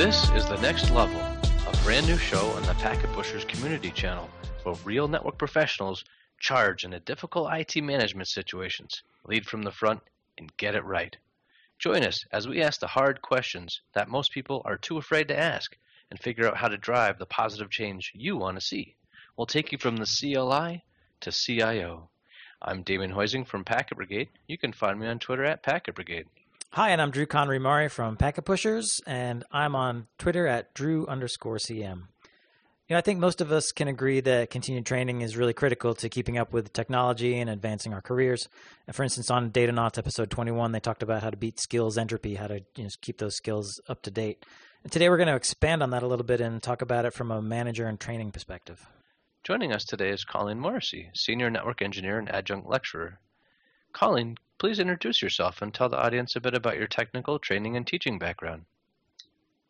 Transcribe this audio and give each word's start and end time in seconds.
This 0.00 0.30
is 0.30 0.46
the 0.46 0.56
next 0.62 0.90
level, 0.92 1.20
a 1.20 1.76
brand 1.84 2.06
new 2.06 2.16
show 2.16 2.52
on 2.52 2.62
the 2.62 2.72
Packet 2.76 3.12
Pushers 3.12 3.44
community 3.44 3.90
channel 3.90 4.30
where 4.62 4.74
real 4.76 5.06
network 5.06 5.36
professionals 5.36 6.04
charge 6.38 6.84
in 6.84 6.92
the 6.92 7.00
difficult 7.00 7.52
IT 7.52 7.84
management 7.84 8.28
situations, 8.28 9.02
lead 9.26 9.44
from 9.44 9.60
the 9.60 9.70
front, 9.70 10.00
and 10.38 10.56
get 10.56 10.74
it 10.74 10.86
right. 10.86 11.18
Join 11.78 12.02
us 12.02 12.24
as 12.32 12.48
we 12.48 12.62
ask 12.62 12.80
the 12.80 12.86
hard 12.86 13.20
questions 13.20 13.82
that 13.92 14.08
most 14.08 14.32
people 14.32 14.62
are 14.64 14.78
too 14.78 14.96
afraid 14.96 15.28
to 15.28 15.38
ask 15.38 15.76
and 16.10 16.18
figure 16.18 16.48
out 16.48 16.56
how 16.56 16.68
to 16.68 16.78
drive 16.78 17.18
the 17.18 17.26
positive 17.26 17.70
change 17.70 18.10
you 18.14 18.38
want 18.38 18.58
to 18.58 18.64
see. 18.64 18.96
We'll 19.36 19.46
take 19.46 19.70
you 19.70 19.76
from 19.76 19.98
the 19.98 20.06
CLI 20.06 20.82
to 21.20 21.30
CIO. 21.30 22.08
I'm 22.62 22.84
Damon 22.84 23.10
Hoising 23.10 23.46
from 23.46 23.66
Packet 23.66 23.98
Brigade. 23.98 24.30
You 24.46 24.56
can 24.56 24.72
find 24.72 24.98
me 24.98 25.08
on 25.08 25.18
Twitter 25.18 25.44
at 25.44 25.62
Packet 25.62 25.94
Brigade. 25.94 26.24
Hi, 26.74 26.90
and 26.90 27.02
I'm 27.02 27.10
Drew 27.10 27.26
Conry 27.26 27.58
Murray 27.58 27.88
from 27.88 28.16
Packet 28.16 28.44
Pushers, 28.44 29.00
and 29.04 29.42
I'm 29.50 29.74
on 29.74 30.06
Twitter 30.18 30.46
at 30.46 30.72
Drew 30.72 31.04
underscore 31.08 31.56
CM. 31.56 32.02
You 32.86 32.90
know, 32.94 32.98
I 32.98 33.00
think 33.00 33.18
most 33.18 33.40
of 33.40 33.50
us 33.50 33.72
can 33.72 33.88
agree 33.88 34.20
that 34.20 34.50
continued 34.50 34.86
training 34.86 35.22
is 35.22 35.36
really 35.36 35.52
critical 35.52 35.94
to 35.94 36.08
keeping 36.08 36.38
up 36.38 36.52
with 36.52 36.72
technology 36.72 37.36
and 37.40 37.50
advancing 37.50 37.92
our 37.92 38.00
careers. 38.00 38.46
And 38.86 38.94
for 38.94 39.02
instance, 39.02 39.32
on 39.32 39.50
Datanauts 39.50 39.98
episode 39.98 40.30
21, 40.30 40.70
they 40.70 40.78
talked 40.78 41.02
about 41.02 41.24
how 41.24 41.30
to 41.30 41.36
beat 41.36 41.58
skills 41.58 41.98
entropy, 41.98 42.36
how 42.36 42.46
to 42.46 42.60
you 42.76 42.84
know, 42.84 42.90
keep 43.00 43.18
those 43.18 43.34
skills 43.34 43.80
up 43.88 44.02
to 44.02 44.12
date. 44.12 44.46
And 44.84 44.92
today 44.92 45.08
we're 45.08 45.16
going 45.16 45.26
to 45.26 45.34
expand 45.34 45.82
on 45.82 45.90
that 45.90 46.04
a 46.04 46.06
little 46.06 46.24
bit 46.24 46.40
and 46.40 46.62
talk 46.62 46.82
about 46.82 47.04
it 47.04 47.14
from 47.14 47.32
a 47.32 47.42
manager 47.42 47.88
and 47.88 47.98
training 47.98 48.30
perspective. 48.30 48.86
Joining 49.42 49.72
us 49.72 49.82
today 49.84 50.10
is 50.10 50.22
Colleen 50.22 50.60
Morrissey, 50.60 51.10
Senior 51.16 51.50
Network 51.50 51.82
Engineer 51.82 52.20
and 52.20 52.30
Adjunct 52.32 52.68
Lecturer. 52.68 53.18
Colleen, 53.92 54.36
please 54.58 54.78
introduce 54.78 55.22
yourself 55.22 55.62
and 55.62 55.72
tell 55.72 55.88
the 55.88 55.98
audience 55.98 56.36
a 56.36 56.40
bit 56.40 56.54
about 56.54 56.76
your 56.76 56.86
technical 56.86 57.38
training 57.38 57.76
and 57.76 57.86
teaching 57.86 58.18
background. 58.18 58.64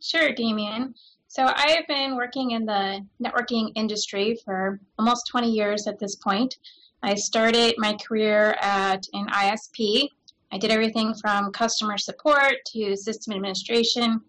Sure, 0.01 0.33
Damien. 0.33 0.95
So 1.29 1.45
I 1.45 1.71
have 1.77 1.87
been 1.87 2.17
working 2.17 2.53
in 2.53 2.67
the 2.67 3.07
networking 3.23 3.71
industry 3.77 4.37
for 4.45 4.81
almost 4.99 5.29
20 5.29 5.51
years 5.51 5.87
at 5.87 5.99
this 5.99 6.17
point. 6.17 6.57
I 7.03 7.15
started 7.15 7.75
my 7.79 7.95
career 7.95 8.57
at 8.61 9.07
an 9.13 9.29
ISP. 9.29 10.09
I 10.53 10.59
did 10.59 10.73
everything 10.73 11.15
from 11.15 11.53
customer 11.53 11.99
support 11.99 12.57
to 12.73 12.97
system 12.97 13.33
administration 13.35 14.21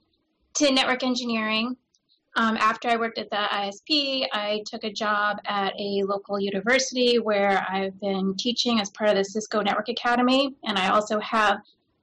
to 0.56 0.72
network 0.72 1.04
engineering. 1.04 1.76
Um, 2.38 2.56
after 2.58 2.88
I 2.88 2.96
worked 2.96 3.18
at 3.18 3.30
the 3.30 3.36
ISP, 3.36 4.26
I 4.32 4.64
took 4.66 4.84
a 4.86 4.92
job 4.92 5.38
at 5.46 5.74
a 5.78 6.04
local 6.04 6.40
university 6.40 7.20
where 7.20 7.66
I've 7.70 8.00
been 8.00 8.36
teaching 8.38 8.80
as 8.80 8.90
part 8.90 9.10
of 9.10 9.18
the 9.18 9.26
Cisco 9.26 9.62
Network 9.62 9.90
Academy, 9.90 10.56
and 10.64 10.78
I 10.78 10.90
also 10.90 11.20
have 11.20 11.60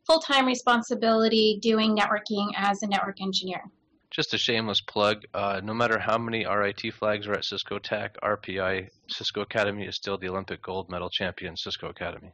full 0.06 0.18
time 0.18 0.46
responsibility 0.46 1.58
doing 1.62 1.96
networking 1.96 2.50
as 2.56 2.82
a 2.82 2.86
network 2.86 3.22
engineer. 3.22 3.62
Just 4.10 4.34
a 4.34 4.38
shameless 4.38 4.80
plug. 4.80 5.24
Uh, 5.34 5.60
no 5.62 5.74
matter 5.74 5.98
how 5.98 6.18
many 6.18 6.46
RIT 6.46 6.94
flags 6.94 7.26
are 7.26 7.34
at 7.34 7.44
Cisco 7.44 7.78
Tech, 7.78 8.16
RPI 8.22 8.88
Cisco 9.08 9.42
Academy 9.42 9.86
is 9.86 9.96
still 9.96 10.18
the 10.18 10.28
Olympic 10.28 10.62
gold 10.62 10.90
medal 10.90 11.10
champion 11.10 11.56
Cisco 11.56 11.88
Academy. 11.88 12.32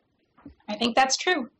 I 0.68 0.76
think 0.76 0.94
that's 0.94 1.16
true. 1.16 1.50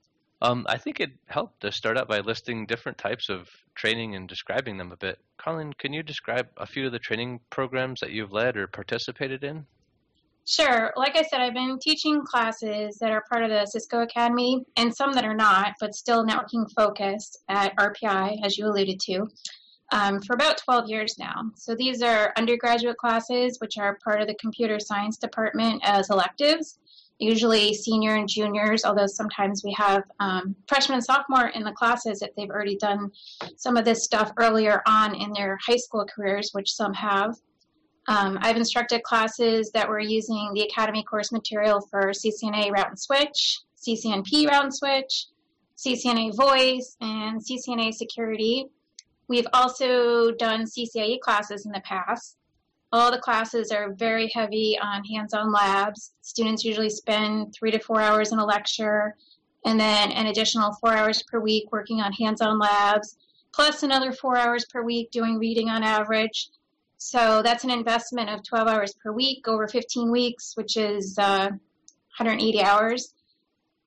Um, 0.45 0.67
I 0.69 0.77
think 0.77 1.01
it 1.01 1.13
helped 1.25 1.63
to 1.63 1.73
start 1.73 1.97
out 1.97 2.07
by 2.07 2.21
listing 2.21 2.67
different 2.67 2.99
types 2.99 3.31
of 3.31 3.49
training 3.75 4.15
and 4.15 4.29
describing 4.29 4.77
them 4.77 4.93
a 4.93 4.97
bit. 4.97 5.19
Colin, 5.39 5.73
can 5.73 5.95
you 5.95 6.03
describe 6.03 6.49
a 6.59 6.67
few 6.67 6.85
of 6.85 6.93
the 6.93 6.99
training 6.99 7.41
programs 7.49 8.01
that 8.01 8.11
you've 8.11 8.31
led 8.31 8.59
or 8.59 8.67
participated 8.67 9.43
in? 9.43 9.65
Sure. 10.47 10.93
Like 10.97 11.17
I 11.17 11.23
said, 11.23 11.41
I've 11.41 11.55
been 11.55 11.79
teaching 11.81 12.21
classes 12.27 12.99
that 13.01 13.11
are 13.11 13.25
part 13.33 13.43
of 13.43 13.49
the 13.49 13.65
Cisco 13.65 14.03
Academy 14.03 14.63
and 14.77 14.95
some 14.95 15.15
that 15.15 15.25
are 15.25 15.35
not, 15.35 15.73
but 15.81 15.95
still 15.95 16.27
networking 16.27 16.71
focused 16.77 17.39
at 17.49 17.75
RPI, 17.77 18.45
as 18.45 18.59
you 18.59 18.67
alluded 18.67 19.01
to, 19.01 19.27
um, 19.93 20.21
for 20.21 20.35
about 20.35 20.59
12 20.59 20.91
years 20.91 21.15
now. 21.19 21.41
So 21.57 21.75
these 21.75 22.03
are 22.03 22.35
undergraduate 22.37 22.99
classes, 22.99 23.57
which 23.63 23.79
are 23.79 23.99
part 24.05 24.21
of 24.21 24.29
the 24.29 24.35
computer 24.35 24.79
science 24.79 25.17
department 25.17 25.81
as 25.87 26.11
electives 26.11 26.79
usually 27.19 27.73
senior 27.75 28.17
and 28.17 28.29
juniors, 28.29 28.85
although 28.85 29.07
sometimes 29.07 29.63
we 29.65 29.73
have 29.73 30.03
um, 30.21 30.55
freshman 30.69 30.97
and 30.97 31.05
sophomore 31.05 31.49
in 31.49 31.63
the 31.63 31.73
classes 31.73 32.23
if 32.23 32.35
they've 32.35 32.51
already 32.51 32.77
done 32.77 33.11
some 33.57 33.77
of 33.77 33.85
this 33.85 34.05
stuff 34.05 34.33
earlier 34.39 34.83
on 34.87 35.15
in 35.15 35.33
their 35.33 35.59
high 35.65 35.77
school 35.77 36.07
careers, 36.13 36.51
which 36.53 36.73
some 36.73 36.93
have. 36.93 37.37
Um, 38.07 38.39
I've 38.43 38.57
instructed 38.57 39.03
classes 39.03 39.71
that 39.73 39.89
were 39.89 40.01
using 40.01 40.51
the 40.55 40.63
Academy 40.63 41.03
course 41.05 41.33
material 41.33 41.81
for 41.91 42.13
CCNA 42.13 42.71
route 42.71 42.89
and 42.89 43.01
switch, 43.01 43.61
CCNP 43.77 44.47
route 44.47 44.65
and 44.65 44.75
switch, 44.75 45.27
CCNA 45.77 46.37
voice, 46.37 46.97
and 47.01 47.41
CCNA 47.41 47.95
security. 47.95 48.67
We've 49.29 49.47
also 49.55 50.33
done 50.33 50.65
CCIE 50.67 51.21
classes 51.21 51.65
in 51.65 51.73
the 51.73 51.81
past. 51.81 52.37
All 52.95 53.11
the 53.11 53.19
classes 53.19 53.73
are 53.73 53.93
very 53.93 54.31
heavy 54.33 54.79
on 54.81 55.05
hands-on 55.05 55.51
labs. 55.51 56.13
Students 56.21 56.65
usually 56.65 56.91
spend 56.91 57.53
three 57.53 57.73
to 57.73 57.81
four 57.81 58.01
hours 58.01 58.31
in 58.31 58.39
a 58.39 58.47
lecture 58.47 59.17
and 59.65 59.81
then 59.81 60.13
an 60.13 60.29
additional 60.29 60.75
four 60.75 60.93
hours 60.93 61.21
per 61.25 61.41
week 61.41 61.73
working 61.73 62.01
on 62.01 62.13
hands-on 62.13 62.57
labs, 62.57 63.17
plus 63.53 63.83
another 63.83 64.13
four 64.13 64.37
hours 64.37 64.65
per 64.67 64.85
week 64.85 65.11
doing 65.11 65.41
reading 65.41 65.71
on 65.71 65.83
average. 65.83 66.51
So 66.97 67.43
that's 67.43 67.65
an 67.65 67.71
investment 67.71 68.31
of 68.31 68.45
12 68.45 68.69
hours 68.69 68.95
per 69.03 69.11
week 69.11 69.49
over 69.49 69.67
15 69.67 70.13
weeks, 70.13 70.53
which 70.57 70.77
is 70.77 71.19
uh, 71.19 71.49
180 71.49 72.63
hours. 72.63 73.13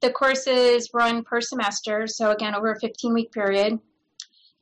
The 0.02 0.12
courses 0.12 0.90
run 0.94 1.24
per 1.24 1.40
semester, 1.40 2.08
so 2.08 2.32
again, 2.32 2.56
over 2.56 2.74
a 2.74 2.80
15 2.82 3.14
week 3.14 3.32
period. 3.32 3.80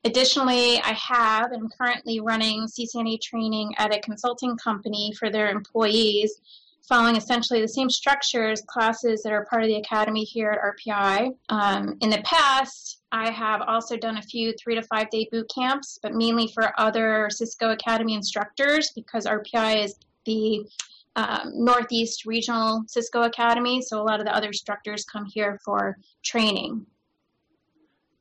Additionally, 0.06 0.80
I 0.84 0.94
have 0.94 1.52
and 1.52 1.64
I'm 1.64 1.70
currently 1.70 2.20
running 2.20 2.68
CCNA 2.68 3.20
training 3.22 3.74
at 3.80 3.94
a 3.94 4.00
consulting 4.02 4.56
company 4.56 5.12
for 5.18 5.32
their 5.32 5.50
employees, 5.50 6.40
following 6.88 7.16
essentially 7.16 7.60
the 7.60 7.68
same 7.68 7.90
structures, 7.90 8.62
classes 8.68 9.24
that 9.24 9.34
are 9.34 9.48
part 9.50 9.64
of 9.64 9.68
the 9.68 9.78
academy 9.78 10.24
here 10.24 10.52
at 10.52 10.60
RPI. 10.62 11.36
Um, 11.50 11.98
in 12.02 12.12
the 12.12 12.22
past, 12.24 13.02
I 13.12 13.32
have 13.32 13.62
also 13.62 13.98
done 13.98 14.18
a 14.18 14.22
few 14.22 14.54
three 14.54 14.76
to 14.76 14.84
five 14.84 15.10
day 15.10 15.28
boot 15.32 15.50
camps, 15.54 15.98
but 16.04 16.14
mainly 16.14 16.52
for 16.54 16.80
other 16.80 17.28
Cisco 17.32 17.72
Academy 17.72 18.14
instructors 18.14 18.92
because 18.96 19.26
RPI 19.26 19.86
is 19.86 19.96
the 20.26 20.68
um, 21.16 21.52
Northeast 21.56 22.28
Regional 22.28 22.84
Cisco 22.88 23.24
Academy, 23.24 23.82
so 23.82 24.00
a 24.00 24.04
lot 24.04 24.20
of 24.20 24.28
the 24.28 24.36
other 24.36 24.48
instructors 24.48 25.04
come 25.04 25.26
here 25.26 25.60
for 25.66 25.98
training. 26.24 26.86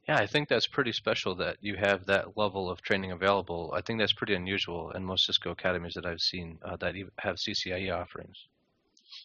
Yeah, 0.09 0.17
I 0.19 0.27
think 0.27 0.49
that's 0.49 0.67
pretty 0.67 0.93
special 0.93 1.35
that 1.37 1.57
you 1.63 1.77
have 1.77 2.05
that 2.07 2.37
level 2.37 2.71
of 2.71 2.83
training 2.83 3.13
available. 3.13 3.73
I 3.75 3.81
think 3.81 3.99
that's 3.99 4.13
pretty 4.13 4.35
unusual 4.35 4.91
in 4.91 5.05
most 5.05 5.25
Cisco 5.25 5.53
academies 5.53 5.95
that 5.95 6.05
I've 6.05 6.21
seen 6.21 6.59
uh, 6.63 6.77
that 6.77 6.95
have 7.19 7.37
CCIE 7.37 7.91
offerings. 7.95 8.37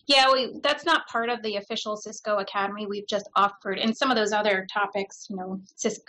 Yeah, 0.08 0.32
we, 0.32 0.60
that's 0.64 0.86
not 0.86 1.08
part 1.08 1.30
of 1.30 1.42
the 1.44 1.58
official 1.58 1.98
Cisco 1.98 2.38
Academy. 2.38 2.86
We've 2.86 3.08
just 3.08 3.30
offered, 3.36 3.78
and 3.78 3.96
some 3.96 4.10
of 4.10 4.18
those 4.18 4.32
other 4.32 4.66
topics, 4.72 5.28
you 5.30 5.36
know, 5.36 5.62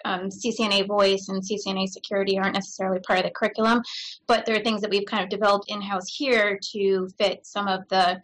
um, 0.05 0.29
CCNA 0.29 0.87
voice 0.87 1.29
and 1.29 1.43
CCNA 1.43 1.89
security 1.89 2.39
aren't 2.39 2.55
necessarily 2.55 3.01
part 3.01 3.19
of 3.19 3.25
the 3.25 3.31
curriculum, 3.31 3.83
but 4.27 4.47
there 4.47 4.57
are 4.57 4.63
things 4.63 4.81
that 4.83 4.91
we've 4.91 5.07
kind 5.07 5.25
of 5.25 5.31
developed 5.31 5.67
in-house 5.69 6.07
here 6.15 6.59
to 6.73 7.09
fit 7.19 7.45
some 7.45 7.69
of 7.69 7.89
the 7.89 8.23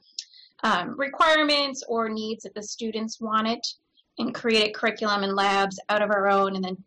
um, 0.63 0.99
requirements 0.99 1.83
or 1.89 2.09
needs 2.09 2.45
that 2.45 2.55
the 2.55 2.63
students 2.63 3.21
wanted 3.21 3.61
and 4.19 4.35
created 4.35 4.75
curriculum 4.75 5.23
and 5.23 5.35
labs 5.35 5.79
out 5.89 6.03
of 6.03 6.11
our 6.11 6.29
own 6.29 6.57
and 6.57 6.65
then 6.65 6.83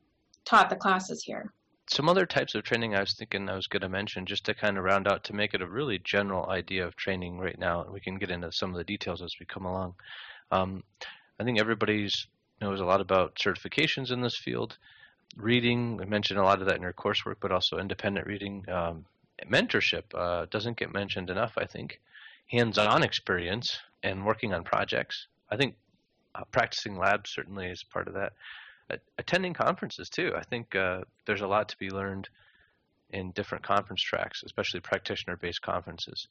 taught 0.45 0.69
the 0.69 0.75
classes 0.75 1.23
here. 1.23 1.53
Some 1.87 2.07
other 2.07 2.25
types 2.25 2.53
of 2.53 2.63
training 2.63 2.95
I 2.95 2.99
was 2.99 3.13
thinking 3.13 3.49
I 3.49 3.55
was 3.55 3.67
going 3.67 3.81
to 3.81 3.89
mention 3.89 4.25
just 4.25 4.45
to 4.45 4.53
kind 4.53 4.77
of 4.77 4.83
round 4.83 5.07
out 5.07 5.23
to 5.25 5.33
make 5.33 5.53
it 5.53 5.61
a 5.61 5.67
really 5.67 5.99
general 5.99 6.47
idea 6.49 6.85
of 6.85 6.95
training 6.95 7.39
right 7.39 7.57
now, 7.57 7.81
and 7.81 7.91
we 7.91 7.99
can 7.99 8.19
get 8.19 8.29
into 8.29 8.51
some 8.51 8.69
of 8.69 8.77
the 8.77 8.83
details 8.83 9.21
as 9.23 9.33
we 9.39 9.45
come 9.47 9.65
along. 9.65 9.95
Um, 10.51 10.83
I 11.39 11.43
think 11.43 11.59
everybody's 11.59 12.27
knows 12.61 12.79
a 12.79 12.85
lot 12.85 13.01
about 13.01 13.35
certifications 13.35 14.11
in 14.11 14.21
this 14.21 14.37
field. 14.37 14.77
Reading, 15.37 15.97
we 15.97 16.05
mentioned 16.05 16.39
a 16.39 16.43
lot 16.43 16.59
of 16.59 16.67
that 16.67 16.75
in 16.75 16.81
your 16.81 16.93
coursework, 16.93 17.35
but 17.39 17.51
also 17.51 17.77
independent 17.77 18.27
reading. 18.27 18.65
Um, 18.69 19.05
mentorship 19.45 20.03
uh, 20.13 20.45
doesn't 20.49 20.77
get 20.77 20.93
mentioned 20.93 21.29
enough, 21.29 21.53
I 21.57 21.65
think. 21.65 22.01
Hands-on 22.47 23.03
experience 23.03 23.79
and 24.03 24.25
working 24.25 24.53
on 24.53 24.63
projects. 24.63 25.27
I 25.49 25.55
think 25.55 25.75
uh, 26.35 26.43
practicing 26.51 26.97
labs 26.97 27.31
certainly 27.31 27.67
is 27.67 27.83
part 27.83 28.07
of 28.07 28.13
that. 28.15 28.33
Attending 29.17 29.53
conferences 29.53 30.09
too. 30.09 30.33
I 30.35 30.43
think 30.43 30.75
uh, 30.75 31.01
there's 31.27 31.41
a 31.41 31.47
lot 31.47 31.69
to 31.69 31.77
be 31.77 31.91
learned 31.91 32.27
in 33.11 33.31
different 33.31 33.63
conference 33.63 34.01
tracks, 34.01 34.41
especially 34.43 34.79
practitioner-based 34.79 35.61
conferences. 35.61 36.27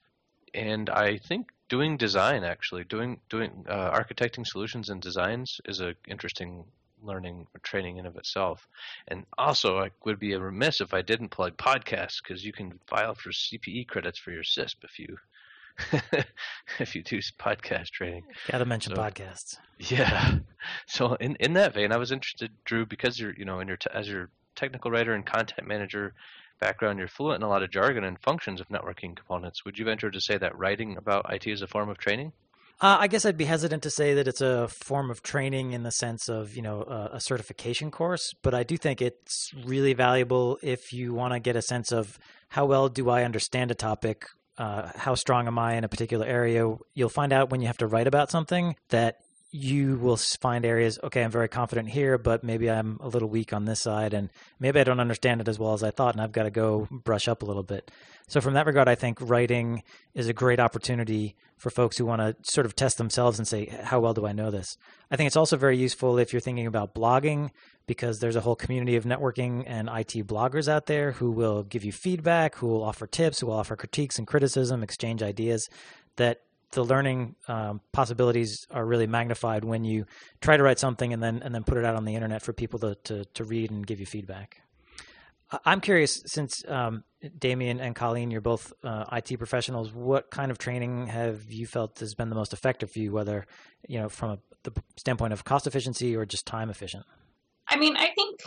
And 0.54 0.88
I 0.90 1.18
think 1.18 1.48
doing 1.68 1.96
design, 1.96 2.42
actually, 2.42 2.84
doing 2.84 3.20
doing 3.28 3.64
uh, 3.68 3.90
architecting 3.90 4.46
solutions 4.46 4.88
and 4.88 5.00
designs 5.00 5.60
is 5.66 5.80
an 5.80 5.94
interesting 6.08 6.64
learning 7.02 7.46
or 7.54 7.60
training 7.62 7.98
in 7.98 8.06
of 8.06 8.16
itself. 8.16 8.66
And 9.06 9.24
also, 9.36 9.78
I 9.78 9.90
would 10.04 10.18
be 10.18 10.34
remiss 10.34 10.80
if 10.80 10.94
I 10.94 11.02
didn't 11.02 11.28
plug 11.28 11.56
podcasts 11.56 12.22
because 12.22 12.44
you 12.44 12.52
can 12.52 12.78
file 12.86 13.14
for 13.14 13.30
CPE 13.30 13.86
credits 13.88 14.18
for 14.18 14.32
your 14.32 14.42
CISSP 14.42 14.84
if 14.84 14.98
you 14.98 15.18
if 16.78 16.94
you 16.94 17.02
do 17.02 17.18
podcast 17.38 17.90
training. 17.90 18.24
Got 18.50 18.58
to 18.58 18.64
mention 18.64 18.94
so, 18.94 19.00
podcasts. 19.00 19.56
Yeah. 19.78 20.38
So 20.86 21.14
in 21.14 21.36
in 21.36 21.52
that 21.54 21.72
vein, 21.72 21.92
I 21.92 21.96
was 21.96 22.10
interested, 22.10 22.50
Drew, 22.64 22.84
because 22.84 23.18
you're 23.18 23.32
you 23.32 23.44
know 23.44 23.60
in 23.60 23.68
your 23.68 23.76
te- 23.76 23.90
as 23.94 24.08
your 24.08 24.28
technical 24.56 24.90
writer 24.90 25.14
and 25.14 25.24
content 25.24 25.66
manager, 25.66 26.14
background, 26.58 26.98
you're 26.98 27.08
fluent 27.08 27.42
in 27.42 27.46
a 27.46 27.48
lot 27.48 27.62
of 27.62 27.70
jargon 27.70 28.04
and 28.04 28.18
functions 28.20 28.60
of 28.60 28.68
networking 28.68 29.16
components. 29.16 29.64
Would 29.64 29.78
you 29.78 29.84
venture 29.84 30.10
to 30.10 30.20
say 30.20 30.36
that 30.36 30.58
writing 30.58 30.96
about 30.96 31.32
IT 31.32 31.46
is 31.46 31.62
a 31.62 31.66
form 31.66 31.88
of 31.88 31.96
training? 31.96 32.32
Uh, 32.80 32.96
I 33.00 33.08
guess 33.08 33.24
I'd 33.24 33.36
be 33.36 33.46
hesitant 33.46 33.82
to 33.82 33.90
say 33.90 34.14
that 34.14 34.28
it's 34.28 34.40
a 34.40 34.68
form 34.68 35.10
of 35.10 35.22
training 35.22 35.72
in 35.72 35.82
the 35.82 35.90
sense 35.90 36.28
of 36.28 36.54
you 36.54 36.62
know 36.62 36.82
a, 36.82 37.16
a 37.16 37.20
certification 37.20 37.90
course, 37.90 38.34
but 38.42 38.54
I 38.54 38.62
do 38.62 38.76
think 38.76 39.02
it's 39.02 39.52
really 39.64 39.94
valuable 39.94 40.58
if 40.62 40.92
you 40.92 41.12
want 41.12 41.32
to 41.32 41.40
get 41.40 41.56
a 41.56 41.62
sense 41.62 41.90
of 41.92 42.18
how 42.50 42.66
well 42.66 42.88
do 42.88 43.10
I 43.10 43.24
understand 43.24 43.70
a 43.70 43.74
topic, 43.74 44.26
uh, 44.58 44.90
how 44.96 45.14
strong 45.14 45.46
am 45.46 45.58
I 45.58 45.74
in 45.74 45.84
a 45.84 45.88
particular 45.88 46.26
area. 46.26 46.76
You'll 46.94 47.08
find 47.08 47.32
out 47.32 47.50
when 47.50 47.60
you 47.60 47.68
have 47.68 47.78
to 47.78 47.86
write 47.86 48.06
about 48.06 48.30
something 48.30 48.76
that 48.90 49.20
you 49.50 49.96
will 49.96 50.16
find 50.16 50.66
areas 50.66 50.98
okay 51.02 51.22
i'm 51.22 51.30
very 51.30 51.48
confident 51.48 51.88
here 51.88 52.18
but 52.18 52.44
maybe 52.44 52.70
i'm 52.70 52.98
a 53.00 53.08
little 53.08 53.28
weak 53.28 53.52
on 53.54 53.64
this 53.64 53.80
side 53.80 54.12
and 54.12 54.28
maybe 54.60 54.78
i 54.78 54.84
don't 54.84 55.00
understand 55.00 55.40
it 55.40 55.48
as 55.48 55.58
well 55.58 55.72
as 55.72 55.82
i 55.82 55.90
thought 55.90 56.14
and 56.14 56.20
i've 56.20 56.32
got 56.32 56.42
to 56.42 56.50
go 56.50 56.86
brush 56.90 57.28
up 57.28 57.42
a 57.42 57.46
little 57.46 57.62
bit. 57.62 57.90
So 58.26 58.42
from 58.42 58.54
that 58.54 58.66
regard 58.66 58.88
i 58.88 58.94
think 58.94 59.18
writing 59.20 59.82
is 60.14 60.28
a 60.28 60.34
great 60.34 60.60
opportunity 60.60 61.34
for 61.56 61.70
folks 61.70 61.96
who 61.96 62.04
want 62.04 62.20
to 62.20 62.36
sort 62.52 62.66
of 62.66 62.76
test 62.76 62.98
themselves 62.98 63.38
and 63.38 63.48
say 63.48 63.66
how 63.82 64.00
well 64.00 64.12
do 64.12 64.26
i 64.26 64.32
know 64.32 64.50
this? 64.50 64.76
I 65.10 65.16
think 65.16 65.28
it's 65.28 65.36
also 65.36 65.56
very 65.56 65.78
useful 65.78 66.18
if 66.18 66.32
you're 66.32 66.40
thinking 66.40 66.66
about 66.66 66.94
blogging 66.94 67.50
because 67.86 68.18
there's 68.18 68.36
a 68.36 68.42
whole 68.42 68.56
community 68.56 68.96
of 68.96 69.04
networking 69.04 69.64
and 69.66 69.88
it 69.88 70.26
bloggers 70.26 70.68
out 70.68 70.86
there 70.86 71.12
who 71.12 71.30
will 71.30 71.62
give 71.62 71.84
you 71.84 71.92
feedback 71.92 72.56
who 72.56 72.66
will 72.66 72.84
offer 72.84 73.06
tips 73.06 73.40
who 73.40 73.46
will 73.46 73.54
offer 73.54 73.76
critiques 73.76 74.18
and 74.18 74.26
criticism 74.26 74.82
exchange 74.82 75.22
ideas 75.22 75.70
that 76.16 76.42
the 76.72 76.84
learning 76.84 77.34
um, 77.46 77.80
possibilities 77.92 78.66
are 78.70 78.84
really 78.84 79.06
magnified 79.06 79.64
when 79.64 79.84
you 79.84 80.06
try 80.40 80.56
to 80.56 80.62
write 80.62 80.78
something 80.78 81.12
and 81.12 81.22
then 81.22 81.42
and 81.42 81.54
then 81.54 81.64
put 81.64 81.78
it 81.78 81.84
out 81.84 81.96
on 81.96 82.04
the 82.04 82.14
internet 82.14 82.42
for 82.42 82.52
people 82.52 82.78
to 82.80 82.94
to, 83.04 83.24
to 83.24 83.44
read 83.44 83.70
and 83.70 83.86
give 83.86 84.00
you 84.00 84.06
feedback. 84.06 84.62
I'm 85.64 85.80
curious, 85.80 86.22
since 86.26 86.62
um, 86.68 87.04
Damien 87.38 87.80
and 87.80 87.96
Colleen, 87.96 88.30
you're 88.30 88.42
both 88.42 88.72
uh, 88.84 89.04
IT 89.12 89.38
professionals. 89.38 89.90
What 89.92 90.30
kind 90.30 90.50
of 90.50 90.58
training 90.58 91.06
have 91.06 91.50
you 91.50 91.66
felt 91.66 92.00
has 92.00 92.14
been 92.14 92.28
the 92.28 92.34
most 92.34 92.52
effective 92.52 92.90
for 92.90 92.98
you, 92.98 93.12
whether 93.12 93.46
you 93.88 93.98
know 93.98 94.10
from 94.10 94.32
a, 94.32 94.38
the 94.64 94.72
standpoint 94.96 95.32
of 95.32 95.44
cost 95.44 95.66
efficiency 95.66 96.14
or 96.14 96.26
just 96.26 96.46
time 96.46 96.68
efficient? 96.68 97.06
I 97.66 97.78
mean, 97.78 97.96
I 97.96 98.08
think 98.14 98.42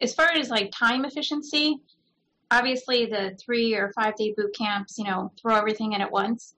as 0.00 0.12
far 0.12 0.32
as 0.32 0.50
like 0.50 0.72
time 0.72 1.04
efficiency, 1.04 1.78
obviously 2.50 3.06
the 3.06 3.36
three 3.40 3.74
or 3.74 3.92
five 3.92 4.16
day 4.16 4.34
boot 4.36 4.54
camps, 4.56 4.98
you 4.98 5.04
know, 5.04 5.32
throw 5.40 5.54
everything 5.54 5.92
in 5.92 6.00
at 6.00 6.10
once. 6.10 6.54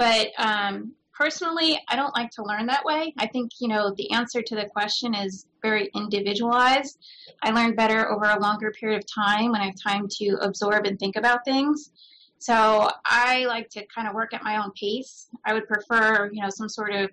But 0.00 0.30
um, 0.38 0.94
personally, 1.12 1.78
I 1.90 1.94
don't 1.94 2.16
like 2.16 2.30
to 2.30 2.42
learn 2.42 2.64
that 2.68 2.86
way. 2.86 3.12
I 3.18 3.26
think, 3.26 3.50
you 3.60 3.68
know, 3.68 3.92
the 3.98 4.10
answer 4.12 4.40
to 4.40 4.54
the 4.56 4.64
question 4.64 5.14
is 5.14 5.44
very 5.60 5.90
individualized. 5.94 6.98
I 7.42 7.50
learn 7.50 7.74
better 7.74 8.10
over 8.10 8.24
a 8.24 8.40
longer 8.40 8.72
period 8.72 8.98
of 8.98 9.04
time 9.06 9.52
when 9.52 9.60
I 9.60 9.66
have 9.66 9.74
time 9.78 10.08
to 10.20 10.38
absorb 10.40 10.86
and 10.86 10.98
think 10.98 11.16
about 11.16 11.44
things. 11.44 11.90
So 12.38 12.88
I 13.04 13.44
like 13.44 13.68
to 13.72 13.84
kind 13.94 14.08
of 14.08 14.14
work 14.14 14.32
at 14.32 14.42
my 14.42 14.56
own 14.56 14.70
pace. 14.72 15.28
I 15.44 15.52
would 15.52 15.68
prefer, 15.68 16.30
you 16.32 16.40
know, 16.40 16.48
some 16.48 16.70
sort 16.70 16.94
of 16.94 17.10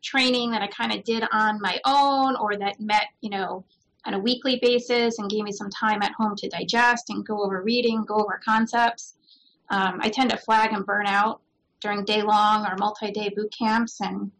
training 0.00 0.52
that 0.52 0.62
I 0.62 0.68
kind 0.68 0.92
of 0.92 1.02
did 1.02 1.24
on 1.32 1.60
my 1.60 1.80
own 1.84 2.36
or 2.36 2.56
that 2.56 2.78
met, 2.78 3.06
you 3.20 3.30
know, 3.30 3.64
on 4.06 4.14
a 4.14 4.18
weekly 4.20 4.60
basis 4.62 5.18
and 5.18 5.28
gave 5.28 5.42
me 5.42 5.50
some 5.50 5.70
time 5.70 6.02
at 6.02 6.12
home 6.12 6.36
to 6.36 6.48
digest 6.48 7.10
and 7.10 7.26
go 7.26 7.42
over 7.42 7.62
reading, 7.64 8.04
go 8.04 8.14
over 8.14 8.40
concepts. 8.44 9.16
Um, 9.70 9.98
I 10.00 10.08
tend 10.08 10.30
to 10.30 10.36
flag 10.36 10.72
and 10.72 10.86
burn 10.86 11.08
out 11.08 11.40
during 11.80 12.04
day 12.04 12.22
long 12.22 12.66
or 12.66 12.76
multi 12.76 13.10
day 13.10 13.30
boot 13.34 13.52
camps. 13.56 14.00
And 14.00 14.30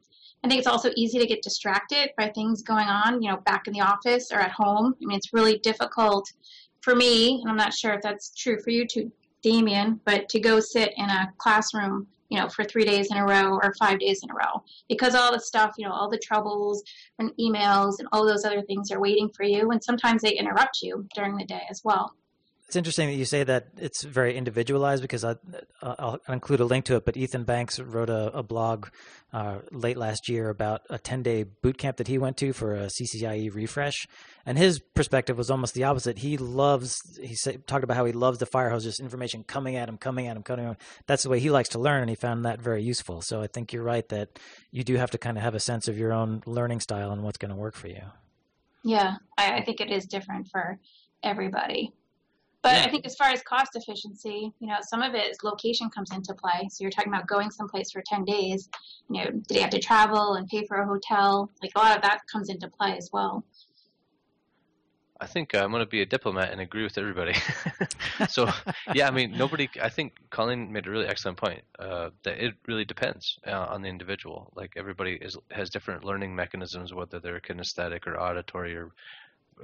I 0.44 0.48
think 0.48 0.58
it's 0.58 0.68
also 0.68 0.90
easy 0.96 1.18
to 1.18 1.26
get 1.26 1.42
distracted 1.42 2.10
by 2.16 2.28
things 2.28 2.62
going 2.62 2.86
on, 2.86 3.22
you 3.22 3.30
know, 3.30 3.38
back 3.38 3.66
in 3.66 3.72
the 3.72 3.80
office 3.80 4.30
or 4.32 4.38
at 4.38 4.52
home. 4.52 4.94
I 5.02 5.06
mean, 5.06 5.16
it's 5.16 5.32
really 5.32 5.58
difficult 5.58 6.32
for 6.80 6.94
me, 6.94 7.40
and 7.40 7.50
I'm 7.50 7.56
not 7.56 7.74
sure 7.74 7.92
if 7.92 8.02
that's 8.02 8.30
true 8.34 8.60
for 8.60 8.70
you 8.70 8.86
too, 8.86 9.10
Damien, 9.42 10.00
but 10.04 10.28
to 10.28 10.40
go 10.40 10.60
sit 10.60 10.92
in 10.96 11.10
a 11.10 11.32
classroom, 11.38 12.06
you 12.28 12.38
know, 12.38 12.48
for 12.48 12.64
three 12.64 12.84
days 12.84 13.10
in 13.10 13.16
a 13.16 13.24
row 13.24 13.58
or 13.62 13.74
five 13.78 13.98
days 13.98 14.22
in 14.22 14.30
a 14.30 14.34
row 14.34 14.62
because 14.88 15.14
all 15.14 15.32
the 15.32 15.40
stuff, 15.40 15.74
you 15.76 15.86
know, 15.86 15.92
all 15.92 16.08
the 16.08 16.18
troubles 16.18 16.82
and 17.18 17.32
emails 17.40 17.98
and 17.98 18.08
all 18.12 18.26
those 18.26 18.44
other 18.44 18.62
things 18.62 18.90
are 18.92 19.00
waiting 19.00 19.28
for 19.30 19.42
you. 19.44 19.70
And 19.70 19.82
sometimes 19.82 20.22
they 20.22 20.32
interrupt 20.32 20.78
you 20.82 21.06
during 21.14 21.36
the 21.36 21.44
day 21.44 21.62
as 21.70 21.82
well. 21.84 22.14
It's 22.68 22.76
interesting 22.76 23.08
that 23.08 23.14
you 23.14 23.24
say 23.24 23.44
that 23.44 23.68
it's 23.78 24.04
very 24.04 24.36
individualized 24.36 25.00
because 25.00 25.24
I, 25.24 25.36
will 25.82 26.20
include 26.28 26.60
a 26.60 26.66
link 26.66 26.84
to 26.84 26.96
it. 26.96 27.06
But 27.06 27.16
Ethan 27.16 27.44
Banks 27.44 27.80
wrote 27.80 28.10
a, 28.10 28.30
a 28.36 28.42
blog 28.42 28.88
uh, 29.32 29.60
late 29.72 29.96
last 29.96 30.28
year 30.28 30.50
about 30.50 30.82
a 30.90 30.98
10 30.98 31.22
day 31.22 31.44
boot 31.44 31.78
camp 31.78 31.96
that 31.96 32.08
he 32.08 32.18
went 32.18 32.36
to 32.36 32.52
for 32.52 32.74
a 32.74 32.88
CCIE 32.88 33.54
refresh. 33.54 34.06
And 34.44 34.58
his 34.58 34.80
perspective 34.80 35.38
was 35.38 35.50
almost 35.50 35.72
the 35.72 35.84
opposite. 35.84 36.18
He 36.18 36.36
loves, 36.36 37.00
he 37.18 37.34
talked 37.66 37.84
about 37.84 37.96
how 37.96 38.04
he 38.04 38.12
loves 38.12 38.36
the 38.36 38.44
fire 38.44 38.68
hose, 38.68 38.84
just 38.84 39.00
information 39.00 39.44
coming 39.44 39.76
at 39.76 39.88
him, 39.88 39.96
coming 39.96 40.26
at 40.26 40.36
him, 40.36 40.42
coming 40.42 40.66
at 40.66 40.72
him. 40.72 40.76
That's 41.06 41.22
the 41.22 41.30
way 41.30 41.40
he 41.40 41.48
likes 41.48 41.70
to 41.70 41.78
learn. 41.78 42.02
And 42.02 42.10
he 42.10 42.16
found 42.16 42.44
that 42.44 42.60
very 42.60 42.82
useful. 42.82 43.22
So 43.22 43.40
I 43.40 43.46
think 43.46 43.72
you're 43.72 43.82
right 43.82 44.06
that 44.10 44.38
you 44.72 44.84
do 44.84 44.96
have 44.96 45.12
to 45.12 45.18
kind 45.18 45.38
of 45.38 45.42
have 45.42 45.54
a 45.54 45.60
sense 45.60 45.88
of 45.88 45.96
your 45.96 46.12
own 46.12 46.42
learning 46.44 46.80
style 46.80 47.12
and 47.12 47.22
what's 47.22 47.38
going 47.38 47.50
to 47.50 47.56
work 47.56 47.76
for 47.76 47.88
you. 47.88 48.02
Yeah, 48.84 49.14
I, 49.38 49.54
I 49.54 49.64
think 49.64 49.80
it 49.80 49.90
is 49.90 50.04
different 50.04 50.48
for 50.52 50.78
everybody. 51.22 51.94
But 52.62 52.72
yeah. 52.72 52.84
I 52.84 52.90
think 52.90 53.06
as 53.06 53.14
far 53.14 53.28
as 53.28 53.42
cost 53.42 53.76
efficiency, 53.76 54.52
you 54.58 54.66
know, 54.66 54.76
some 54.80 55.00
of 55.00 55.14
it 55.14 55.30
is 55.30 55.38
location 55.44 55.88
comes 55.90 56.12
into 56.12 56.34
play. 56.34 56.68
So 56.70 56.82
you're 56.82 56.90
talking 56.90 57.12
about 57.12 57.28
going 57.28 57.50
someplace 57.50 57.92
for 57.92 58.02
10 58.04 58.24
days. 58.24 58.68
You 59.08 59.24
know, 59.24 59.30
did 59.30 59.54
you 59.54 59.60
have 59.60 59.70
to 59.70 59.78
travel 59.78 60.34
and 60.34 60.48
pay 60.48 60.66
for 60.66 60.78
a 60.78 60.86
hotel? 60.86 61.50
Like 61.62 61.70
a 61.76 61.78
lot 61.78 61.96
of 61.96 62.02
that 62.02 62.20
comes 62.30 62.48
into 62.48 62.68
play 62.68 62.96
as 62.96 63.10
well. 63.12 63.44
I 65.20 65.26
think 65.26 65.54
uh, 65.54 65.58
I'm 65.58 65.70
going 65.70 65.82
to 65.82 65.86
be 65.86 66.02
a 66.02 66.06
diplomat 66.06 66.52
and 66.52 66.60
agree 66.60 66.84
with 66.84 66.96
everybody. 66.96 67.34
so, 68.28 68.48
yeah, 68.94 69.08
I 69.08 69.10
mean, 69.10 69.32
nobody. 69.32 69.68
I 69.82 69.88
think 69.88 70.14
Colleen 70.30 70.72
made 70.72 70.86
a 70.86 70.90
really 70.90 71.06
excellent 71.06 71.38
point 71.38 71.62
uh, 71.78 72.10
that 72.22 72.44
it 72.44 72.54
really 72.66 72.84
depends 72.84 73.38
uh, 73.46 73.66
on 73.68 73.82
the 73.82 73.88
individual. 73.88 74.52
Like 74.54 74.74
everybody 74.76 75.14
is 75.20 75.36
has 75.50 75.70
different 75.70 76.04
learning 76.04 76.34
mechanisms, 76.34 76.94
whether 76.94 77.18
they're 77.18 77.40
kinesthetic 77.40 78.06
or 78.06 78.20
auditory 78.20 78.76
or 78.76 78.92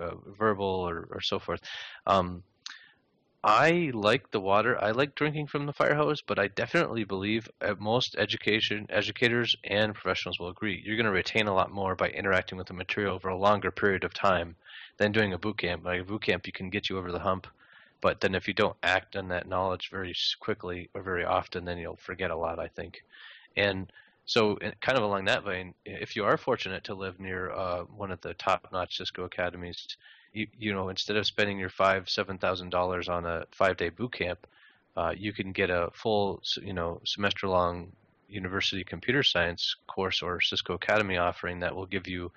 uh, 0.01 0.15
verbal 0.37 0.67
or, 0.67 1.09
or 1.13 1.21
so 1.21 1.39
forth. 1.39 1.61
Um, 2.07 2.43
I 3.47 3.91
like 3.93 4.31
the 4.31 4.41
water. 4.41 4.83
I 4.83 4.93
like 4.93 5.15
drinking 5.15 5.49
from 5.49 5.67
the 5.67 5.75
fire 5.75 5.95
hose, 5.95 6.23
but 6.23 6.39
I 6.39 6.49
definitely 6.49 7.05
believe 7.05 7.47
uh, 7.61 7.75
most 7.79 8.17
education 8.17 8.87
educators 8.89 9.55
and 9.65 9.95
professionals 9.95 10.39
will 10.39 10.49
agree 10.49 10.83
you're 10.83 10.97
going 10.97 11.05
to 11.05 11.13
retain 11.13 11.47
a 11.47 11.55
lot 11.55 11.71
more 11.71 11.95
by 11.95 12.09
interacting 12.09 12.57
with 12.57 12.69
the 12.69 12.73
material 12.73 13.15
over 13.15 13.29
a 13.29 13.37
longer 13.37 13.71
period 13.71 14.03
of 14.03 14.15
time 14.15 14.57
than 14.97 15.13
doing 15.13 15.35
a 15.35 15.39
boot 15.39 15.59
camp. 15.59 15.85
Like 15.85 16.01
a 16.01 16.05
boot 16.05 16.23
camp, 16.23 16.47
you 16.47 16.55
can 16.55 16.71
get 16.71 16.89
you 16.89 16.97
over 16.97 17.13
the 17.13 17.19
hump, 17.19 17.47
but 18.01 18.23
then 18.23 18.35
if 18.35 18.49
you 18.49 18.55
don't 18.55 18.79
act 18.83 19.15
on 19.15 19.29
that 19.29 19.47
knowledge 19.47 19.91
very 19.91 20.15
quickly 20.41 20.89
or 20.95 21.03
very 21.03 21.27
often, 21.27 21.67
then 21.67 21.77
you'll 21.77 21.97
forget 21.97 22.31
a 22.31 22.37
lot. 22.37 22.59
I 22.59 22.69
think, 22.69 23.05
and 23.59 23.93
so 24.27 24.57
kind 24.81 24.97
of 24.97 25.05
along 25.05 25.27
that 25.27 25.45
vein, 25.45 25.75
if 25.85 26.17
you 26.17 26.25
are 26.25 26.37
fortunate 26.37 26.85
to 26.85 26.95
live 26.95 27.21
near 27.21 27.51
uh, 27.51 27.83
one 27.83 28.11
of 28.11 28.21
the 28.23 28.35
top-notch 28.35 28.97
Cisco 28.97 29.25
academies, 29.25 29.97
you, 30.33 30.47
you 30.59 30.73
know, 30.73 30.89
instead 30.89 31.17
of 31.17 31.27
spending 31.27 31.59
your 31.59 31.69
five, 31.69 32.09
seven 32.09 32.39
thousand 32.39 32.71
dollars 32.71 33.09
on 33.09 33.27
a 33.27 33.45
five-day 33.51 33.91
boot 33.91 34.13
camp, 34.13 34.47
uh, 34.97 35.13
you 35.17 35.33
can 35.33 35.53
get 35.53 35.71
a 35.71 35.91
full, 35.93 36.43
you 36.63 36.73
know, 36.73 37.01
semester-long 37.05 37.93
university 38.29 38.83
computer 38.83 39.23
science 39.23 39.77
course 39.87 40.23
or 40.23 40.41
Cisco 40.41 40.75
Academy 40.75 41.19
offering 41.19 41.61
that 41.61 41.77
will 41.77 41.87
give 41.87 42.09
you 42.09 42.33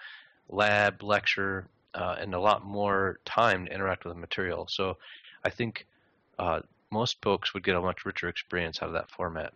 lab, 0.49 1.01
lecture, 1.01 1.67
uh, 1.93 2.17
and 2.19 2.33
a 2.33 2.39
lot 2.39 2.65
more 2.65 3.19
time 3.25 3.65
to 3.65 3.73
interact 3.73 4.03
with 4.03 4.13
the 4.13 4.19
material. 4.19 4.67
So, 4.69 4.97
I 5.43 5.49
think 5.49 5.87
uh, 6.37 6.61
most 6.91 7.21
folks 7.21 7.53
would 7.53 7.63
get 7.63 7.75
a 7.75 7.81
much 7.81 8.05
richer 8.05 8.27
experience 8.27 8.81
out 8.81 8.89
of 8.89 8.93
that 8.93 9.09
format. 9.09 9.53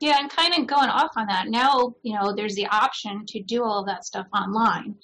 Yeah, 0.00 0.18
and 0.18 0.30
kind 0.30 0.54
of 0.54 0.66
going 0.66 0.90
off 0.90 1.12
on 1.16 1.26
that, 1.28 1.48
now, 1.48 1.94
you 2.02 2.14
know, 2.14 2.34
there's 2.34 2.54
the 2.54 2.66
option 2.66 3.24
to 3.26 3.42
do 3.42 3.64
all 3.64 3.80
of 3.80 3.86
that 3.86 4.04
stuff 4.04 4.26
online 4.34 4.96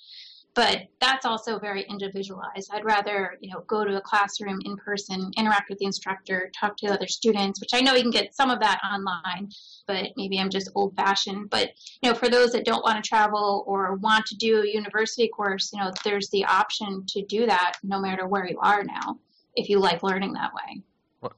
but 0.55 0.83
that's 1.01 1.25
also 1.25 1.59
very 1.59 1.83
individualized. 1.89 2.71
I'd 2.73 2.85
rather, 2.85 3.39
you 3.41 3.51
know, 3.51 3.65
go 3.67 3.85
to 3.85 3.97
a 3.97 4.01
classroom 4.01 4.61
in 4.65 4.77
person, 4.77 5.31
interact 5.37 5.71
with 5.71 5.79
the 5.79 5.87
instructor, 5.87 6.51
talk 6.59 6.77
to 6.79 6.89
the 6.89 6.95
other 6.95 7.07
students, 7.07 7.61
which 7.61 7.71
I 7.73 7.81
know 7.81 7.95
you 7.95 8.03
can 8.03 8.11
get 8.11 8.35
some 8.35 8.51
of 8.51 8.61
that 8.61 8.81
online, 8.85 9.49
but 9.87 10.11
maybe 10.17 10.39
I'm 10.39 10.51
just 10.51 10.71
old 10.75 10.95
fashioned. 10.95 11.49
But, 11.49 11.71
you 12.03 12.11
know, 12.11 12.15
for 12.15 12.29
those 12.29 12.53
that 12.53 12.67
don't 12.67 12.85
want 12.85 13.03
to 13.03 13.09
travel 13.09 13.65
or 13.67 13.95
want 13.97 14.27
to 14.27 14.37
do 14.37 14.63
a 14.63 14.69
university 14.69 15.29
course, 15.29 15.71
you 15.73 15.81
know, 15.81 15.91
there's 16.05 16.29
the 16.31 16.45
option 16.45 17.05
to 17.09 17.25
do 17.25 17.47
that 17.47 17.75
no 17.83 17.99
matter 17.99 18.27
where 18.27 18.47
you 18.47 18.59
are 18.61 18.85
now, 18.85 19.19
if 19.57 19.71
you 19.71 19.79
like 19.79 20.03
learning 20.03 20.35
that 20.35 20.53
way. 20.53 20.83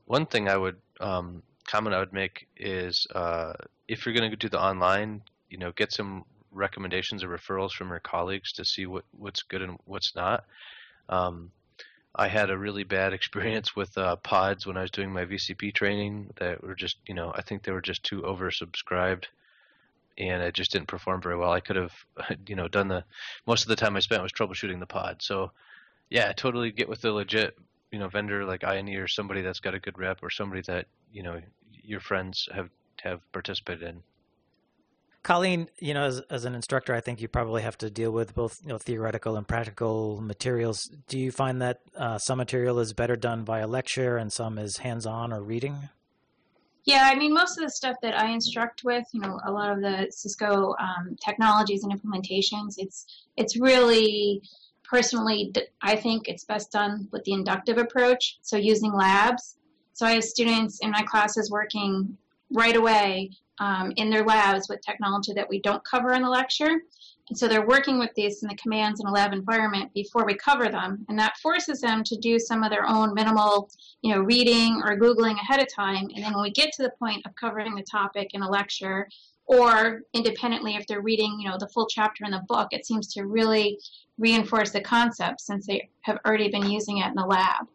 One 0.07 0.27
thing 0.27 0.49
I 0.49 0.57
would 0.57 0.77
um, 0.99 1.43
comment 1.67 1.95
I 1.95 1.99
would 1.99 2.13
make 2.13 2.47
is 2.57 3.07
uh, 3.15 3.55
if 3.89 4.05
you're 4.05 4.15
going 4.15 4.31
to 4.31 4.37
do 4.37 4.49
the 4.49 4.61
online, 4.61 5.23
you 5.51 5.59
know, 5.59 5.73
get 5.73 5.93
some 5.93 6.25
recommendations 6.53 7.25
or 7.25 7.29
referrals 7.29 7.73
from 7.73 7.89
your 7.89 8.01
colleagues 8.01 8.53
to 8.53 8.65
see 8.65 8.87
what, 8.87 9.05
what's 9.13 9.43
good 9.43 9.63
and 9.63 9.79
what's 9.85 10.15
not. 10.15 10.45
Um, 11.09 11.51
I 12.15 12.29
had 12.29 12.51
a 12.51 12.59
really 12.59 12.85
bad 12.85 13.13
experience 13.19 13.75
with 13.75 13.97
uh, 13.99 14.17
pods 14.17 14.67
when 14.67 14.77
I 14.77 14.83
was 14.83 14.91
doing 14.91 15.13
my 15.13 15.25
VCP 15.25 15.75
training 15.75 16.31
that 16.37 16.63
were 16.63 16.75
just, 16.75 16.97
you 17.07 17.15
know, 17.15 17.33
I 17.35 17.43
think 17.43 17.63
they 17.63 17.73
were 17.73 17.81
just 17.81 18.05
too 18.05 18.23
oversubscribed 18.23 19.25
and 20.17 20.43
it 20.43 20.55
just 20.55 20.71
didn't 20.73 20.89
perform 20.89 21.21
very 21.21 21.37
well. 21.37 21.53
I 21.53 21.61
could 21.61 21.77
have, 21.77 21.93
you 22.47 22.55
know, 22.55 22.69
done 22.69 22.89
the 22.89 23.05
most 23.47 23.63
of 23.63 23.69
the 23.69 23.77
time 23.77 23.97
I 23.97 24.01
spent 24.01 24.23
was 24.23 24.33
troubleshooting 24.33 24.81
the 24.81 24.87
pod. 24.87 25.23
So, 25.23 25.51
yeah, 26.11 26.33
totally 26.33 26.71
get 26.71 26.89
with 26.89 27.01
the 27.01 27.13
legit, 27.13 27.57
you 27.95 28.01
know 28.01 28.09
vendor 28.09 28.45
like 28.45 28.65
INE 28.65 28.97
or 28.97 29.07
somebody 29.07 29.41
that's 29.41 29.61
got 29.61 29.73
a 29.73 29.79
good 29.79 29.97
rep 29.97 30.19
or 30.21 30.29
somebody 30.29 30.63
that 30.63 30.87
you 31.13 31.23
know 31.23 31.41
your 31.71 32.01
friends 32.01 32.49
have 32.53 32.69
have 33.03 33.21
participated 33.31 33.85
in. 33.85 34.03
Colleen, 35.23 35.69
you 35.79 35.95
know, 35.95 36.05
as, 36.05 36.21
as 36.29 36.45
an 36.45 36.55
instructor, 36.55 36.95
I 36.95 37.01
think 37.01 37.23
you 37.23 37.29
probably 37.29 37.63
have 37.63 37.79
to 37.79 37.91
deal 37.91 38.11
with 38.11 38.35
both 38.35 38.57
you 38.63 38.71
know 38.71 38.79
theoretical 38.79 39.37
and 39.37 39.47
practical 39.47 40.21
materials. 40.21 40.91
Do 41.07 41.21
you 41.21 41.31
find 41.31 41.63
that 41.63 41.83
uh, 41.97 42.19
some 42.19 42.39
material 42.39 42.81
is 42.81 42.93
better 42.93 43.15
done 43.15 43.45
via 43.45 43.69
lecture 43.69 44.17
and 44.17 44.33
some 44.33 44.59
is 44.59 44.79
hands-on 44.79 45.33
or 45.33 45.41
reading? 45.41 45.89
Yeah, 46.85 47.09
I 47.11 47.15
mean, 47.15 47.33
most 47.33 47.57
of 47.57 47.65
the 47.65 47.71
stuff 47.71 47.97
that 48.03 48.19
I 48.19 48.31
instruct 48.31 48.83
with, 48.83 49.07
you 49.13 49.21
know, 49.21 49.41
a 49.47 49.53
lot 49.53 49.71
of 49.71 49.81
the 49.81 50.09
Cisco 50.11 50.75
um, 50.81 51.17
technologies 51.25 51.85
and 51.85 51.93
implementations, 51.93 52.75
it's 52.77 53.07
it's 53.37 53.57
really 53.57 54.43
personally, 54.95 55.53
I 55.83 55.97
think 55.97 56.29
it's 56.29 56.45
best 56.45 56.71
done 56.71 57.09
with 57.11 57.25
the 57.25 57.33
inductive 57.33 57.79
approach. 57.79 58.39
So 58.43 58.57
using 58.57 58.93
labs. 58.93 59.57
So 59.93 60.07
I 60.07 60.13
have 60.13 60.23
students 60.23 60.79
in 60.83 60.93
my 60.93 61.03
classes 61.03 61.51
working 61.51 62.17
right 62.53 62.77
away 62.77 63.33
um, 63.59 63.93
in 63.97 64.09
their 64.09 64.25
labs 64.25 64.69
with 64.69 64.81
technology 64.83 65.33
that 65.33 65.49
we 65.49 65.61
don't 65.63 65.85
cover 65.85 66.13
in 66.13 66.23
the 66.23 66.29
lecture. 66.29 66.81
And 67.29 67.37
so 67.37 67.49
they're 67.49 67.67
working 67.67 67.99
with 67.99 68.11
these 68.15 68.45
in 68.45 68.49
the 68.49 68.55
commands 68.55 69.01
in 69.01 69.07
a 69.09 69.11
lab 69.11 69.33
environment 69.33 69.93
before 69.95 70.25
we 70.25 70.35
cover 70.35 70.69
them. 70.69 71.05
And 71.09 71.19
that 71.19 71.39
forces 71.39 71.81
them 71.81 72.05
to 72.05 72.17
do 72.19 72.39
some 72.39 72.63
of 72.63 72.71
their 72.71 72.87
own 72.87 73.15
minimal, 73.15 73.71
you 74.03 74.15
know, 74.15 74.21
reading 74.21 74.81
or 74.85 74.97
Googling 74.97 75.41
ahead 75.41 75.61
of 75.61 75.75
time. 75.75 76.09
And 76.15 76.23
then 76.23 76.35
when 76.35 76.43
we 76.45 76.53
get 76.53 76.71
to 76.75 76.85
the 76.85 76.93
point 77.01 77.27
of 77.27 77.35
covering 77.35 77.75
the 77.75 77.83
topic 77.83 78.29
in 78.33 78.43
a 78.43 78.49
lecture, 78.49 79.09
or 79.47 80.03
independently, 80.15 80.77
if 80.77 80.87
they're 80.87 81.03
reading, 81.03 81.39
you 81.39 81.49
know, 81.49 81.59
the 81.59 81.69
full 81.69 81.87
chapter 81.87 82.25
in 82.25 82.31
the 82.31 82.43
book, 82.49 82.69
it 82.71 82.87
seems 82.87 83.13
to 83.15 83.25
really 83.25 83.79
reinforce 84.19 84.71
the 84.71 84.81
concept 84.81 85.41
since 85.41 85.67
they 85.67 85.89
have 86.03 86.19
already 86.27 86.49
been 86.49 86.71
using 86.71 86.99
it 86.99 87.09
in 87.09 87.15
the 87.15 87.27
lab. 87.27 87.67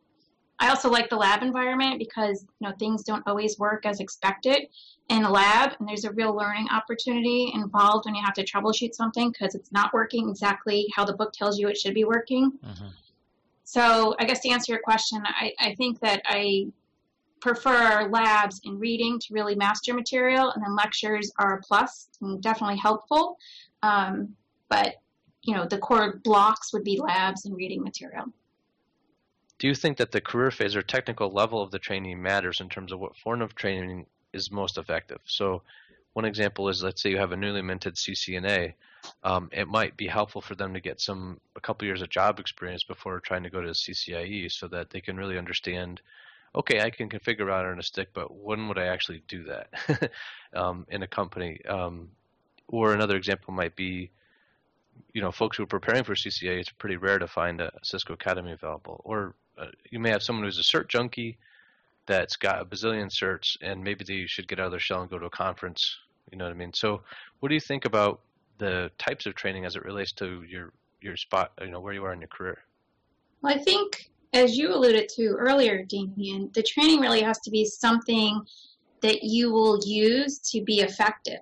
I 0.60 0.70
also 0.70 0.90
like 0.90 1.10
the 1.10 1.16
lab 1.16 1.42
environment 1.42 2.00
because 2.00 2.46
you 2.60 2.68
know 2.68 2.74
things 2.78 3.04
don't 3.04 3.24
always 3.26 3.58
work 3.58 3.86
as 3.86 4.02
expected 4.02 4.68
in 5.10 5.24
a 5.24 5.32
lab, 5.32 5.72
and 5.80 5.88
there's 5.88 6.04
a 6.04 6.12
real 6.12 6.36
learning 6.36 6.68
opportunity 6.70 7.52
involved 7.54 8.06
when 8.06 8.16
you 8.16 8.24
have 8.24 8.34
to 8.34 8.44
troubleshoot 8.44 8.94
something 8.94 9.32
because 9.32 9.56
it's 9.56 9.72
not 9.72 9.94
working 9.94 10.30
exactly 10.30 10.88
how 10.94 11.06
the 11.06 11.14
book 11.14 11.32
tells 11.32 11.58
you 11.58 11.70
it 11.70 11.78
should 11.78 11.94
be 11.94 12.04
working. 12.04 12.52
Mm-hmm. 12.66 12.88
So 13.64 14.16
I 14.20 14.26
guess 14.26 14.42
to 14.42 14.50
answer 14.50 14.74
your 14.74 14.82
question, 14.82 15.22
I, 15.26 15.54
I 15.60 15.76
think 15.76 16.00
that 16.02 16.22
I 16.26 16.68
prefer 17.42 18.08
labs 18.10 18.62
and 18.66 18.80
reading 18.80 19.20
to 19.20 19.34
really 19.34 19.56
master 19.56 19.94
material, 19.94 20.52
and 20.52 20.64
then 20.64 20.76
lectures 20.76 21.32
are 21.38 21.56
a 21.56 21.62
plus 21.62 22.10
and 22.22 22.42
definitely 22.42 22.78
helpful. 22.78 23.38
Um, 23.82 24.36
but 24.70 24.96
you 25.44 25.56
know, 25.56 25.66
the 25.66 25.78
core 25.78 26.20
blocks 26.24 26.74
would 26.74 26.84
be 26.84 27.00
labs 27.00 27.46
and 27.46 27.56
reading 27.56 27.82
material. 27.82 28.26
Do 29.58 29.68
you 29.68 29.76
think 29.76 29.98
that 29.98 30.12
the 30.12 30.22
career 30.22 30.52
phase 30.52 30.76
or 30.76 30.82
technical 30.82 31.32
level 31.32 31.62
of 31.62 31.72
the 31.72 31.80
training 31.80 32.22
matters 32.22 32.62
in 32.62 32.70
terms 32.70 32.92
of 32.92 33.00
what 33.00 33.18
form 33.18 33.42
of 33.42 33.56
training 33.56 34.06
is 34.34 34.52
most 34.52 34.78
effective? 34.78 35.20
So, 35.26 35.64
one 36.14 36.26
example 36.26 36.70
is 36.70 36.84
let's 36.84 37.02
say 37.02 37.12
you 37.12 37.18
have 37.18 37.32
a 37.32 37.38
newly 37.38 37.62
minted 37.62 37.96
CCNA. 37.96 38.74
Um, 39.24 39.50
it 39.52 39.68
might 39.68 39.96
be 39.96 40.08
helpful 40.08 40.42
for 40.42 40.56
them 40.56 40.74
to 40.74 40.80
get 40.80 41.00
some 41.00 41.40
a 41.56 41.62
couple 41.62 41.86
years 41.86 42.02
of 42.02 42.10
job 42.10 42.40
experience 42.40 42.84
before 42.84 43.20
trying 43.20 43.44
to 43.44 43.50
go 43.50 43.62
to 43.62 43.70
CCIE, 43.70 44.52
so 44.52 44.68
that 44.68 44.90
they 44.90 45.02
can 45.02 45.18
really 45.18 45.38
understand. 45.38 46.02
Okay, 46.56 46.82
I 46.82 46.90
can 46.90 47.10
configure 47.10 47.46
router 47.46 47.72
on 47.72 47.80
a 47.80 47.84
stick, 47.84 48.10
but 48.14 48.34
when 48.36 48.68
would 48.68 48.78
I 48.78 48.88
actually 48.88 49.24
do 49.28 49.44
that 49.46 50.12
um, 50.54 50.86
in 50.90 51.04
a 51.04 51.08
company? 51.08 51.60
Um, 51.66 52.10
or 52.68 52.94
another 52.94 53.16
example 53.16 53.54
might 53.54 53.76
be 53.76 54.12
you 55.14 55.22
know, 55.22 55.32
folks 55.32 55.58
who 55.58 55.64
are 55.64 55.68
preparing 55.68 56.04
for 56.04 56.16
CCA, 56.16 56.60
it's 56.60 56.70
pretty 56.70 56.98
rare 56.98 57.20
to 57.20 57.28
find 57.28 57.62
a 57.62 57.72
Cisco 57.84 58.14
Academy 58.14 58.52
available. 58.52 59.02
Or 59.04 59.36
uh, 59.58 59.68
you 59.90 60.00
may 60.00 60.10
have 60.10 60.24
someone 60.24 60.46
who's 60.46 60.60
a 60.60 60.78
cert 60.78 60.88
junkie 60.88 61.38
that's 62.06 62.36
got 62.36 62.62
a 62.62 62.66
bazillion 62.66 63.10
certs, 63.10 63.58
and 63.62 63.84
maybe 63.84 64.04
they 64.04 64.26
should 64.26 64.48
get 64.48 64.60
out 64.60 64.66
of 64.66 64.72
their 64.72 64.80
shell 64.80 65.02
and 65.02 65.10
go 65.10 65.20
to 65.20 65.26
a 65.26 65.30
conference. 65.30 65.98
You 66.32 66.38
know 66.38 66.46
what 66.46 66.52
I 66.52 66.58
mean? 66.58 66.74
So, 66.74 67.02
what 67.40 67.50
do 67.50 67.56
you 67.56 67.62
think 67.62 67.86
about 67.86 68.22
the 68.58 68.92
types 68.98 69.26
of 69.26 69.36
training 69.36 69.66
as 69.66 69.76
it 69.76 69.84
relates 69.84 70.12
to 70.14 70.44
your 70.44 70.74
your 71.02 71.18
spot? 71.18 71.52
You 71.62 71.72
know, 71.72 71.80
where 71.80 71.94
you 71.94 72.04
are 72.06 72.14
in 72.14 72.20
your 72.20 72.28
career. 72.28 72.60
Well, 73.42 73.54
I 73.54 73.58
think, 73.58 74.10
as 74.34 74.58
you 74.58 74.74
alluded 74.74 75.10
to 75.10 75.36
earlier, 75.38 75.84
Damien, 75.84 76.50
the 76.54 76.64
training 76.64 77.00
really 77.00 77.22
has 77.22 77.40
to 77.40 77.52
be 77.52 77.66
something 77.66 78.42
that 79.02 79.24
you 79.24 79.52
will 79.52 79.80
use 79.84 80.40
to 80.52 80.62
be 80.64 80.82
effective. 80.82 81.40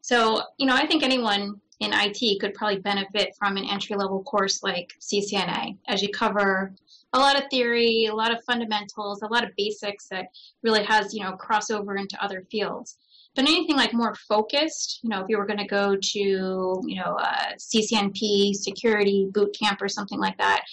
So, 0.00 0.42
you 0.58 0.66
know, 0.66 0.74
I 0.74 0.86
think 0.86 1.02
anyone 1.02 1.60
in 1.80 1.92
IT 1.94 2.40
could 2.40 2.54
probably 2.54 2.80
benefit 2.80 3.34
from 3.38 3.56
an 3.56 3.64
entry 3.64 3.96
level 3.96 4.22
course 4.24 4.62
like 4.62 4.92
CCNA 5.00 5.76
as 5.86 6.02
you 6.02 6.08
cover 6.08 6.74
a 7.12 7.18
lot 7.18 7.36
of 7.36 7.48
theory, 7.50 8.06
a 8.06 8.14
lot 8.14 8.32
of 8.32 8.44
fundamentals, 8.44 9.22
a 9.22 9.26
lot 9.26 9.44
of 9.44 9.50
basics 9.56 10.08
that 10.08 10.26
really 10.62 10.84
has, 10.84 11.14
you 11.14 11.22
know, 11.22 11.36
crossover 11.36 11.98
into 11.98 12.22
other 12.22 12.44
fields. 12.50 12.96
But 13.34 13.44
anything 13.44 13.76
like 13.76 13.94
more 13.94 14.14
focused, 14.14 15.00
you 15.02 15.10
know, 15.10 15.20
if 15.20 15.26
you 15.28 15.38
were 15.38 15.46
going 15.46 15.60
to 15.60 15.66
go 15.66 15.96
to, 15.96 16.18
you 16.18 16.96
know, 16.96 17.16
uh, 17.18 17.52
a 17.52 17.56
CCNP 17.56 18.54
security 18.54 19.28
boot 19.32 19.56
camp 19.58 19.80
or 19.80 19.88
something 19.88 20.18
like 20.18 20.36
that, 20.38 20.64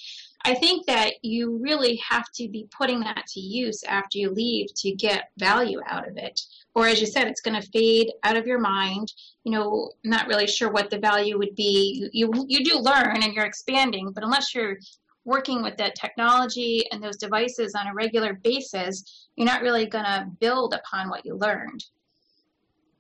I 0.46 0.54
think 0.54 0.86
that 0.86 1.14
you 1.22 1.58
really 1.62 1.96
have 2.08 2.26
to 2.36 2.48
be 2.48 2.68
putting 2.78 3.00
that 3.02 3.26
to 3.34 3.40
use 3.40 3.84
after 3.84 4.18
you 4.18 4.30
leave 4.30 4.68
to 4.76 4.92
get 4.92 5.30
value 5.38 5.82
out 5.88 6.08
of 6.08 6.18
it. 6.18 6.40
Or 6.76 6.88
as 6.88 7.02
you 7.02 7.08
said, 7.08 7.28
it's 7.28 7.42
going 7.42 7.60
to 7.60 7.68
fade 7.70 8.12
out 8.24 8.38
of 8.38 8.46
your 8.46 8.60
mind 8.60 9.12
you 9.46 9.52
know, 9.52 9.92
not 10.04 10.28
really 10.28 10.48
sure 10.48 10.72
what 10.72 10.90
the 10.90 10.98
value 10.98 11.38
would 11.38 11.56
be. 11.56 12.10
You, 12.12 12.32
you, 12.48 12.64
do 12.64 12.80
learn 12.80 13.22
and 13.22 13.34
you're 13.34 13.46
expanding, 13.46 14.12
but 14.12 14.24
unless 14.24 14.54
you're 14.56 14.78
working 15.24 15.62
with 15.62 15.78
that 15.78 15.96
technology 15.96 16.84
and 16.92 17.02
those 17.02 17.18
devices 17.18 17.76
on 17.76 17.88
a 17.88 17.94
regular 17.94 18.34
basis, 18.34 19.30
you're 19.36 19.46
not 19.46 19.62
really 19.62 19.86
going 19.86 20.04
to 20.04 20.28
build 20.40 20.74
upon 20.74 21.10
what 21.10 21.26
you 21.26 21.36
learned. 21.36 21.84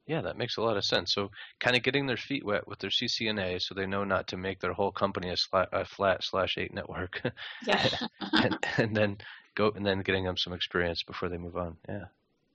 Yeah, 0.07 0.21
that 0.21 0.37
makes 0.37 0.57
a 0.57 0.61
lot 0.61 0.77
of 0.77 0.85
sense. 0.85 1.13
So, 1.13 1.31
kind 1.59 1.75
of 1.75 1.81
getting 1.81 2.05
their 2.05 2.17
feet 2.17 2.45
wet 2.45 2.67
with 2.67 2.79
their 2.79 2.91
CCNA, 2.91 3.61
so 3.61 3.73
they 3.73 3.87
know 3.87 4.03
not 4.03 4.27
to 4.27 4.37
make 4.37 4.59
their 4.59 4.73
whole 4.73 4.91
company 4.91 5.29
a, 5.29 5.35
sla- 5.35 5.67
a 5.71 5.83
flat 5.83 6.23
slash 6.23 6.57
eight 6.57 6.73
network. 6.73 7.21
Yeah. 7.65 7.89
and, 8.33 8.57
and, 8.77 8.95
then 8.95 9.17
go 9.55 9.71
and 9.75 9.85
then 9.85 10.01
getting 10.01 10.23
them 10.23 10.37
some 10.37 10.53
experience 10.53 11.01
before 11.01 11.29
they 11.29 11.37
move 11.37 11.57
on. 11.57 11.77
Yeah. 11.89 12.05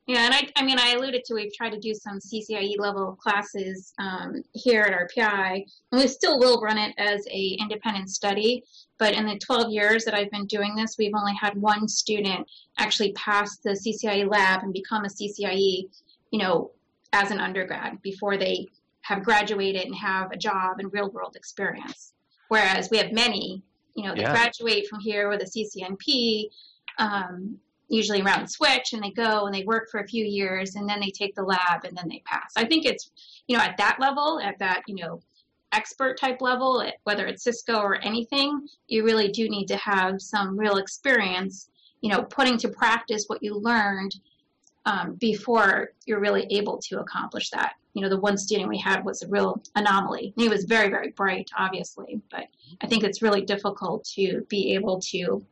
Yeah, 0.07 0.25
and 0.25 0.35
I, 0.35 0.49
I 0.57 0.65
mean, 0.65 0.79
I 0.81 0.95
alluded 0.95 1.25
to 1.27 1.35
we've 1.35 1.55
tried 1.55 1.71
to 1.71 1.79
do 1.79 1.95
some 1.95 2.19
CCIE 2.19 2.79
level 2.79 3.17
classes 3.23 3.93
um, 3.99 4.43
here 4.53 4.83
at 4.83 5.09
RPI, 5.09 5.65
and 5.93 6.01
we 6.01 6.09
still 6.09 6.39
will 6.39 6.61
run 6.61 6.79
it 6.79 6.95
as 6.99 7.25
a 7.31 7.57
independent 7.61 8.11
study. 8.11 8.65
But 8.99 9.15
in 9.15 9.25
the 9.27 9.39
12 9.39 9.71
years 9.71 10.05
that 10.05 10.15
I've 10.15 10.31
been 10.31 10.47
doing 10.47 10.75
this, 10.75 10.97
we've 10.99 11.15
only 11.15 11.35
had 11.41 11.57
one 11.57 11.87
student 11.87 12.45
actually 12.79 13.13
pass 13.13 13.59
the 13.59 13.71
CCIE 13.71 14.29
lab 14.29 14.65
and 14.65 14.73
become 14.73 15.05
a 15.05 15.09
CCIE, 15.09 15.85
you 16.33 16.39
know, 16.39 16.73
as 17.13 17.31
an 17.31 17.41
undergrad 17.41 18.01
before 18.03 18.37
they 18.37 18.67
have 19.03 19.25
graduated 19.25 19.87
and 19.87 19.95
have 19.95 20.31
a 20.31 20.37
job 20.37 20.79
and 20.79 20.93
real 20.93 21.11
world 21.11 21.35
experience. 21.37 22.13
Whereas 22.49 22.91
we 22.91 22.99
have 22.99 23.13
many, 23.13 23.63
you 23.95 24.05
know, 24.05 24.15
that 24.15 24.21
yeah. 24.21 24.33
graduate 24.33 24.87
from 24.89 25.01
here 25.01 25.29
with 25.29 25.43
a 25.43 25.45
CCNP. 25.45 26.51
Um, 26.99 27.59
usually 27.91 28.23
around 28.23 28.49
switch 28.49 28.93
and 28.93 29.03
they 29.03 29.11
go 29.11 29.47
and 29.47 29.55
they 29.55 29.65
work 29.65 29.91
for 29.91 30.01
a 30.01 30.07
few 30.07 30.25
years 30.25 30.77
and 30.77 30.89
then 30.89 31.01
they 31.01 31.11
take 31.11 31.35
the 31.35 31.43
lab 31.43 31.85
and 31.85 31.97
then 31.97 32.09
they 32.09 32.23
pass. 32.25 32.53
I 32.57 32.65
think 32.65 32.87
it's, 32.87 33.11
you 33.49 33.57
know, 33.57 33.63
at 33.63 33.77
that 33.77 33.99
level, 34.01 34.41
at 34.41 34.59
that, 34.61 34.83
you 34.87 34.95
know, 34.95 35.21
expert 35.73 36.19
type 36.19 36.41
level, 36.41 36.89
whether 37.05 37.27
it's 37.27 37.43
Cisco 37.43 37.81
or 37.81 37.97
anything, 37.97 38.69
you 38.87 39.05
really 39.05 39.29
do 39.29 39.49
need 39.49 39.67
to 39.67 39.77
have 39.77 40.23
some 40.23 40.57
real 40.57 40.77
experience, 40.77 41.69
you 42.01 42.11
know, 42.11 42.23
putting 42.23 42.57
to 42.59 42.69
practice 42.69 43.25
what 43.27 43.43
you 43.43 43.57
learned 43.57 44.15
um, 44.87 45.15
before 45.15 45.93
you're 46.07 46.21
really 46.21 46.47
able 46.51 46.79
to 46.79 47.01
accomplish 47.01 47.51
that. 47.51 47.75
You 47.93 48.03
know, 48.03 48.09
the 48.09 48.21
one 48.21 48.39
student 48.39 48.69
we 48.69 48.79
had 48.79 49.05
was 49.05 49.23
a 49.23 49.29
real 49.29 49.63
anomaly. 49.75 50.33
He 50.37 50.49
was 50.49 50.65
very, 50.65 50.89
very 50.89 51.11
bright, 51.11 51.51
obviously, 51.57 52.21
but 52.31 52.47
I 52.81 52.87
think 52.87 53.03
it's 53.03 53.21
really 53.21 53.43
difficult 53.43 54.05
to 54.15 54.47
be 54.49 54.75
able 54.75 55.01
to 55.01 55.45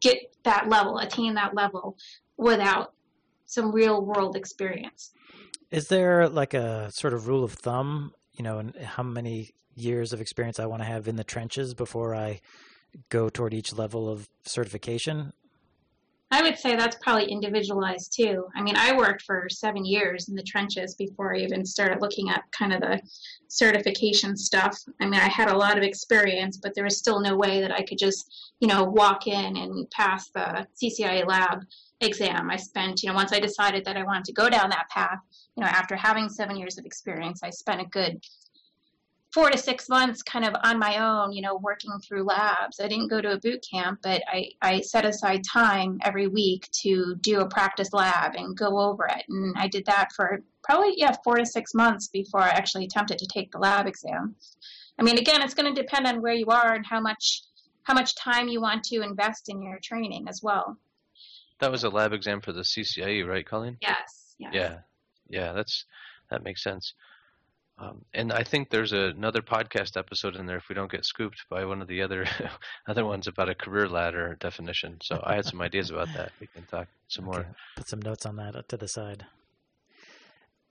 get 0.00 0.34
that 0.44 0.68
level, 0.68 0.98
attain 0.98 1.34
that 1.34 1.54
level 1.54 1.96
without 2.36 2.92
some 3.46 3.72
real 3.72 4.04
world 4.04 4.36
experience. 4.36 5.12
Is 5.70 5.88
there 5.88 6.28
like 6.28 6.54
a 6.54 6.90
sort 6.92 7.14
of 7.14 7.26
rule 7.26 7.42
of 7.42 7.52
thumb, 7.52 8.12
you 8.34 8.44
know, 8.44 8.58
and 8.58 8.76
how 8.76 9.02
many 9.02 9.54
years 9.74 10.12
of 10.12 10.20
experience 10.20 10.58
I 10.58 10.66
want 10.66 10.82
to 10.82 10.86
have 10.86 11.08
in 11.08 11.16
the 11.16 11.24
trenches 11.24 11.74
before 11.74 12.14
I 12.14 12.40
go 13.08 13.28
toward 13.28 13.54
each 13.54 13.72
level 13.72 14.08
of 14.08 14.28
certification? 14.44 15.32
I 16.30 16.42
would 16.42 16.58
say 16.58 16.76
that's 16.76 16.98
probably 17.00 17.24
individualized 17.24 18.12
too. 18.14 18.46
I 18.54 18.62
mean, 18.62 18.76
I 18.76 18.94
worked 18.94 19.22
for 19.22 19.48
seven 19.48 19.86
years 19.86 20.28
in 20.28 20.34
the 20.34 20.42
trenches 20.42 20.94
before 20.94 21.34
I 21.34 21.38
even 21.38 21.64
started 21.64 22.02
looking 22.02 22.28
at 22.28 22.44
kind 22.52 22.74
of 22.74 22.80
the 22.80 23.00
certification 23.48 24.36
stuff. 24.36 24.78
I 25.00 25.06
mean, 25.06 25.20
I 25.20 25.28
had 25.28 25.50
a 25.50 25.56
lot 25.56 25.78
of 25.78 25.84
experience, 25.84 26.58
but 26.58 26.74
there 26.74 26.84
was 26.84 26.98
still 26.98 27.20
no 27.20 27.34
way 27.34 27.62
that 27.62 27.72
I 27.72 27.82
could 27.82 27.96
just, 27.96 28.52
you 28.60 28.68
know, 28.68 28.84
walk 28.84 29.26
in 29.26 29.56
and 29.56 29.90
pass 29.90 30.28
the 30.28 30.66
CCIE 30.82 31.26
lab 31.26 31.64
exam. 32.02 32.50
I 32.50 32.56
spent, 32.56 33.02
you 33.02 33.08
know, 33.08 33.14
once 33.14 33.32
I 33.32 33.40
decided 33.40 33.86
that 33.86 33.96
I 33.96 34.04
wanted 34.04 34.26
to 34.26 34.32
go 34.34 34.50
down 34.50 34.68
that 34.68 34.90
path, 34.90 35.20
you 35.56 35.64
know, 35.64 35.70
after 35.70 35.96
having 35.96 36.28
seven 36.28 36.56
years 36.56 36.76
of 36.76 36.84
experience, 36.84 37.42
I 37.42 37.50
spent 37.50 37.80
a 37.80 37.86
good 37.86 38.22
four 39.38 39.50
to 39.50 39.58
six 39.58 39.88
months 39.88 40.20
kind 40.20 40.44
of 40.44 40.52
on 40.64 40.80
my 40.80 40.98
own, 40.98 41.30
you 41.30 41.40
know, 41.40 41.56
working 41.62 41.92
through 42.00 42.24
labs. 42.24 42.80
I 42.80 42.88
didn't 42.88 43.06
go 43.06 43.20
to 43.20 43.34
a 43.34 43.38
boot 43.38 43.64
camp, 43.72 44.00
but 44.02 44.20
I, 44.26 44.48
I 44.60 44.80
set 44.80 45.04
aside 45.04 45.44
time 45.44 46.00
every 46.02 46.26
week 46.26 46.68
to 46.82 47.14
do 47.20 47.38
a 47.38 47.48
practice 47.48 47.92
lab 47.92 48.34
and 48.34 48.56
go 48.56 48.80
over 48.80 49.06
it. 49.06 49.24
And 49.28 49.54
I 49.56 49.68
did 49.68 49.86
that 49.86 50.08
for 50.16 50.40
probably, 50.64 50.94
yeah, 50.96 51.14
four 51.22 51.36
to 51.36 51.46
six 51.46 51.72
months 51.72 52.08
before 52.08 52.42
I 52.42 52.48
actually 52.48 52.86
attempted 52.86 53.18
to 53.18 53.28
take 53.32 53.52
the 53.52 53.58
lab 53.58 53.86
exam. 53.86 54.34
I 54.98 55.04
mean, 55.04 55.18
again, 55.18 55.40
it's 55.42 55.54
going 55.54 55.72
to 55.72 55.82
depend 55.82 56.08
on 56.08 56.20
where 56.20 56.34
you 56.34 56.46
are 56.46 56.74
and 56.74 56.84
how 56.84 57.00
much 57.00 57.42
how 57.84 57.94
much 57.94 58.16
time 58.16 58.48
you 58.48 58.60
want 58.60 58.82
to 58.84 59.02
invest 59.02 59.48
in 59.48 59.62
your 59.62 59.78
training 59.80 60.26
as 60.28 60.40
well. 60.42 60.76
That 61.60 61.70
was 61.70 61.84
a 61.84 61.90
lab 61.90 62.12
exam 62.12 62.40
for 62.40 62.52
the 62.52 62.62
CCIE, 62.62 63.24
right, 63.24 63.46
Colleen? 63.46 63.76
Yes. 63.80 64.34
yes. 64.36 64.50
Yeah. 64.52 64.78
Yeah, 65.28 65.52
that's 65.52 65.84
that 66.28 66.42
makes 66.42 66.64
sense. 66.64 66.92
Um, 67.80 68.04
and 68.12 68.32
I 68.32 68.42
think 68.42 68.70
there's 68.70 68.92
a, 68.92 69.12
another 69.16 69.40
podcast 69.40 69.96
episode 69.96 70.34
in 70.34 70.46
there 70.46 70.56
if 70.56 70.68
we 70.68 70.74
don't 70.74 70.90
get 70.90 71.04
scooped 71.04 71.44
by 71.48 71.64
one 71.64 71.80
of 71.80 71.86
the 71.86 72.02
other 72.02 72.26
other 72.88 73.04
ones 73.04 73.28
about 73.28 73.48
a 73.48 73.54
career 73.54 73.88
ladder 73.88 74.36
definition. 74.40 74.98
So 75.02 75.20
I 75.22 75.36
had 75.36 75.44
some 75.44 75.60
ideas 75.60 75.90
about 75.90 76.08
that. 76.14 76.32
We 76.40 76.48
can 76.48 76.64
talk 76.64 76.88
some 77.06 77.28
okay. 77.28 77.38
more. 77.38 77.56
Put 77.76 77.88
some 77.88 78.02
notes 78.02 78.26
on 78.26 78.36
that 78.36 78.68
to 78.68 78.76
the 78.76 78.88
side. 78.88 79.26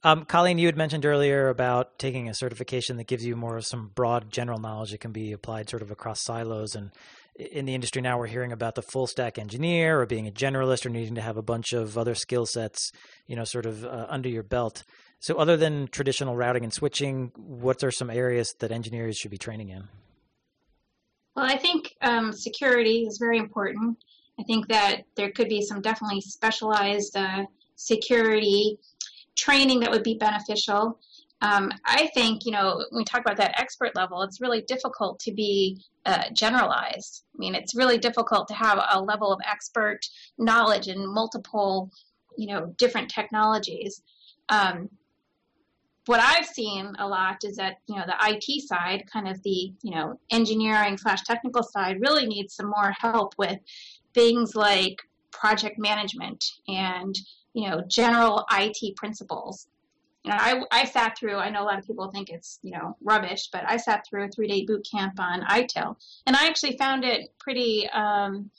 Um, 0.04 0.26
Colleen, 0.26 0.60
you 0.60 0.68
had 0.68 0.78
mentioned 0.78 1.06
earlier 1.06 1.50
about 1.50 1.98
taking 1.98 2.30
a 2.30 2.34
certification 2.34 2.98
that 2.98 3.08
gives 3.08 3.26
you 3.26 3.36
more 3.36 3.58
of 3.58 3.66
some 3.66 3.92
broad 3.96 4.32
general 4.32 4.60
knowledge 4.60 4.92
that 4.92 5.00
can 5.00 5.12
be 5.12 5.32
applied 5.32 5.70
sort 5.70 5.82
of 5.82 5.90
across 5.90 6.24
silos. 6.24 6.76
And 6.76 6.92
in 7.36 7.66
the 7.66 7.74
industry 7.74 8.02
now, 8.02 8.20
we're 8.20 8.28
hearing 8.28 8.52
about 8.52 8.76
the 8.76 8.84
full 8.84 9.08
stack 9.08 9.40
engineer 9.40 10.00
or 10.00 10.06
being 10.06 10.28
a 10.28 10.32
generalist 10.32 10.86
or 10.86 10.90
needing 10.90 11.16
to 11.16 11.22
have 11.22 11.38
a 11.38 11.42
bunch 11.42 11.74
of 11.74 11.98
other 11.98 12.16
skill 12.16 12.46
sets, 12.46 12.92
you 13.26 13.36
know, 13.36 13.44
sort 13.44 13.66
of 13.66 13.84
uh, 13.84 14.06
under 14.10 14.30
your 14.30 14.44
belt. 14.44 14.84
So, 15.20 15.38
other 15.38 15.58
than 15.58 15.88
traditional 15.88 16.36
routing 16.36 16.64
and 16.64 16.74
switching, 16.74 17.32
what 17.36 17.84
are 17.84 17.92
some 17.92 18.10
areas 18.10 18.54
that 18.60 18.72
engineers 18.72 19.18
should 19.18 19.32
be 19.32 19.38
training 19.38 19.70
in? 19.70 19.88
Well, 21.36 21.46
I 21.46 21.58
think 21.58 21.96
um, 22.02 22.34
security 22.34 23.06
is 23.08 23.18
very 23.18 23.38
important. 23.38 23.98
I 24.40 24.44
think 24.44 24.68
that 24.68 25.04
there 25.16 25.32
could 25.32 25.50
be 25.50 25.62
some 25.62 25.82
definitely 25.82 26.22
specialized 26.22 27.16
uh, 27.16 27.46
security 27.76 28.78
training 29.36 29.80
that 29.80 29.92
would 29.92 30.04
be 30.04 30.16
beneficial. 30.16 31.00
Um, 31.42 31.72
I 31.86 32.08
think, 32.16 32.46
you 32.46 32.52
know, 32.52 32.84
when 32.90 33.00
we 33.00 33.04
talk 33.04 33.22
about 33.22 33.38
that 33.38 33.60
expert 33.60 33.96
level, 33.96 34.24
it's 34.24 34.42
really 34.42 34.62
difficult 34.62 35.20
to 35.22 35.32
be 35.32 35.80
uh, 36.06 36.24
generalized. 36.34 37.24
I 37.36 37.38
mean, 37.38 37.54
it's 37.54 37.76
really 37.76 38.00
difficult 38.00 38.48
to 38.48 38.56
have 38.56 38.84
a 38.92 39.02
level 39.02 39.32
of 39.32 39.40
expert 39.46 40.00
knowledge 40.40 40.88
in 40.88 41.08
multiple, 41.08 41.92
you 42.38 42.48
know, 42.48 42.74
different 42.78 43.10
technologies. 43.10 44.02
Um, 44.50 44.90
what 46.08 46.20
I've 46.20 46.46
seen 46.46 46.94
a 47.00 47.08
lot 47.08 47.44
is 47.44 47.58
that 47.58 47.80
you 47.88 47.96
know 47.96 48.04
the 48.06 48.16
IT 48.22 48.68
side, 48.68 49.04
kind 49.12 49.28
of 49.28 49.42
the 49.44 49.74
you 49.82 49.92
know 49.92 50.20
engineering 50.32 50.98
slash 50.98 51.24
technical 51.24 51.64
side, 51.64 52.02
really 52.02 52.26
needs 52.26 52.56
some 52.56 52.68
more 52.68 52.94
help 53.00 53.36
with 53.38 53.60
things 54.14 54.56
like 54.56 54.98
project 55.32 55.78
management 55.78 56.44
and 56.68 57.16
you 57.54 57.70
know 57.70 57.82
general 57.88 58.46
IT 58.52 58.96
principles. 58.96 59.68
You 60.24 60.32
know, 60.32 60.38
I, 60.40 60.62
I 60.72 60.86
sat 60.86 61.18
through. 61.18 61.38
I 61.38 61.50
know 61.50 61.64
a 61.64 61.66
lot 61.66 61.80
of 61.80 61.88
people 61.88 62.10
think 62.12 62.30
it's 62.30 62.60
you 62.62 62.72
know 62.72 62.98
rubbish, 63.02 63.50
but 63.52 63.64
I 63.68 63.78
sat 63.78 64.06
through 64.06 64.26
a 64.26 64.30
three 64.30 64.48
day 64.48 64.66
boot 64.66 64.88
camp 64.90 65.20
on 65.20 65.42
ITIL, 65.42 65.96
and 66.26 66.36
I 66.36 66.48
actually 66.48 66.78
found 66.78 67.04
it 67.04 67.32
pretty 67.40 67.90
um, 67.90 68.50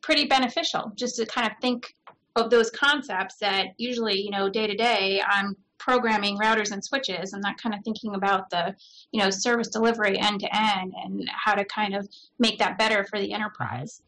pretty 0.00 0.26
beneficial 0.26 0.92
just 0.94 1.16
to 1.16 1.26
kind 1.26 1.46
of 1.46 1.52
think 1.60 1.94
of 2.36 2.50
those 2.50 2.70
concepts 2.70 3.36
that 3.36 3.68
usually 3.78 4.20
you 4.20 4.30
know 4.30 4.48
day 4.48 4.66
to 4.66 4.76
day 4.76 5.20
I'm 5.26 5.56
programming 5.78 6.38
routers 6.38 6.72
and 6.72 6.84
switches 6.84 7.32
and 7.32 7.42
that 7.44 7.56
kind 7.58 7.74
of 7.74 7.82
thinking 7.84 8.14
about 8.14 8.50
the 8.50 8.74
you 9.12 9.22
know 9.22 9.30
service 9.30 9.68
delivery 9.68 10.18
end 10.18 10.40
to 10.40 10.56
end 10.56 10.92
and 11.04 11.30
how 11.32 11.54
to 11.54 11.64
kind 11.64 11.94
of 11.94 12.08
make 12.38 12.58
that 12.58 12.78
better 12.78 13.04
for 13.04 13.18
the 13.18 13.32
enterprise. 13.32 14.02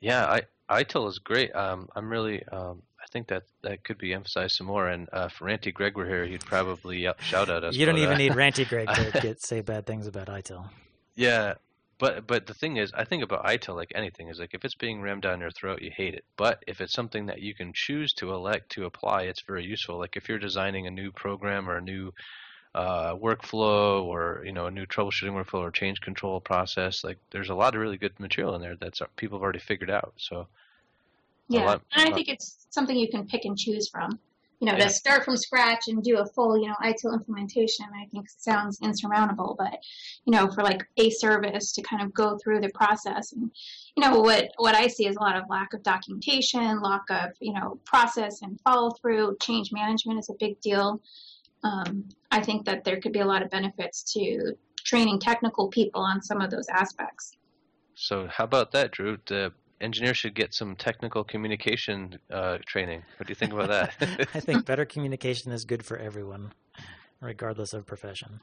Yeah 0.00 0.26
i 0.68 0.82
itil 0.82 1.08
is 1.08 1.18
great. 1.18 1.54
Um, 1.54 1.88
i'm 1.96 2.08
really 2.08 2.44
um, 2.48 2.82
i 3.02 3.06
think 3.10 3.28
that 3.28 3.44
that 3.62 3.84
could 3.84 3.98
be 3.98 4.12
emphasized 4.12 4.56
some 4.56 4.66
more. 4.66 4.88
And 4.88 5.08
uh, 5.12 5.28
if 5.30 5.38
ranty 5.38 5.72
greg 5.72 5.96
were 5.96 6.06
here 6.06 6.26
he'd 6.26 6.44
probably 6.44 7.06
shout 7.20 7.48
at 7.50 7.64
us 7.64 7.76
you 7.76 7.86
don't 7.86 7.98
even 7.98 8.14
uh, 8.14 8.18
need 8.18 8.32
ranty 8.32 8.68
greg 8.68 8.88
to 8.88 9.20
get, 9.22 9.42
say 9.42 9.60
bad 9.60 9.86
things 9.86 10.06
about 10.06 10.28
itil 10.28 10.68
yeah 11.16 11.54
but 12.00 12.26
but 12.26 12.46
the 12.46 12.54
thing 12.54 12.78
is, 12.78 12.92
I 12.94 13.04
think 13.04 13.22
about 13.22 13.44
ITIL 13.44 13.76
like 13.76 13.92
anything 13.94 14.28
is 14.28 14.40
like 14.40 14.54
if 14.54 14.64
it's 14.64 14.74
being 14.74 15.02
rammed 15.02 15.22
down 15.22 15.40
your 15.40 15.50
throat, 15.50 15.82
you 15.82 15.90
hate 15.94 16.14
it. 16.14 16.24
But 16.36 16.64
if 16.66 16.80
it's 16.80 16.94
something 16.94 17.26
that 17.26 17.42
you 17.42 17.54
can 17.54 17.72
choose 17.74 18.14
to 18.14 18.32
elect 18.32 18.72
to 18.72 18.86
apply, 18.86 19.24
it's 19.24 19.42
very 19.42 19.64
useful. 19.64 19.98
Like 19.98 20.16
if 20.16 20.28
you're 20.28 20.38
designing 20.38 20.86
a 20.86 20.90
new 20.90 21.12
program 21.12 21.68
or 21.68 21.76
a 21.76 21.82
new 21.82 22.12
uh, 22.74 23.14
workflow 23.16 24.02
or 24.04 24.42
you 24.46 24.52
know 24.52 24.66
a 24.66 24.70
new 24.70 24.86
troubleshooting 24.86 25.32
workflow 25.32 25.60
or 25.60 25.70
change 25.70 26.00
control 26.00 26.40
process, 26.40 27.04
like 27.04 27.18
there's 27.30 27.50
a 27.50 27.54
lot 27.54 27.74
of 27.74 27.80
really 27.82 27.98
good 27.98 28.18
material 28.18 28.54
in 28.54 28.62
there 28.62 28.76
that 28.76 28.98
people 29.16 29.38
have 29.38 29.42
already 29.42 29.58
figured 29.58 29.90
out. 29.90 30.14
So 30.16 30.46
yeah, 31.48 31.66
lot, 31.66 31.82
and 31.94 32.10
I 32.10 32.14
think 32.14 32.28
it's 32.28 32.66
something 32.70 32.96
you 32.96 33.10
can 33.10 33.26
pick 33.26 33.44
and 33.44 33.58
choose 33.58 33.90
from 33.90 34.18
you 34.60 34.66
know, 34.66 34.76
yeah. 34.76 34.84
to 34.84 34.90
start 34.90 35.24
from 35.24 35.38
scratch 35.38 35.88
and 35.88 36.02
do 36.02 36.18
a 36.18 36.26
full, 36.26 36.58
you 36.58 36.68
know, 36.68 36.74
ITIL 36.82 37.14
implementation, 37.14 37.86
I 37.94 38.06
think 38.10 38.28
sounds 38.28 38.78
insurmountable. 38.82 39.56
But, 39.58 39.78
you 40.26 40.32
know, 40.32 40.50
for 40.50 40.62
like 40.62 40.86
a 40.98 41.08
service 41.08 41.72
to 41.72 41.82
kind 41.82 42.02
of 42.02 42.12
go 42.12 42.38
through 42.38 42.60
the 42.60 42.68
process 42.74 43.32
and, 43.32 43.50
you 43.96 44.02
know, 44.02 44.20
what, 44.20 44.50
what 44.58 44.74
I 44.74 44.86
see 44.86 45.06
is 45.06 45.16
a 45.16 45.20
lot 45.20 45.36
of 45.36 45.44
lack 45.48 45.72
of 45.72 45.82
documentation, 45.82 46.82
lack 46.82 47.04
of, 47.08 47.30
you 47.40 47.54
know, 47.54 47.80
process 47.86 48.42
and 48.42 48.60
follow 48.60 48.90
through. 48.90 49.36
Change 49.40 49.72
management 49.72 50.18
is 50.18 50.28
a 50.28 50.34
big 50.38 50.60
deal. 50.60 51.00
Um, 51.64 52.08
I 52.30 52.42
think 52.42 52.66
that 52.66 52.84
there 52.84 53.00
could 53.00 53.12
be 53.12 53.20
a 53.20 53.26
lot 53.26 53.42
of 53.42 53.50
benefits 53.50 54.02
to 54.12 54.52
training 54.84 55.20
technical 55.20 55.68
people 55.68 56.02
on 56.02 56.22
some 56.22 56.42
of 56.42 56.50
those 56.50 56.68
aspects. 56.68 57.36
So 57.94 58.26
how 58.26 58.44
about 58.44 58.72
that, 58.72 58.92
Drew? 58.92 59.18
The 59.26 59.52
engineers 59.80 60.18
should 60.18 60.34
get 60.34 60.54
some 60.54 60.76
technical 60.76 61.24
communication 61.24 62.18
uh, 62.30 62.58
training. 62.66 63.02
What 63.16 63.26
do 63.26 63.30
you 63.30 63.34
think 63.34 63.52
about 63.52 63.68
that? 63.68 64.28
I 64.34 64.40
think 64.40 64.64
better 64.64 64.84
communication 64.84 65.52
is 65.52 65.64
good 65.64 65.84
for 65.84 65.96
everyone, 65.96 66.52
regardless 67.20 67.72
of 67.72 67.86
profession. 67.86 68.40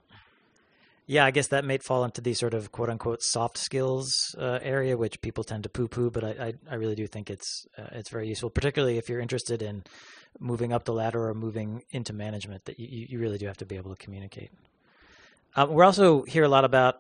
Yeah, 1.10 1.24
I 1.24 1.32
guess 1.32 1.48
that 1.48 1.64
may 1.64 1.78
fall 1.78 2.04
into 2.04 2.20
the 2.20 2.34
sort 2.34 2.54
of 2.54 2.74
quote 2.74 2.90
unquote 2.90 3.24
soft 3.24 3.58
skills 3.58 4.36
uh, 4.38 4.60
area, 4.62 4.98
which 4.98 5.22
people 5.22 5.46
tend 5.46 5.64
to 5.64 5.70
poo 5.70 5.88
poo, 5.88 6.10
but 6.12 6.24
I, 6.24 6.30
I, 6.30 6.54
I, 6.70 6.76
really 6.76 6.96
do 6.96 7.08
think 7.08 7.30
it's 7.30 7.66
uh, 7.78 7.88
it's 7.94 8.10
very 8.10 8.28
useful, 8.28 8.50
particularly 8.50 8.98
if 8.98 9.08
you're 9.08 9.22
interested 9.22 9.62
in 9.62 9.86
moving 10.38 10.74
up 10.74 10.84
the 10.84 10.94
ladder 10.94 11.30
or 11.30 11.34
moving 11.34 11.84
into 11.92 12.12
management. 12.12 12.66
That 12.66 12.78
you, 12.78 13.08
you 13.10 13.20
really 13.20 13.38
do 13.38 13.48
have 13.48 13.56
to 13.58 13.66
be 13.66 13.78
able 13.78 13.96
to 13.96 14.04
communicate. 14.04 14.52
Um, 15.56 15.72
we're 15.72 15.86
also 15.86 16.24
hear 16.24 16.44
a 16.44 16.50
lot 16.50 16.66
about 16.66 16.98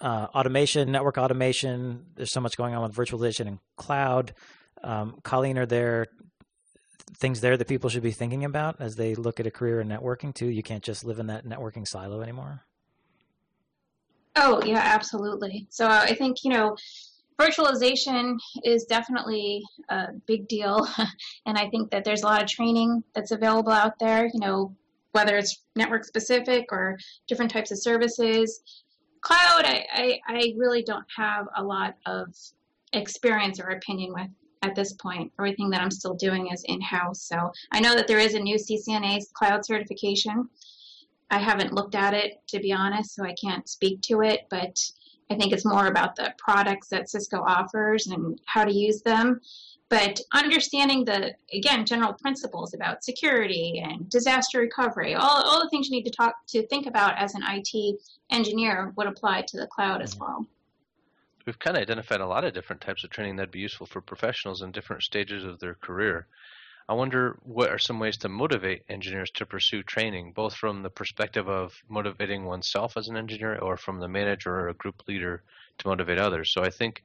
uh, 0.00 0.26
automation, 0.34 0.90
network 0.90 1.18
automation. 1.18 2.06
There's 2.16 2.32
so 2.32 2.40
much 2.40 2.56
going 2.56 2.74
on 2.74 2.82
with 2.82 2.94
virtualization 2.94 3.46
and 3.46 3.58
cloud. 3.76 4.34
Um, 4.82 5.18
Colleen, 5.22 5.58
are 5.58 5.66
there 5.66 6.06
things 7.16 7.40
there 7.40 7.56
that 7.56 7.68
people 7.68 7.90
should 7.90 8.02
be 8.02 8.12
thinking 8.12 8.44
about 8.44 8.76
as 8.80 8.96
they 8.96 9.14
look 9.14 9.40
at 9.40 9.46
a 9.46 9.50
career 9.50 9.80
in 9.80 9.88
networking 9.88 10.34
too? 10.34 10.48
You 10.48 10.62
can't 10.62 10.82
just 10.82 11.04
live 11.04 11.18
in 11.18 11.26
that 11.28 11.44
networking 11.44 11.86
silo 11.86 12.20
anymore. 12.20 12.62
Oh 14.36 14.62
yeah, 14.64 14.82
absolutely. 14.82 15.66
So 15.70 15.88
I 15.88 16.14
think 16.14 16.44
you 16.44 16.50
know 16.50 16.76
virtualization 17.40 18.36
is 18.64 18.84
definitely 18.84 19.62
a 19.88 20.08
big 20.26 20.48
deal 20.48 20.86
and 21.46 21.56
i 21.56 21.68
think 21.68 21.90
that 21.90 22.04
there's 22.04 22.22
a 22.22 22.26
lot 22.26 22.42
of 22.42 22.48
training 22.48 23.02
that's 23.14 23.30
available 23.30 23.72
out 23.72 23.98
there 24.00 24.26
you 24.26 24.40
know 24.40 24.74
whether 25.12 25.36
it's 25.36 25.62
network 25.76 26.04
specific 26.04 26.66
or 26.72 26.98
different 27.28 27.50
types 27.50 27.70
of 27.70 27.80
services 27.80 28.60
cloud, 29.20 29.64
I, 29.64 29.86
I, 29.92 30.20
I 30.26 30.54
really 30.56 30.82
don't 30.82 31.06
have 31.16 31.48
a 31.56 31.62
lot 31.62 31.96
of 32.06 32.34
experience 32.92 33.60
or 33.60 33.68
opinion 33.70 34.12
with 34.12 34.28
at 34.62 34.74
this 34.74 34.92
point. 34.94 35.32
Everything 35.38 35.70
that 35.70 35.80
I'm 35.80 35.90
still 35.90 36.14
doing 36.14 36.48
is 36.52 36.64
in-house. 36.64 37.22
So 37.22 37.52
I 37.72 37.80
know 37.80 37.94
that 37.94 38.08
there 38.08 38.18
is 38.18 38.34
a 38.34 38.40
new 38.40 38.56
CCNA 38.56 39.32
cloud 39.32 39.64
certification. 39.64 40.48
I 41.30 41.38
haven't 41.38 41.74
looked 41.74 41.94
at 41.94 42.14
it 42.14 42.40
to 42.48 42.58
be 42.58 42.72
honest, 42.72 43.14
so 43.14 43.24
I 43.24 43.34
can't 43.34 43.68
speak 43.68 44.00
to 44.02 44.22
it, 44.22 44.46
but 44.50 44.80
I 45.30 45.34
think 45.34 45.52
it's 45.52 45.64
more 45.64 45.86
about 45.86 46.16
the 46.16 46.32
products 46.38 46.88
that 46.88 47.10
Cisco 47.10 47.42
offers 47.42 48.06
and 48.06 48.40
how 48.46 48.64
to 48.64 48.72
use 48.72 49.02
them. 49.02 49.40
But 49.90 50.20
understanding 50.34 51.04
the, 51.04 51.34
again, 51.52 51.86
general 51.86 52.12
principles 52.12 52.74
about 52.74 53.02
security 53.02 53.82
and 53.82 54.08
disaster 54.10 54.60
recovery, 54.60 55.14
all, 55.14 55.42
all 55.42 55.62
the 55.62 55.70
things 55.70 55.88
you 55.88 55.96
need 55.96 56.04
to 56.04 56.10
talk 56.10 56.34
to 56.48 56.66
think 56.66 56.86
about 56.86 57.16
as 57.16 57.34
an 57.34 57.42
IT 57.48 57.98
engineer 58.30 58.92
would 58.96 59.06
apply 59.06 59.42
to 59.48 59.56
the 59.56 59.66
cloud 59.66 60.02
as 60.02 60.14
mm-hmm. 60.14 60.24
well. 60.24 60.46
We've 61.46 61.58
kind 61.58 61.78
of 61.78 61.82
identified 61.82 62.20
a 62.20 62.26
lot 62.26 62.44
of 62.44 62.52
different 62.52 62.82
types 62.82 63.04
of 63.04 63.10
training 63.10 63.36
that'd 63.36 63.50
be 63.50 63.60
useful 63.60 63.86
for 63.86 64.02
professionals 64.02 64.60
in 64.60 64.72
different 64.72 65.02
stages 65.02 65.44
of 65.44 65.58
their 65.58 65.74
career. 65.74 66.26
I 66.90 66.94
wonder 66.94 67.38
what 67.42 67.70
are 67.70 67.78
some 67.78 67.98
ways 67.98 68.18
to 68.18 68.28
motivate 68.28 68.84
engineers 68.90 69.30
to 69.32 69.46
pursue 69.46 69.82
training, 69.82 70.32
both 70.32 70.54
from 70.54 70.82
the 70.82 70.90
perspective 70.90 71.48
of 71.48 71.74
motivating 71.88 72.44
oneself 72.44 72.98
as 72.98 73.08
an 73.08 73.16
engineer 73.16 73.58
or 73.58 73.78
from 73.78 74.00
the 74.00 74.08
manager 74.08 74.50
or 74.54 74.68
a 74.68 74.74
group 74.74 75.02
leader 75.08 75.42
to 75.78 75.88
motivate 75.88 76.18
others. 76.18 76.52
So 76.52 76.62
I 76.62 76.70
think 76.70 77.02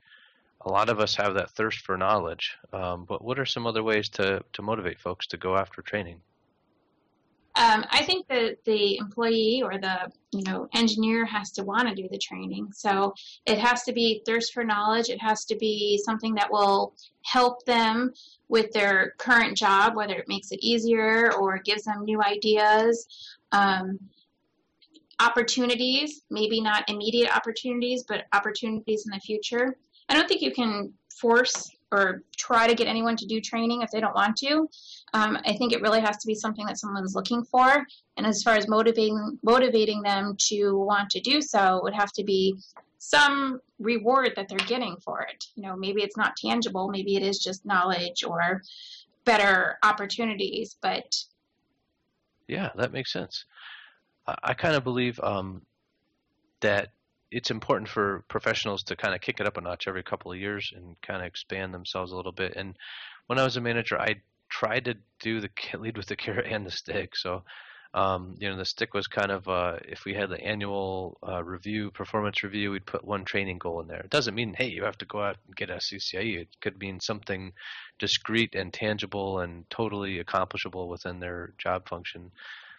a 0.65 0.71
lot 0.71 0.89
of 0.89 0.99
us 0.99 1.15
have 1.15 1.35
that 1.35 1.51
thirst 1.51 1.79
for 1.79 1.97
knowledge. 1.97 2.55
Um, 2.71 3.05
but 3.05 3.23
what 3.23 3.39
are 3.39 3.45
some 3.45 3.67
other 3.67 3.83
ways 3.83 4.09
to, 4.09 4.43
to 4.53 4.61
motivate 4.61 4.99
folks 4.99 5.27
to 5.27 5.37
go 5.37 5.57
after 5.57 5.81
training? 5.81 6.21
Um, 7.55 7.85
I 7.91 8.03
think 8.03 8.27
that 8.29 8.65
the 8.65 8.97
employee 8.97 9.61
or 9.63 9.77
the 9.77 10.11
you 10.31 10.43
know 10.43 10.67
engineer 10.73 11.23
has 11.25 11.51
to 11.51 11.63
want 11.63 11.87
to 11.87 11.93
do 11.93 12.07
the 12.09 12.17
training. 12.17 12.69
So 12.73 13.13
it 13.45 13.59
has 13.59 13.83
to 13.83 13.93
be 13.93 14.23
thirst 14.25 14.53
for 14.53 14.63
knowledge. 14.63 15.09
It 15.09 15.21
has 15.21 15.45
to 15.45 15.55
be 15.55 16.01
something 16.03 16.33
that 16.35 16.51
will 16.51 16.95
help 17.21 17.63
them 17.65 18.11
with 18.47 18.71
their 18.71 19.13
current 19.19 19.55
job, 19.55 19.95
whether 19.95 20.15
it 20.15 20.27
makes 20.27 20.51
it 20.51 20.59
easier 20.63 21.31
or 21.33 21.59
gives 21.59 21.83
them 21.83 22.05
new 22.05 22.23
ideas. 22.23 23.05
Um, 23.51 23.99
opportunities, 25.19 26.23
maybe 26.31 26.59
not 26.59 26.89
immediate 26.89 27.35
opportunities, 27.35 28.03
but 28.07 28.25
opportunities 28.33 29.05
in 29.05 29.11
the 29.11 29.19
future. 29.19 29.77
I 30.09 30.13
don't 30.13 30.27
think 30.27 30.41
you 30.41 30.51
can 30.51 30.93
force 31.19 31.69
or 31.91 32.23
try 32.35 32.67
to 32.67 32.73
get 32.73 32.87
anyone 32.87 33.15
to 33.15 33.25
do 33.27 33.39
training 33.39 33.83
if 33.83 33.91
they 33.91 34.01
don't 34.01 34.15
want 34.15 34.35
to. 34.37 34.67
Um, 35.13 35.37
I 35.45 35.53
think 35.53 35.73
it 35.73 35.81
really 35.81 36.01
has 36.01 36.17
to 36.17 36.27
be 36.27 36.33
something 36.33 36.65
that 36.65 36.79
someone's 36.79 37.13
looking 37.13 37.43
for. 37.45 37.85
And 38.17 38.25
as 38.25 38.41
far 38.41 38.55
as 38.55 38.67
motivating 38.67 39.37
motivating 39.43 40.01
them 40.01 40.35
to 40.49 40.75
want 40.75 41.11
to 41.11 41.21
do 41.21 41.41
so, 41.41 41.81
would 41.83 41.93
have 41.93 42.11
to 42.13 42.23
be 42.23 42.55
some 42.97 43.59
reward 43.79 44.31
that 44.35 44.47
they're 44.47 44.57
getting 44.67 44.95
for 45.03 45.21
it. 45.21 45.43
You 45.55 45.63
know, 45.63 45.75
maybe 45.75 46.01
it's 46.01 46.17
not 46.17 46.35
tangible, 46.35 46.89
maybe 46.89 47.15
it 47.15 47.21
is 47.21 47.39
just 47.39 47.65
knowledge 47.65 48.23
or 48.23 48.63
better 49.25 49.77
opportunities, 49.83 50.77
but 50.81 51.15
yeah, 52.47 52.69
that 52.75 52.91
makes 52.91 53.11
sense. 53.11 53.45
I, 54.27 54.35
I 54.43 54.53
kind 54.53 54.75
of 54.75 54.83
believe 54.83 55.19
um, 55.21 55.61
that 56.61 56.89
it's 57.33 57.49
important 57.49 57.89
for 57.89 58.23
professionals 58.29 58.83
to 58.83 58.95
kind 58.95 59.15
of 59.15 59.21
kick 59.21 59.39
it 59.39 59.47
up 59.47 59.57
a 59.57 59.61
notch 59.61 59.87
every 59.87 60.03
couple 60.03 60.31
of 60.31 60.37
years 60.37 60.71
and 60.75 60.95
kind 61.01 61.21
of 61.21 61.25
expand 61.25 61.73
themselves 61.73 62.11
a 62.11 62.15
little 62.15 62.31
bit. 62.31 62.53
And 62.55 62.77
when 63.25 63.39
I 63.39 63.43
was 63.43 63.57
a 63.57 63.61
manager, 63.61 63.99
I 63.99 64.21
tried 64.49 64.85
to 64.85 64.95
do 65.19 65.41
the 65.41 65.49
lead 65.79 65.97
with 65.97 66.05
the 66.05 66.15
carrot 66.15 66.45
and 66.47 66.63
the 66.65 66.71
stick. 66.71 67.15
So, 67.15 67.43
um, 67.95 68.35
you 68.39 68.49
know, 68.49 68.57
the 68.57 68.65
stick 68.65 68.93
was 68.93 69.07
kind 69.07 69.31
of 69.31 69.47
uh, 69.47 69.77
if 69.83 70.05
we 70.05 70.13
had 70.13 70.29
the 70.29 70.39
annual 70.39 71.17
uh, 71.27 71.43
review, 71.43 71.89
performance 71.89 72.43
review, 72.43 72.71
we'd 72.71 72.85
put 72.85 73.03
one 73.03 73.25
training 73.25 73.57
goal 73.57 73.81
in 73.81 73.87
there. 73.87 74.01
It 74.01 74.11
doesn't 74.11 74.35
mean 74.35 74.53
hey, 74.55 74.67
you 74.67 74.83
have 74.83 74.97
to 74.99 75.05
go 75.05 75.21
out 75.21 75.37
and 75.47 75.55
get 75.55 75.71
a 75.71 75.77
CCIE. 75.77 76.41
It 76.41 76.49
could 76.61 76.79
mean 76.79 76.99
something 76.99 77.53
discrete 77.97 78.53
and 78.53 78.71
tangible 78.71 79.39
and 79.39 79.67
totally 79.71 80.19
accomplishable 80.19 80.87
within 80.87 81.19
their 81.19 81.53
job 81.57 81.89
function 81.89 82.31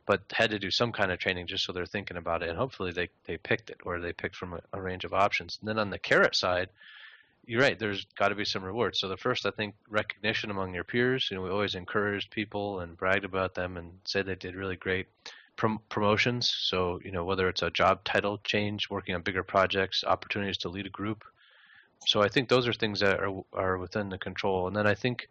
but 0.07 0.23
had 0.33 0.51
to 0.51 0.59
do 0.59 0.71
some 0.71 0.93
kind 0.93 1.11
of 1.11 1.19
training 1.19 1.47
just 1.47 1.65
so 1.65 1.73
they're 1.73 1.87
thinking 1.87 2.17
about 2.17 2.43
it. 2.43 2.49
And 2.49 2.59
hopefully 2.59 2.93
they, 2.93 3.09
they 3.27 3.37
picked 3.37 3.71
it 3.71 3.81
or 3.85 4.01
they 4.01 4.13
picked 4.13 4.37
from 4.37 4.55
a, 4.55 4.61
a 4.73 4.81
range 4.81 5.05
of 5.05 5.15
options. 5.15 5.59
And 5.61 5.69
then 5.69 5.79
on 5.79 5.91
the 5.91 5.99
carrot 5.99 6.37
side, 6.37 6.69
you're 7.47 7.61
right, 7.61 7.79
there's 7.79 8.07
got 8.17 8.29
to 8.29 8.35
be 8.35 8.45
some 8.45 8.65
rewards. 8.65 9.01
So 9.01 9.09
the 9.09 9.17
first, 9.17 9.47
I 9.47 9.51
think, 9.51 9.75
recognition 9.89 10.51
among 10.51 10.75
your 10.75 10.85
peers. 10.85 11.29
You 11.31 11.37
know, 11.37 11.43
we 11.43 11.51
always 11.51 11.75
encouraged 11.75 12.31
people 12.31 12.81
and 12.81 12.97
bragged 12.97 13.25
about 13.25 13.55
them 13.55 13.77
and 13.77 13.93
said 14.05 14.27
they 14.27 14.35
did 14.35 14.55
really 14.55 14.77
great. 14.77 15.07
Prom- 15.57 15.81
promotions, 15.89 16.53
so 16.53 16.99
you 17.05 17.13
know 17.13 17.25
whether 17.25 17.49
it's 17.49 17.63
a 17.63 17.71
job 17.71 18.03
title 18.03 18.39
change, 18.43 18.91
working 18.91 19.15
on 19.15 19.23
bigger 19.23 19.45
projects, 19.45 20.03
opportunities 20.05 20.59
to 20.59 20.69
lead 20.69 20.87
a 20.87 20.91
group. 20.91 21.23
So 22.07 22.21
I 22.21 22.29
think 22.29 22.49
those 22.49 22.67
are 22.67 22.73
things 22.73 22.99
that 22.99 23.21
are 23.21 23.45
are 23.53 23.79
within 23.79 24.09
the 24.09 24.19
control. 24.19 24.67
And 24.67 24.75
then 24.75 24.89
I 24.89 24.95
think 24.95 25.29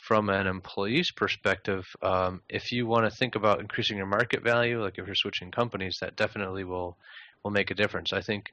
from 0.00 0.30
an 0.30 0.46
employee's 0.46 1.10
perspective, 1.10 1.86
um, 2.02 2.42
if 2.48 2.72
you 2.72 2.86
want 2.86 3.10
to 3.10 3.16
think 3.16 3.34
about 3.34 3.60
increasing 3.60 3.96
your 3.96 4.06
market 4.06 4.42
value, 4.42 4.82
like 4.82 4.98
if 4.98 5.06
you're 5.06 5.14
switching 5.14 5.50
companies, 5.50 5.98
that 6.00 6.16
definitely 6.16 6.64
will 6.64 6.96
will 7.44 7.50
make 7.50 7.70
a 7.70 7.74
difference. 7.74 8.12
I 8.12 8.20
think 8.20 8.52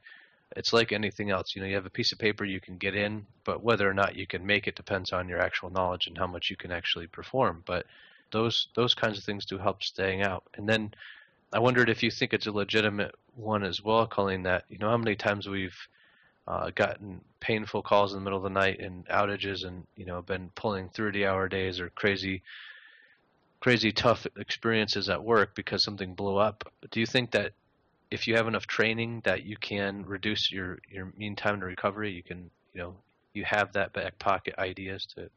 it's 0.56 0.74
like 0.74 0.92
anything 0.92 1.32
else. 1.32 1.56
You 1.56 1.62
know, 1.62 1.68
you 1.68 1.76
have 1.76 1.86
a 1.86 1.90
piece 1.90 2.12
of 2.12 2.20
paper 2.20 2.46
you 2.46 2.60
can 2.60 2.78
get 2.78 2.96
in, 2.96 3.26
but 3.44 3.64
whether 3.64 3.90
or 3.90 3.94
not 3.94 4.16
you 4.16 4.28
can 4.28 4.46
make 4.46 4.68
it 4.68 4.76
depends 4.76 5.12
on 5.12 5.28
your 5.28 5.40
actual 5.40 5.70
knowledge 5.70 6.08
and 6.08 6.18
how 6.18 6.28
much 6.28 6.50
you 6.50 6.56
can 6.56 6.72
actually 6.72 7.08
perform. 7.08 7.64
But 7.66 7.86
those 8.32 8.68
those 8.76 8.94
kinds 8.94 9.18
of 9.18 9.24
things 9.24 9.46
do 9.46 9.58
help 9.58 9.84
staying 9.84 10.22
out. 10.22 10.44
And 10.56 10.68
then 10.68 10.94
I 11.54 11.60
wondered 11.60 11.90
if 11.90 12.04
you 12.04 12.12
think 12.12 12.34
it's 12.34 12.48
a 12.48 12.52
legitimate 12.52 13.16
one 13.36 13.64
as 13.64 13.82
well, 13.84 14.08
Colleen. 14.08 14.44
That 14.44 14.66
you 14.70 14.78
know 14.78 14.90
how 14.90 14.98
many 14.98 15.16
times 15.16 15.48
we've 15.48 15.78
uh, 16.48 16.70
gotten 16.76 17.22
painful 17.40 17.82
calls 17.82 18.14
in 18.14 18.20
the 18.20 18.24
middle 18.24 18.38
of 18.38 18.44
the 18.44 18.50
night 18.50 18.80
and 18.80 19.06
outages, 19.08 19.66
and 19.66 19.86
you 19.96 20.06
know 20.06 20.22
been 20.22 20.50
pulling 20.56 20.90
30-hour 20.90 21.50
days 21.50 21.80
or 21.80 21.90
crazy, 21.92 22.42
crazy 23.60 23.92
tough 23.92 24.28
experiences 24.38 25.10
at 25.10 25.24
work 25.24 25.56
because 25.56 25.84
something 25.84 26.14
blew 26.14 26.38
up. 26.38 26.72
Do 26.92 27.00
you 27.00 27.06
think 27.06 27.32
that 27.32 27.54
if 28.12 28.28
you 28.28 28.36
have 28.36 28.48
enough 28.48 28.68
training 28.68 29.22
that 29.26 29.44
you 29.44 29.58
can 29.58 30.06
reduce 30.06 30.52
your 30.52 30.80
your 30.90 31.12
mean 31.18 31.36
time 31.36 31.60
to 31.60 31.66
recovery, 31.66 32.12
you 32.12 32.24
can 32.24 32.50
you 32.74 32.82
know 32.82 32.96
you 33.34 33.44
have 33.46 33.74
that 33.74 33.94
back 33.94 34.18
pocket 34.20 34.56
ideas 34.58 35.06
to 35.16 35.30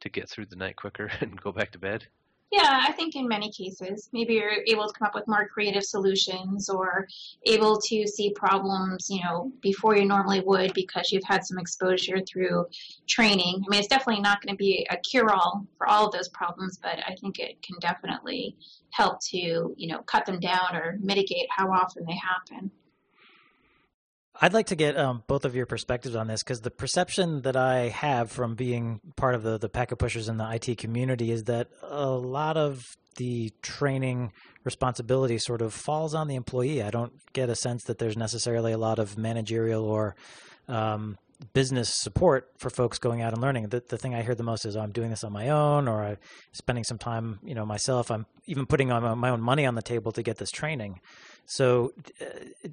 to 0.00 0.08
get 0.08 0.28
through 0.28 0.46
the 0.46 0.56
night 0.56 0.76
quicker 0.76 1.10
and 1.20 1.40
go 1.40 1.52
back 1.52 1.72
to 1.72 1.78
bed? 1.78 2.06
Yeah, 2.52 2.84
I 2.86 2.92
think 2.92 3.16
in 3.16 3.26
many 3.26 3.50
cases, 3.50 4.08
maybe 4.12 4.34
you're 4.34 4.62
able 4.68 4.86
to 4.86 4.92
come 4.96 5.08
up 5.08 5.14
with 5.14 5.26
more 5.26 5.48
creative 5.48 5.82
solutions 5.82 6.68
or 6.68 7.08
able 7.46 7.80
to 7.88 8.06
see 8.06 8.30
problems, 8.30 9.08
you 9.10 9.22
know, 9.24 9.50
before 9.60 9.96
you 9.96 10.04
normally 10.04 10.40
would 10.40 10.72
because 10.72 11.10
you've 11.10 11.24
had 11.24 11.44
some 11.44 11.58
exposure 11.58 12.18
through 12.20 12.66
training. 13.08 13.56
I 13.56 13.68
mean, 13.68 13.80
it's 13.80 13.88
definitely 13.88 14.22
not 14.22 14.40
going 14.40 14.54
to 14.54 14.58
be 14.58 14.86
a 14.88 14.96
cure-all 14.98 15.66
for 15.78 15.88
all 15.88 16.06
of 16.06 16.12
those 16.12 16.28
problems, 16.28 16.78
but 16.80 17.00
I 17.04 17.16
think 17.20 17.40
it 17.40 17.60
can 17.62 17.76
definitely 17.80 18.56
help 18.90 19.18
to, 19.30 19.74
you 19.76 19.88
know, 19.88 20.02
cut 20.02 20.24
them 20.24 20.38
down 20.38 20.76
or 20.76 20.96
mitigate 21.00 21.48
how 21.50 21.72
often 21.72 22.04
they 22.06 22.16
happen. 22.16 22.70
I'd 24.40 24.52
like 24.52 24.66
to 24.66 24.76
get 24.76 24.96
um, 24.96 25.22
both 25.26 25.44
of 25.44 25.54
your 25.54 25.66
perspectives 25.66 26.16
on 26.16 26.26
this 26.26 26.42
because 26.42 26.60
the 26.60 26.70
perception 26.70 27.42
that 27.42 27.56
I 27.56 27.88
have 27.90 28.32
from 28.32 28.56
being 28.56 29.00
part 29.16 29.34
of 29.34 29.42
the 29.42 29.58
the 29.58 29.68
packet 29.68 29.96
pushers 29.96 30.28
in 30.28 30.38
the 30.38 30.50
IT 30.50 30.78
community 30.78 31.30
is 31.30 31.44
that 31.44 31.68
a 31.82 32.10
lot 32.10 32.56
of 32.56 32.82
the 33.16 33.52
training 33.62 34.32
responsibility 34.64 35.38
sort 35.38 35.62
of 35.62 35.72
falls 35.72 36.14
on 36.14 36.26
the 36.26 36.34
employee. 36.34 36.82
I 36.82 36.90
don't 36.90 37.12
get 37.32 37.48
a 37.48 37.54
sense 37.54 37.84
that 37.84 37.98
there's 37.98 38.16
necessarily 38.16 38.72
a 38.72 38.78
lot 38.78 38.98
of 38.98 39.16
managerial 39.16 39.84
or 39.84 40.16
um, 40.66 41.16
business 41.52 41.90
support 41.92 42.50
for 42.58 42.70
folks 42.70 42.98
going 42.98 43.22
out 43.22 43.32
and 43.32 43.42
learning. 43.42 43.68
The, 43.68 43.82
the 43.88 43.98
thing 43.98 44.14
I 44.14 44.22
hear 44.22 44.34
the 44.34 44.42
most 44.42 44.64
is, 44.64 44.76
oh, 44.76 44.80
I'm 44.80 44.92
doing 44.92 45.10
this 45.10 45.24
on 45.24 45.32
my 45.32 45.50
own, 45.50 45.88
or 45.88 46.02
I'm 46.02 46.16
spending 46.52 46.84
some 46.84 46.98
time, 46.98 47.38
you 47.44 47.54
know, 47.54 47.66
myself. 47.66 48.10
I'm 48.10 48.26
even 48.46 48.66
putting 48.66 48.88
my 48.88 49.30
own 49.30 49.40
money 49.40 49.66
on 49.66 49.74
the 49.74 49.82
table 49.82 50.12
to 50.12 50.22
get 50.22 50.38
this 50.38 50.50
training. 50.50 51.00
So, 51.46 51.92
uh, 52.20 52.68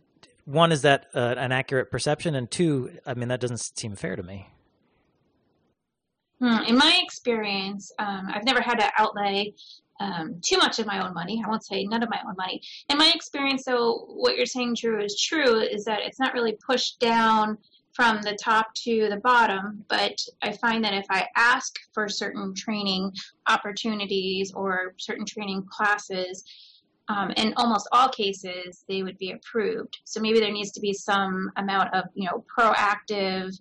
one 0.52 0.72
is 0.72 0.82
that 0.84 1.08
uh, 1.14 1.36
an 1.38 1.52
accurate 1.52 1.92
perception, 1.92 2.36
and 2.36 2.50
two, 2.50 2.92
I 3.06 3.14
mean 3.14 3.30
that 3.30 3.40
doesn't 3.40 3.60
seem 3.78 3.96
fair 3.96 4.16
to 4.16 4.24
me. 4.24 4.48
Hmm, 6.40 6.64
in 6.68 6.78
my 6.78 7.00
experience, 7.04 7.92
um, 8.00 8.28
I've 8.34 8.44
never 8.44 8.62
had 8.62 8.80
to 8.80 8.92
outlay 8.98 9.54
um, 10.00 10.42
too 10.42 10.58
much 10.58 10.80
of 10.80 10.88
my 10.88 11.06
own 11.06 11.14
money. 11.14 11.42
I 11.46 11.48
won't 11.48 11.64
say 11.64 11.84
none 11.84 12.02
of 12.02 12.10
my 12.10 12.20
own 12.28 12.36
money. 12.36 12.62
In 12.90 12.98
my 12.98 13.12
experience, 13.14 13.64
though, 13.66 14.06
what 14.08 14.36
you're 14.36 14.48
saying, 14.48 14.76
Drew, 14.80 15.04
is 15.04 15.22
true. 15.22 15.60
Is 15.60 15.86
that 15.86 16.00
it's 16.02 16.20
not 16.20 16.34
really 16.34 16.58
pushed 16.66 17.00
down 17.00 17.58
from 17.94 18.22
the 18.22 18.38
top 18.42 18.74
to 18.74 19.10
the 19.10 19.18
bottom, 19.18 19.86
but 19.90 20.18
I 20.42 20.54
find 20.54 20.84
that 20.84 20.94
if 20.94 21.06
I 21.10 21.28
ask 21.36 21.78
for 21.94 22.08
certain 22.08 22.56
training 22.56 23.12
opportunities 23.48 24.52
or 24.54 24.96
certain 24.98 25.26
training 25.26 25.66
classes, 25.70 26.44
um, 27.08 27.32
in 27.32 27.54
almost 27.58 27.88
all 27.92 28.10
cases 28.10 28.84
they 28.88 29.04
would 29.04 29.18
be 29.18 29.32
approved. 29.32 30.00
So 30.06 30.20
maybe 30.20 30.40
there 30.40 30.52
needs 30.52 30.72
to 30.72 30.80
be 30.82 30.94
some 30.94 31.52
amount 31.58 31.94
of 31.94 32.06
you 32.14 32.26
know 32.26 32.44
proactive 32.58 33.60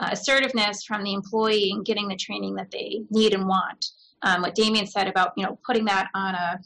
uh, 0.00 0.08
assertiveness 0.12 0.84
from 0.84 1.02
the 1.02 1.12
employee 1.12 1.70
in 1.70 1.82
getting 1.82 2.08
the 2.08 2.16
training 2.16 2.54
that 2.56 2.70
they 2.70 3.02
need 3.10 3.34
and 3.34 3.46
want. 3.46 3.86
Um, 4.22 4.42
what 4.42 4.54
Damien 4.54 4.86
said 4.86 5.08
about 5.08 5.32
you 5.36 5.44
know 5.44 5.58
putting 5.64 5.84
that 5.86 6.08
on 6.14 6.34
a 6.34 6.60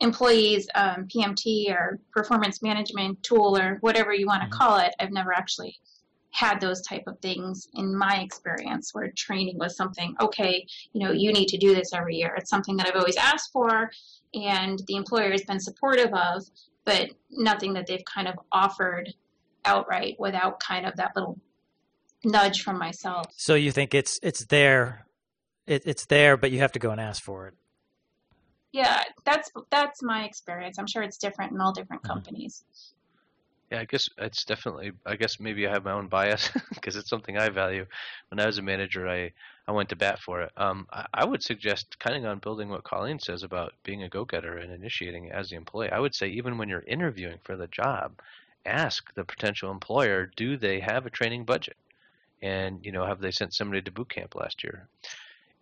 employee's 0.00 0.68
um, 0.74 1.06
PMT 1.06 1.70
or 1.70 2.00
performance 2.12 2.60
management 2.60 3.22
tool 3.22 3.56
or 3.56 3.78
whatever 3.82 4.12
you 4.12 4.26
want 4.26 4.42
to 4.42 4.48
mm-hmm. 4.48 4.58
call 4.58 4.78
it. 4.78 4.94
I've 4.98 5.12
never 5.12 5.32
actually 5.32 5.78
had 6.32 6.60
those 6.60 6.80
type 6.82 7.04
of 7.06 7.18
things 7.20 7.68
in 7.74 7.94
my 7.94 8.16
experience 8.16 8.94
where 8.94 9.12
training 9.12 9.58
was 9.58 9.76
something 9.76 10.14
okay 10.20 10.66
you 10.94 11.04
know 11.04 11.12
you 11.12 11.30
need 11.30 11.46
to 11.46 11.58
do 11.58 11.74
this 11.74 11.92
every 11.92 12.16
year 12.16 12.34
it's 12.38 12.48
something 12.48 12.74
that 12.74 12.86
i've 12.86 12.96
always 12.96 13.16
asked 13.16 13.52
for 13.52 13.90
and 14.34 14.80
the 14.86 14.96
employer 14.96 15.30
has 15.30 15.42
been 15.42 15.60
supportive 15.60 16.12
of, 16.12 16.44
but 16.84 17.10
nothing 17.30 17.74
that 17.74 17.86
they've 17.86 18.04
kind 18.04 18.28
of 18.28 18.34
offered 18.50 19.14
outright 19.64 20.16
without 20.18 20.60
kind 20.60 20.86
of 20.86 20.96
that 20.96 21.12
little 21.14 21.38
nudge 22.24 22.62
from 22.62 22.78
myself. 22.78 23.26
So 23.36 23.54
you 23.54 23.72
think 23.72 23.94
it's 23.94 24.18
it's 24.22 24.46
there, 24.46 25.06
it, 25.66 25.82
it's 25.86 26.06
there, 26.06 26.36
but 26.36 26.50
you 26.50 26.58
have 26.60 26.72
to 26.72 26.78
go 26.78 26.90
and 26.90 27.00
ask 27.00 27.22
for 27.22 27.48
it. 27.48 27.54
Yeah, 28.72 29.02
that's 29.24 29.50
that's 29.70 30.02
my 30.02 30.24
experience. 30.24 30.78
I'm 30.78 30.86
sure 30.86 31.02
it's 31.02 31.18
different 31.18 31.52
in 31.52 31.60
all 31.60 31.72
different 31.72 32.02
mm-hmm. 32.02 32.12
companies. 32.12 32.64
Yeah, 33.72 33.80
I 33.80 33.84
guess 33.86 34.08
it's 34.18 34.44
definitely. 34.44 34.92
I 35.06 35.16
guess 35.16 35.40
maybe 35.40 35.66
I 35.66 35.72
have 35.72 35.84
my 35.84 35.92
own 35.92 36.08
bias 36.08 36.50
because 36.74 36.96
it's 36.96 37.08
something 37.10 37.38
I 37.38 37.48
value. 37.48 37.86
When 38.30 38.40
I 38.40 38.46
was 38.46 38.58
a 38.58 38.62
manager, 38.62 39.08
I 39.08 39.32
I 39.66 39.72
went 39.72 39.88
to 39.90 39.96
bat 39.96 40.20
for 40.20 40.42
it. 40.42 40.52
Um, 40.58 40.86
I, 40.92 41.06
I 41.14 41.24
would 41.24 41.42
suggest 41.42 41.98
kind 41.98 42.16
of 42.16 42.30
on 42.30 42.38
building 42.40 42.68
what 42.70 42.84
Colleen 42.84 43.18
says 43.20 43.42
about 43.44 43.74
being 43.84 44.04
a 44.04 44.10
go-getter 44.10 44.58
and 44.58 44.72
initiating 44.72 45.32
as 45.32 45.50
the 45.50 45.56
employee. 45.56 45.90
I 45.90 46.00
would 46.00 46.14
say 46.14 46.28
even 46.28 46.58
when 46.58 46.68
you're 46.68 46.84
interviewing 46.86 47.38
for 47.44 47.56
the 47.56 47.68
job, 47.68 48.20
ask 48.66 49.12
the 49.14 49.24
potential 49.24 49.70
employer, 49.72 50.30
do 50.36 50.56
they 50.58 50.80
have 50.80 51.06
a 51.06 51.10
training 51.10 51.44
budget? 51.46 51.76
And 52.42 52.84
you 52.86 52.92
know, 52.92 53.06
have 53.06 53.20
they 53.20 53.32
sent 53.32 53.54
somebody 53.54 53.82
to 53.82 53.92
boot 53.92 54.10
camp 54.10 54.36
last 54.36 54.64
year? 54.64 54.88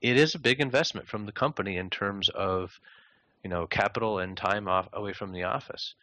It 0.02 0.18
is 0.18 0.34
a 0.36 0.40
big 0.40 0.60
investment 0.60 1.08
from 1.08 1.26
the 1.26 1.32
company 1.32 1.78
in 1.78 1.90
terms 1.90 2.28
of 2.30 2.80
you 3.44 3.50
know, 3.50 3.66
capital 3.68 4.18
and 4.20 4.36
time 4.36 4.68
off 4.68 4.88
away 4.94 5.14
from 5.14 5.32
the 5.32 5.44
office. 5.44 5.94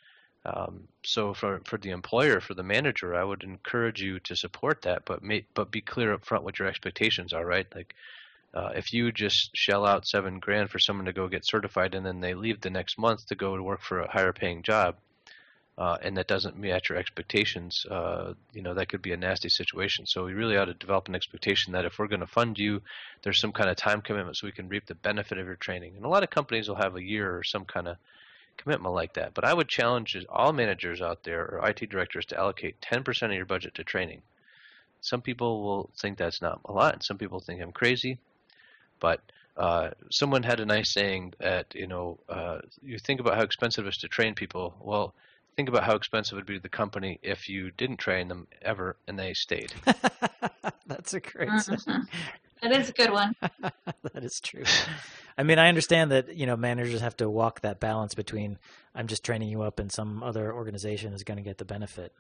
Um, 0.48 0.88
so 1.04 1.34
for 1.34 1.62
for 1.66 1.78
the 1.78 1.90
employer, 1.90 2.40
for 2.40 2.54
the 2.54 2.64
manager, 2.64 3.14
I 3.14 3.24
would 3.24 3.44
encourage 3.44 4.02
you 4.02 4.20
to 4.22 4.36
support 4.36 4.82
that, 4.84 5.04
but 5.06 5.22
may, 5.22 5.46
but 5.54 5.72
be 5.72 5.82
clear 5.82 6.14
up 6.14 6.26
front 6.26 6.46
what 6.46 6.58
your 6.58 6.70
expectations 6.70 7.34
are, 7.34 7.46
right? 7.46 7.68
Like 7.76 7.94
uh, 8.54 8.70
if 8.76 8.94
you 8.94 9.12
just 9.12 9.56
shell 9.56 9.86
out 9.86 10.08
seven 10.08 10.40
grand 10.40 10.70
for 10.70 10.80
someone 10.80 11.06
to 11.06 11.14
go 11.14 11.28
get 11.28 11.46
certified 11.46 11.96
and 11.96 12.06
then 12.06 12.22
they 12.22 12.34
leave 12.34 12.62
the 12.62 12.70
next 12.70 12.98
month 12.98 13.28
to 13.28 13.36
go 13.36 13.58
to 13.58 13.64
work 13.64 13.82
for 13.82 14.00
a 14.00 14.12
higher 14.12 14.32
paying 14.32 14.64
job, 14.64 14.96
uh, 15.78 15.98
and 16.02 16.16
that 16.16 16.28
doesn't 16.28 16.58
match 16.58 16.90
your 16.90 16.98
expectations, 16.98 17.86
uh, 17.92 18.34
you 18.54 18.62
know 18.62 18.74
that 18.74 18.88
could 18.88 19.02
be 19.02 19.12
a 19.12 19.18
nasty 19.18 19.50
situation. 19.50 20.06
So 20.06 20.24
we 20.24 20.34
really 20.34 20.56
ought 20.56 20.66
to 20.66 20.74
develop 20.74 21.10
an 21.10 21.16
expectation 21.16 21.74
that 21.74 21.86
if 21.86 22.00
we're 22.00 22.08
going 22.08 22.22
to 22.22 22.28
fund 22.28 22.58
you, 22.58 22.82
there's 23.22 23.42
some 23.42 23.52
kind 23.52 23.70
of 23.70 23.76
time 23.76 24.02
commitment 24.02 24.38
so 24.38 24.48
we 24.48 24.54
can 24.54 24.70
reap 24.70 24.86
the 24.86 24.96
benefit 24.96 25.40
of 25.40 25.46
your 25.46 25.56
training. 25.56 25.94
And 25.98 26.06
a 26.06 26.10
lot 26.10 26.24
of 26.24 26.30
companies 26.30 26.70
will 26.70 26.78
have 26.78 26.96
a 26.96 27.04
year 27.04 27.38
or 27.38 27.44
some 27.44 27.66
kind 27.66 27.90
of 27.90 27.98
commitment 28.58 28.94
like 28.94 29.14
that. 29.14 29.34
But 29.34 29.46
I 29.46 29.54
would 29.54 29.68
challenge 29.68 30.18
all 30.30 30.54
managers 30.54 31.02
out 31.02 31.24
there 31.24 31.46
or 31.46 31.68
IT 31.70 31.90
directors 31.90 32.26
to 32.28 32.38
allocate 32.38 32.82
10% 32.82 33.24
of 33.24 33.34
your 33.34 33.46
budget 33.46 33.76
to 33.76 33.84
training. 33.84 34.22
Some 35.02 35.22
people 35.22 35.62
will 35.62 35.90
think 35.98 36.18
that's 36.18 36.42
not 36.42 36.60
a 36.66 36.74
lot, 36.74 36.94
and 36.94 37.04
some 37.04 37.18
people 37.18 37.40
think 37.40 37.62
I'm 37.62 37.72
crazy. 37.72 38.18
But 39.00 39.22
uh, 39.56 39.92
someone 40.10 40.44
had 40.44 40.60
a 40.60 40.66
nice 40.66 40.92
saying 40.92 41.34
that 41.40 41.68
you 41.74 41.88
know 41.88 42.20
uh, 42.30 42.60
you 42.84 42.98
think 43.00 43.20
about 43.20 43.36
how 43.36 43.44
expensive 43.44 43.86
it 43.86 43.90
is 43.90 43.98
to 43.98 44.08
train 44.08 44.34
people. 44.34 44.76
Well, 44.82 45.14
think 45.56 45.70
about 45.70 45.84
how 45.84 45.96
expensive 45.96 46.34
it 46.34 46.42
would 46.42 46.46
be 46.46 46.56
to 46.56 46.62
the 46.62 46.70
company 46.70 47.20
if 47.24 47.50
you 47.50 47.72
didn't 47.72 47.98
train 47.98 48.28
them 48.28 48.48
ever 48.62 48.96
and 49.08 49.18
they 49.18 49.34
stayed. 49.34 49.74
That's 50.88 51.14
a 51.14 51.20
great 51.20 51.50
mm-hmm. 51.50 52.02
That 52.62 52.72
is 52.72 52.90
a 52.90 52.94
good 52.94 53.12
one. 53.12 53.36
that 53.62 54.24
is 54.24 54.40
true. 54.40 54.64
I 55.38 55.44
mean, 55.44 55.60
I 55.60 55.70
understand 55.70 56.12
that 56.12 56.36
you 56.36 56.46
know 56.46 56.58
managers 56.58 57.02
have 57.02 57.16
to 57.18 57.30
walk 57.30 57.62
that 57.62 57.80
balance 57.80 58.16
between 58.16 58.58
I'm 58.96 59.08
just 59.08 59.24
training 59.24 59.50
you 59.50 59.62
up, 59.62 59.80
and 59.80 59.92
some 59.92 60.24
other 60.24 60.54
organization 60.54 61.14
is 61.14 61.24
going 61.24 61.38
to 61.38 61.44
get 61.44 61.58
the 61.58 61.66
benefit. 61.66 62.14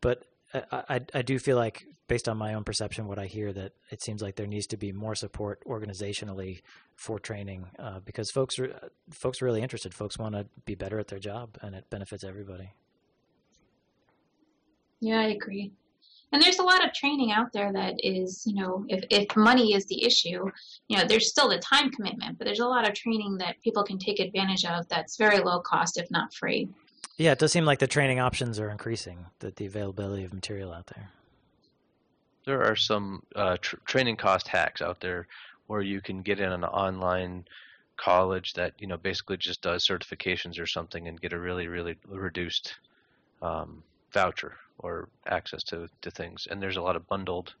But 0.00 0.24
I, 0.52 0.82
I, 0.88 1.00
I 1.14 1.22
do 1.22 1.38
feel 1.38 1.56
like, 1.56 1.86
based 2.08 2.28
on 2.28 2.36
my 2.36 2.54
own 2.54 2.64
perception, 2.64 3.06
what 3.06 3.18
I 3.18 3.26
hear 3.26 3.52
that 3.52 3.72
it 3.90 4.02
seems 4.02 4.22
like 4.22 4.36
there 4.36 4.46
needs 4.46 4.66
to 4.68 4.76
be 4.76 4.92
more 4.92 5.14
support 5.14 5.62
organizationally 5.66 6.62
for 6.94 7.18
training 7.18 7.66
uh, 7.78 8.00
because 8.00 8.30
folks 8.30 8.58
are 8.58 8.90
folks 9.10 9.42
are 9.42 9.44
really 9.44 9.62
interested. 9.62 9.94
Folks 9.94 10.18
want 10.18 10.34
to 10.34 10.46
be 10.64 10.74
better 10.74 10.98
at 10.98 11.08
their 11.08 11.18
job, 11.18 11.58
and 11.62 11.74
it 11.74 11.88
benefits 11.90 12.24
everybody. 12.24 12.72
Yeah, 15.00 15.20
I 15.20 15.28
agree. 15.28 15.72
And 16.36 16.44
there's 16.44 16.58
a 16.58 16.64
lot 16.64 16.84
of 16.84 16.92
training 16.92 17.32
out 17.32 17.50
there 17.54 17.72
that 17.72 17.94
is, 18.00 18.46
you 18.46 18.62
know, 18.62 18.84
if, 18.90 19.02
if 19.08 19.34
money 19.36 19.72
is 19.72 19.86
the 19.86 20.04
issue, 20.04 20.44
you 20.86 20.98
know, 20.98 21.06
there's 21.06 21.30
still 21.30 21.48
the 21.48 21.58
time 21.60 21.90
commitment, 21.90 22.36
but 22.36 22.44
there's 22.44 22.60
a 22.60 22.66
lot 22.66 22.86
of 22.86 22.94
training 22.94 23.38
that 23.38 23.56
people 23.64 23.82
can 23.82 23.98
take 23.98 24.20
advantage 24.20 24.66
of 24.66 24.86
that's 24.88 25.16
very 25.16 25.38
low 25.38 25.60
cost, 25.60 25.96
if 25.96 26.10
not 26.10 26.34
free. 26.34 26.68
Yeah, 27.16 27.32
it 27.32 27.38
does 27.38 27.52
seem 27.52 27.64
like 27.64 27.78
the 27.78 27.86
training 27.86 28.20
options 28.20 28.60
are 28.60 28.68
increasing, 28.68 29.24
that 29.38 29.56
the 29.56 29.64
availability 29.64 30.24
of 30.24 30.34
material 30.34 30.74
out 30.74 30.88
there. 30.88 31.08
There 32.44 32.62
are 32.62 32.76
some 32.76 33.22
uh, 33.34 33.56
tr- 33.58 33.76
training 33.86 34.16
cost 34.16 34.46
hacks 34.46 34.82
out 34.82 35.00
there 35.00 35.28
where 35.68 35.80
you 35.80 36.02
can 36.02 36.20
get 36.20 36.38
in 36.38 36.52
an 36.52 36.64
online 36.64 37.46
college 37.96 38.52
that 38.52 38.74
you 38.78 38.86
know 38.86 38.98
basically 38.98 39.38
just 39.38 39.62
does 39.62 39.86
certifications 39.86 40.60
or 40.60 40.66
something 40.66 41.08
and 41.08 41.18
get 41.18 41.32
a 41.32 41.38
really 41.38 41.66
really 41.66 41.96
reduced 42.06 42.74
um, 43.40 43.82
voucher 44.16 44.56
or 44.78 45.08
access 45.26 45.62
to, 45.64 45.88
to 46.00 46.10
things. 46.10 46.46
And 46.50 46.62
there's 46.62 46.78
a 46.78 46.82
lot 46.82 46.96
of 46.96 47.06
bundled 47.06 47.54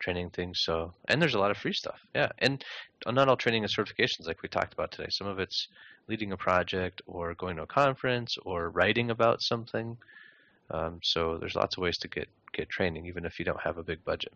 training 0.00 0.30
things. 0.30 0.60
So, 0.64 0.92
and 1.08 1.22
there's 1.22 1.34
a 1.34 1.38
lot 1.38 1.52
of 1.52 1.56
free 1.56 1.72
stuff. 1.72 2.00
Yeah. 2.14 2.30
And 2.38 2.64
not 3.06 3.28
all 3.28 3.36
training 3.36 3.64
is 3.64 3.76
certifications 3.76 4.26
like 4.26 4.42
we 4.42 4.48
talked 4.48 4.72
about 4.72 4.90
today. 4.90 5.08
Some 5.10 5.28
of 5.28 5.38
it's 5.38 5.68
leading 6.08 6.32
a 6.32 6.36
project 6.36 7.00
or 7.06 7.34
going 7.34 7.56
to 7.56 7.62
a 7.62 7.66
conference 7.66 8.36
or 8.44 8.70
writing 8.70 9.10
about 9.10 9.40
something. 9.40 9.96
Um, 10.70 10.98
so 11.02 11.38
there's 11.38 11.54
lots 11.54 11.76
of 11.76 11.82
ways 11.82 11.98
to 11.98 12.08
get, 12.08 12.28
get 12.52 12.68
training, 12.68 13.06
even 13.06 13.24
if 13.24 13.38
you 13.38 13.44
don't 13.44 13.60
have 13.60 13.78
a 13.78 13.82
big 13.84 14.04
budget. 14.04 14.32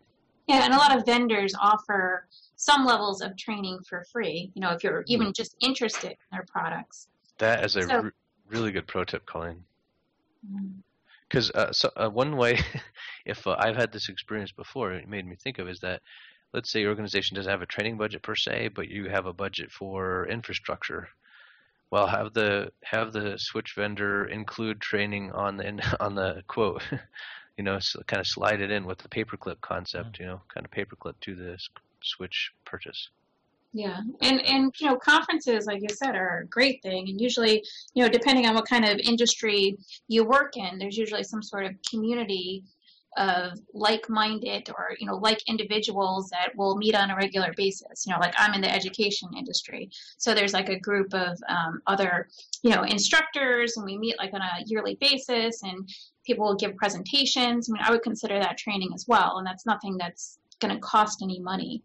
Yeah, 0.47 0.63
and 0.63 0.73
a 0.73 0.77
lot 0.77 0.95
of 0.95 1.05
vendors 1.05 1.53
offer 1.59 2.27
some 2.55 2.85
levels 2.85 3.21
of 3.21 3.35
training 3.35 3.79
for 3.89 4.05
free. 4.13 4.51
You 4.53 4.61
know, 4.61 4.71
if 4.71 4.83
you're 4.83 5.03
even 5.07 5.33
just 5.33 5.55
interested 5.59 6.11
in 6.11 6.31
their 6.31 6.45
products. 6.47 7.07
That 7.39 7.65
is 7.65 7.75
a 7.75 7.81
so, 7.81 8.11
really 8.47 8.71
good 8.71 8.87
pro 8.87 9.03
tip, 9.03 9.25
Colleen. 9.25 9.63
Mm-hmm 10.45 10.81
because 11.29 11.51
uh, 11.51 11.71
so, 11.71 11.89
uh, 11.95 12.09
one 12.09 12.37
way, 12.37 12.59
if 13.25 13.45
uh, 13.47 13.55
I've 13.59 13.75
had 13.75 13.91
this 13.91 14.09
experience 14.09 14.51
before, 14.51 14.93
it 14.93 15.07
made 15.07 15.25
me 15.25 15.35
think 15.35 15.59
of 15.59 15.67
is 15.67 15.79
that, 15.79 16.01
let's 16.53 16.71
say 16.71 16.81
your 16.81 16.89
organization 16.89 17.35
doesn't 17.35 17.51
have 17.51 17.61
a 17.61 17.67
training 17.67 17.97
budget 17.97 18.21
per 18.21 18.35
se, 18.35 18.69
but 18.69 18.89
you 18.89 19.09
have 19.09 19.25
a 19.25 19.33
budget 19.33 19.71
for 19.71 20.27
infrastructure. 20.27 21.09
Well, 21.91 22.07
have 22.07 22.33
the 22.33 22.71
have 22.83 23.13
the 23.13 23.37
switch 23.37 23.73
vendor 23.75 24.25
include 24.25 24.81
training 24.81 25.31
on 25.31 25.57
the 25.57 25.97
on 25.99 26.15
the 26.15 26.43
quote, 26.47 26.83
you 27.57 27.63
know, 27.63 27.79
so 27.79 28.01
kind 28.07 28.19
of 28.19 28.27
slide 28.27 28.61
it 28.61 28.71
in 28.71 28.85
with 28.85 28.99
the 28.99 29.09
paperclip 29.09 29.61
concept, 29.61 30.13
mm-hmm. 30.13 30.23
you 30.23 30.29
know, 30.29 30.41
kind 30.53 30.65
of 30.65 30.71
paperclip 30.71 31.15
to 31.21 31.35
the 31.35 31.57
switch 32.01 32.51
purchase. 32.65 33.09
Yeah, 33.77 33.99
and 34.21 34.39
and 34.45 34.73
you 34.79 34.87
know 34.87 34.95
conferences, 34.95 35.65
like 35.65 35.81
you 35.81 35.89
said, 35.93 36.15
are 36.15 36.43
a 36.43 36.47
great 36.47 36.81
thing. 36.81 37.09
And 37.09 37.19
usually, 37.19 37.61
you 37.93 38.01
know, 38.01 38.07
depending 38.07 38.45
on 38.45 38.55
what 38.55 38.69
kind 38.69 38.85
of 38.85 38.97
industry 38.99 39.77
you 40.07 40.23
work 40.23 40.55
in, 40.55 40.79
there's 40.79 40.95
usually 40.97 41.23
some 41.23 41.43
sort 41.43 41.65
of 41.65 41.73
community 41.89 42.63
of 43.17 43.59
like-minded 43.73 44.69
or 44.69 44.95
you 44.97 45.05
know 45.05 45.17
like 45.17 45.39
individuals 45.49 46.29
that 46.29 46.55
will 46.55 46.77
meet 46.77 46.95
on 46.95 47.11
a 47.11 47.17
regular 47.17 47.53
basis. 47.57 48.05
You 48.07 48.13
know, 48.13 48.19
like 48.21 48.33
I'm 48.37 48.53
in 48.53 48.61
the 48.61 48.73
education 48.73 49.27
industry, 49.37 49.89
so 50.19 50.33
there's 50.33 50.53
like 50.53 50.69
a 50.69 50.79
group 50.79 51.13
of 51.13 51.37
um, 51.49 51.81
other 51.85 52.29
you 52.63 52.69
know 52.69 52.83
instructors, 52.83 53.75
and 53.75 53.85
we 53.85 53.97
meet 53.97 54.17
like 54.17 54.33
on 54.33 54.41
a 54.41 54.63
yearly 54.67 54.95
basis, 55.01 55.63
and 55.63 55.89
people 56.25 56.45
will 56.45 56.55
give 56.55 56.77
presentations. 56.77 57.69
I 57.69 57.73
mean, 57.73 57.83
I 57.85 57.91
would 57.91 58.03
consider 58.03 58.39
that 58.39 58.57
training 58.57 58.91
as 58.95 59.03
well, 59.05 59.37
and 59.37 59.45
that's 59.45 59.65
nothing 59.65 59.97
that's 59.97 60.39
going 60.61 60.73
to 60.73 60.79
cost 60.79 61.21
any 61.21 61.41
money. 61.41 61.83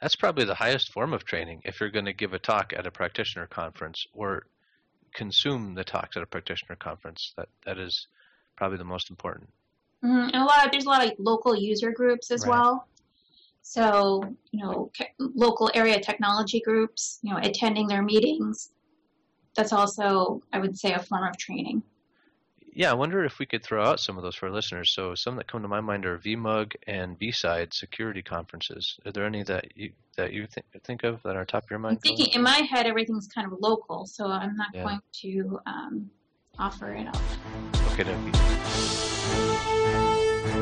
That's 0.00 0.16
probably 0.16 0.44
the 0.44 0.54
highest 0.54 0.92
form 0.92 1.12
of 1.12 1.24
training 1.24 1.62
if 1.64 1.80
you're 1.80 1.90
going 1.90 2.06
to 2.06 2.12
give 2.12 2.32
a 2.32 2.38
talk 2.38 2.72
at 2.76 2.86
a 2.86 2.90
practitioner 2.90 3.46
conference 3.46 4.06
or 4.14 4.46
consume 5.12 5.74
the 5.74 5.84
talks 5.84 6.16
at 6.16 6.22
a 6.22 6.26
practitioner 6.26 6.76
conference. 6.76 7.34
That 7.36 7.48
that 7.66 7.78
is 7.78 8.06
probably 8.56 8.78
the 8.78 8.84
most 8.84 9.10
important. 9.10 9.50
Mm-hmm. 10.04 10.30
And 10.32 10.36
a 10.36 10.44
lot 10.44 10.64
of, 10.64 10.72
there's 10.72 10.86
a 10.86 10.88
lot 10.88 11.04
of 11.04 11.12
local 11.18 11.54
user 11.54 11.90
groups 11.90 12.30
as 12.30 12.42
right. 12.42 12.50
well. 12.50 12.86
So 13.62 14.22
you 14.52 14.64
know, 14.64 14.90
local 15.18 15.70
area 15.74 16.00
technology 16.00 16.60
groups. 16.60 17.18
You 17.22 17.34
know, 17.34 17.40
attending 17.42 17.86
their 17.86 18.02
meetings. 18.02 18.70
That's 19.56 19.72
also, 19.72 20.42
I 20.52 20.60
would 20.60 20.78
say, 20.78 20.92
a 20.92 21.00
form 21.00 21.24
of 21.24 21.36
training 21.36 21.82
yeah, 22.72 22.90
I 22.90 22.94
wonder 22.94 23.24
if 23.24 23.38
we 23.38 23.46
could 23.46 23.64
throw 23.64 23.84
out 23.84 24.00
some 24.00 24.16
of 24.16 24.22
those 24.22 24.36
for 24.36 24.46
our 24.46 24.52
listeners. 24.52 24.92
So 24.94 25.14
some 25.14 25.36
that 25.36 25.48
come 25.48 25.62
to 25.62 25.68
my 25.68 25.80
mind 25.80 26.06
are 26.06 26.18
VMUG 26.18 26.74
and 26.86 27.18
BSide 27.18 27.74
security 27.74 28.22
conferences. 28.22 28.98
Are 29.04 29.12
there 29.12 29.24
any 29.24 29.42
that 29.44 29.76
you 29.76 29.92
that 30.16 30.32
you 30.32 30.46
think 30.46 30.66
think 30.84 31.02
of 31.04 31.22
that 31.24 31.36
are 31.36 31.44
top 31.44 31.64
of 31.64 31.70
your 31.70 31.78
mind? 31.78 31.96
I'm 31.96 32.00
thinking 32.00 32.32
in 32.34 32.42
my 32.42 32.58
head 32.70 32.86
everything's 32.86 33.26
kind 33.26 33.50
of 33.50 33.58
local, 33.60 34.06
so 34.06 34.26
I'm 34.26 34.56
not 34.56 34.68
yeah. 34.72 34.84
going 34.84 35.00
to 35.22 35.60
um, 35.66 36.10
offer 36.58 36.94
it 36.94 37.08
up. 37.08 37.16
Okay, 37.92 38.04
dokie. 38.04 38.36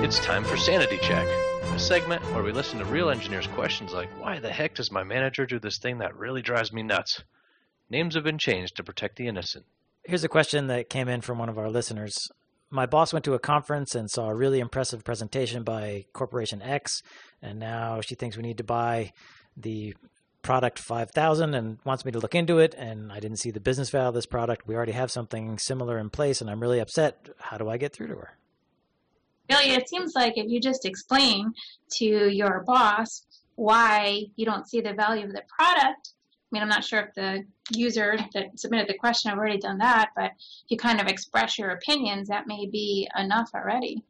It's 0.02 0.18
time 0.20 0.44
for 0.44 0.56
Sanity 0.56 0.98
Check, 1.02 1.26
a 1.64 1.78
segment 1.78 2.22
where 2.32 2.42
we 2.42 2.52
listen 2.52 2.78
to 2.78 2.84
real 2.84 3.10
engineers' 3.10 3.48
questions 3.48 3.92
like, 3.92 4.08
"Why 4.20 4.38
the 4.38 4.50
heck 4.50 4.74
does 4.74 4.90
my 4.90 5.02
manager 5.02 5.44
do 5.44 5.58
this 5.58 5.78
thing 5.78 5.98
that 5.98 6.16
really 6.16 6.40
drives 6.40 6.72
me 6.72 6.82
nuts?" 6.82 7.22
Names 7.90 8.14
have 8.14 8.24
been 8.24 8.38
changed 8.38 8.76
to 8.76 8.84
protect 8.84 9.16
the 9.16 9.26
innocent. 9.26 9.66
Here's 10.08 10.24
a 10.24 10.28
question 10.28 10.68
that 10.68 10.88
came 10.88 11.06
in 11.06 11.20
from 11.20 11.36
one 11.36 11.50
of 11.50 11.58
our 11.58 11.68
listeners. 11.68 12.16
My 12.70 12.86
boss 12.86 13.12
went 13.12 13.26
to 13.26 13.34
a 13.34 13.38
conference 13.38 13.94
and 13.94 14.10
saw 14.10 14.30
a 14.30 14.34
really 14.34 14.58
impressive 14.58 15.04
presentation 15.04 15.64
by 15.64 16.06
Corporation 16.14 16.62
X, 16.62 17.02
and 17.42 17.58
now 17.58 18.00
she 18.00 18.14
thinks 18.14 18.34
we 18.34 18.42
need 18.42 18.56
to 18.56 18.64
buy 18.64 19.12
the 19.54 19.94
product 20.40 20.78
5000 20.78 21.52
and 21.52 21.76
wants 21.84 22.06
me 22.06 22.12
to 22.12 22.20
look 22.20 22.34
into 22.34 22.58
it 22.58 22.74
and 22.78 23.12
I 23.12 23.20
didn't 23.20 23.36
see 23.36 23.50
the 23.50 23.60
business 23.60 23.90
value 23.90 24.08
of 24.08 24.14
this 24.14 24.24
product. 24.24 24.66
We 24.66 24.74
already 24.76 24.92
have 24.92 25.10
something 25.10 25.58
similar 25.58 25.98
in 25.98 26.08
place 26.08 26.40
and 26.40 26.48
I'm 26.48 26.60
really 26.60 26.80
upset. 26.80 27.28
How 27.36 27.58
do 27.58 27.68
I 27.68 27.76
get 27.76 27.92
through 27.92 28.06
to 28.06 28.14
her? 28.14 28.38
Really, 29.50 29.72
it 29.72 29.90
seems 29.90 30.14
like 30.14 30.38
if 30.38 30.48
you 30.48 30.58
just 30.58 30.86
explain 30.86 31.52
to 31.98 32.06
your 32.34 32.64
boss 32.66 33.26
why 33.56 34.22
you 34.36 34.46
don't 34.46 34.66
see 34.66 34.80
the 34.80 34.94
value 34.94 35.26
of 35.26 35.34
the 35.34 35.42
product, 35.54 36.14
I 36.50 36.54
mean, 36.54 36.62
I'm 36.62 36.68
not 36.68 36.84
sure 36.84 37.00
if 37.00 37.14
the 37.14 37.44
user 37.70 38.16
that 38.32 38.58
submitted 38.58 38.88
the 38.88 38.96
question 38.96 39.28
have 39.28 39.38
already 39.38 39.58
done 39.58 39.78
that, 39.78 40.10
but 40.16 40.32
if 40.36 40.70
you 40.70 40.78
kind 40.78 41.00
of 41.00 41.06
express 41.06 41.58
your 41.58 41.70
opinions, 41.70 42.28
that 42.28 42.46
may 42.46 42.66
be 42.66 43.08
enough 43.16 43.50
already. 43.54 44.02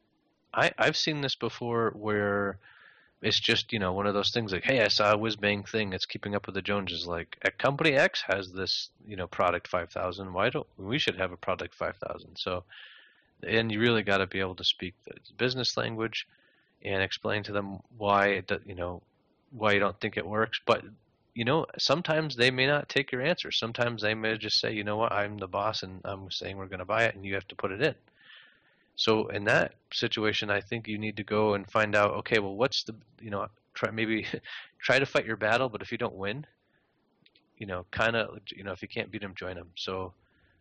I, 0.54 0.70
I've 0.78 0.96
seen 0.96 1.20
this 1.20 1.34
before 1.34 1.92
where 1.96 2.58
it's 3.22 3.40
just, 3.40 3.72
you 3.72 3.80
know, 3.80 3.92
one 3.92 4.06
of 4.06 4.14
those 4.14 4.30
things 4.30 4.52
like, 4.52 4.62
hey, 4.62 4.82
I 4.82 4.88
saw 4.88 5.12
a 5.12 5.18
whiz 5.18 5.34
bang 5.34 5.64
thing 5.64 5.90
that's 5.90 6.06
keeping 6.06 6.36
up 6.36 6.46
with 6.46 6.54
the 6.54 6.62
Joneses. 6.62 7.06
Like, 7.06 7.36
a 7.44 7.50
company 7.50 7.94
X 7.94 8.22
has 8.28 8.52
this, 8.52 8.90
you 9.06 9.16
know, 9.16 9.26
product 9.26 9.66
5000. 9.66 10.32
Why 10.32 10.50
don't 10.50 10.66
we 10.76 10.98
should 10.98 11.16
have 11.16 11.32
a 11.32 11.36
product 11.36 11.74
5000? 11.74 12.36
So, 12.36 12.62
and 13.44 13.72
you 13.72 13.80
really 13.80 14.04
got 14.04 14.18
to 14.18 14.26
be 14.26 14.38
able 14.38 14.54
to 14.56 14.64
speak 14.64 14.94
the 15.04 15.14
business 15.36 15.76
language 15.76 16.28
and 16.82 17.02
explain 17.02 17.42
to 17.44 17.52
them 17.52 17.80
why, 17.96 18.28
it, 18.28 18.52
you 18.64 18.76
know, 18.76 19.02
why 19.50 19.72
you 19.72 19.80
don't 19.80 20.00
think 20.00 20.16
it 20.16 20.26
works. 20.26 20.60
But 20.64 20.84
you 21.38 21.44
know, 21.44 21.64
sometimes 21.78 22.34
they 22.34 22.50
may 22.50 22.66
not 22.66 22.88
take 22.88 23.12
your 23.12 23.22
answer. 23.22 23.52
Sometimes 23.52 24.02
they 24.02 24.12
may 24.12 24.36
just 24.36 24.58
say, 24.58 24.72
you 24.72 24.82
know 24.82 24.96
what, 24.96 25.12
I'm 25.12 25.38
the 25.38 25.46
boss 25.46 25.84
and 25.84 26.00
I'm 26.04 26.32
saying 26.32 26.56
we're 26.56 26.66
going 26.66 26.80
to 26.80 26.84
buy 26.84 27.04
it 27.04 27.14
and 27.14 27.24
you 27.24 27.34
have 27.34 27.46
to 27.46 27.54
put 27.54 27.70
it 27.70 27.80
in. 27.80 27.94
So 28.96 29.28
in 29.28 29.44
that 29.44 29.74
situation, 29.92 30.50
I 30.50 30.60
think 30.60 30.88
you 30.88 30.98
need 30.98 31.16
to 31.18 31.22
go 31.22 31.54
and 31.54 31.70
find 31.70 31.94
out, 31.94 32.10
okay, 32.14 32.40
well, 32.40 32.56
what's 32.56 32.82
the, 32.82 32.96
you 33.20 33.30
know, 33.30 33.46
try 33.72 33.92
maybe 33.92 34.26
try 34.82 34.98
to 34.98 35.06
fight 35.06 35.26
your 35.26 35.36
battle, 35.36 35.68
but 35.68 35.80
if 35.80 35.92
you 35.92 35.96
don't 35.96 36.16
win, 36.16 36.44
you 37.56 37.68
know, 37.68 37.86
kind 37.92 38.16
of, 38.16 38.40
you 38.50 38.64
know, 38.64 38.72
if 38.72 38.82
you 38.82 38.88
can't 38.88 39.12
beat 39.12 39.22
them, 39.22 39.36
join 39.36 39.54
them. 39.54 39.68
So 39.76 40.14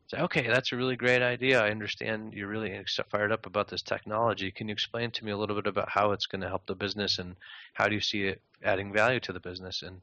say, 0.10 0.20
okay, 0.20 0.48
that's 0.48 0.74
a 0.74 0.78
really 0.78 0.96
great 0.96 1.24
idea. 1.24 1.60
I 1.60 1.72
understand 1.72 2.34
you're 2.34 2.50
really 2.50 2.80
fired 3.10 3.32
up 3.32 3.48
about 3.48 3.68
this 3.68 3.82
technology. 3.82 4.52
Can 4.52 4.68
you 4.68 4.74
explain 4.74 5.10
to 5.10 5.26
me 5.26 5.32
a 5.32 5.38
little 5.38 5.56
bit 5.56 5.66
about 5.66 5.90
how 5.90 6.12
it's 6.12 6.28
going 6.28 6.42
to 6.42 6.48
help 6.48 6.68
the 6.68 6.76
business 6.76 7.18
and 7.18 7.36
how 7.74 7.88
do 7.88 7.96
you 7.96 8.02
see 8.02 8.26
it 8.26 8.42
adding 8.64 8.94
value 8.94 9.20
to 9.22 9.34
the 9.34 9.40
business? 9.40 9.82
And 9.82 10.02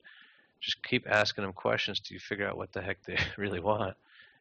just 0.65 0.83
keep 0.83 1.07
asking 1.09 1.45
them 1.45 1.53
questions 1.53 2.01
till 2.01 2.15
you 2.15 2.21
figure 2.21 2.49
out 2.49 2.57
what 2.57 2.73
the 2.73 2.81
heck 2.81 3.03
they 3.05 3.19
really 3.37 3.61
want, 3.61 3.95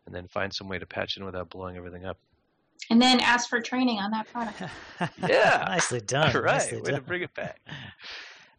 and 0.05 0.15
then 0.15 0.27
find 0.27 0.53
some 0.53 0.69
way 0.69 0.79
to 0.79 0.86
patch 0.86 1.17
in 1.17 1.25
without 1.25 1.49
blowing 1.49 1.75
everything 1.77 2.05
up. 2.05 2.17
And 2.89 3.01
then 3.01 3.19
ask 3.19 3.49
for 3.49 3.62
training 3.62 3.99
on 3.99 4.12
that 4.12 4.27
product. 4.31 4.62
yeah, 5.27 5.63
nicely 5.67 6.01
done. 6.01 6.36
Right, 6.36 6.53
nicely 6.53 6.81
way 6.81 6.91
done. 6.91 6.95
to 6.95 7.01
bring 7.01 7.21
it 7.21 7.33
back. 7.33 7.59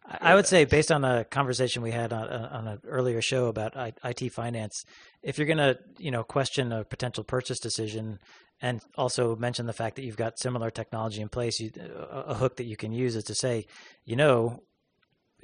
I 0.07 0.35
would 0.35 0.45
say, 0.45 0.65
based 0.65 0.91
on 0.91 1.03
a 1.03 1.25
conversation 1.25 1.81
we 1.81 1.89
had 1.89 2.13
on, 2.13 2.27
on 2.27 2.67
an 2.67 2.79
earlier 2.87 3.23
show 3.23 3.47
about 3.47 3.73
IT 4.03 4.31
finance, 4.31 4.85
if 5.23 5.39
you're 5.39 5.47
going 5.47 5.57
to, 5.57 5.79
you 5.97 6.11
know, 6.11 6.23
question 6.23 6.71
a 6.71 6.83
potential 6.83 7.23
purchase 7.23 7.59
decision, 7.59 8.19
and 8.61 8.81
also 8.95 9.35
mention 9.35 9.65
the 9.65 9.73
fact 9.73 9.95
that 9.95 10.03
you've 10.03 10.15
got 10.15 10.37
similar 10.39 10.69
technology 10.69 11.21
in 11.21 11.29
place, 11.29 11.59
you, 11.59 11.71
a 12.11 12.35
hook 12.35 12.57
that 12.57 12.65
you 12.65 12.77
can 12.77 12.91
use 12.91 13.15
is 13.15 13.23
to 13.25 13.33
say, 13.33 13.65
you 14.05 14.15
know, 14.15 14.61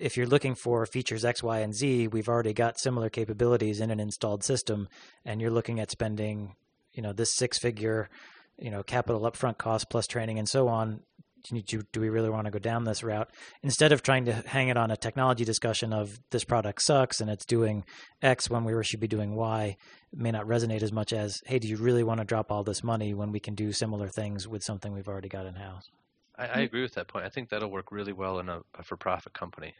if 0.01 0.17
you're 0.17 0.27
looking 0.27 0.55
for 0.55 0.85
features 0.85 1.23
X, 1.23 1.43
Y, 1.43 1.59
and 1.59 1.75
Z, 1.75 2.07
we've 2.07 2.27
already 2.27 2.53
got 2.53 2.79
similar 2.79 3.09
capabilities 3.09 3.79
in 3.79 3.91
an 3.91 3.99
installed 3.99 4.43
system, 4.43 4.89
and 5.23 5.39
you're 5.39 5.51
looking 5.51 5.79
at 5.79 5.91
spending, 5.91 6.55
you 6.91 7.03
know, 7.03 7.13
this 7.13 7.35
six-figure, 7.35 8.09
you 8.57 8.71
know, 8.71 8.81
capital 8.81 9.21
upfront 9.21 9.59
cost 9.59 9.89
plus 9.89 10.07
training 10.07 10.39
and 10.39 10.49
so 10.49 10.67
on. 10.67 11.01
Do, 11.49 11.81
do 11.91 11.99
we 11.99 12.09
really 12.09 12.29
want 12.29 12.45
to 12.45 12.51
go 12.51 12.59
down 12.59 12.83
this 12.83 13.01
route? 13.03 13.31
Instead 13.63 13.91
of 13.91 14.03
trying 14.03 14.25
to 14.25 14.33
hang 14.33 14.69
it 14.69 14.77
on 14.77 14.91
a 14.91 14.97
technology 14.97 15.43
discussion 15.43 15.91
of 15.91 16.19
this 16.29 16.43
product 16.43 16.83
sucks 16.83 17.19
and 17.19 17.31
it's 17.31 17.47
doing 17.47 17.83
x 18.21 18.47
when 18.47 18.63
we 18.63 18.83
should 18.83 18.99
be 18.99 19.07
doing 19.07 19.33
y 19.33 19.75
may 20.13 20.29
not 20.29 20.45
resonate 20.45 20.83
as 20.83 20.91
much 20.91 21.11
as 21.11 21.41
hey 21.47 21.57
do 21.57 21.67
you 21.67 21.77
really 21.77 22.03
want 22.03 22.19
to 22.19 22.25
drop 22.25 22.51
all 22.51 22.63
this 22.63 22.83
money 22.83 23.15
when 23.15 23.31
we 23.31 23.39
can 23.39 23.55
do 23.55 23.71
similar 23.71 24.07
things 24.07 24.47
with 24.47 24.61
something 24.61 24.93
we've 24.93 25.07
already 25.07 25.29
got 25.29 25.47
in 25.47 25.55
house 25.55 25.89
I, 26.37 26.43
I, 26.43 26.47
hmm. 26.47 26.59
agree 26.59 26.81
with 26.83 26.93
that 26.93 27.07
point. 27.07 27.25
I 27.25 27.29
think 27.29 27.49
that'll 27.49 27.71
work 27.71 27.91
really 27.91 28.13
well 28.13 28.37
in 28.37 28.47
a, 28.47 28.61
a 28.77 28.83
for-profit 28.83 29.33
company 29.33 29.73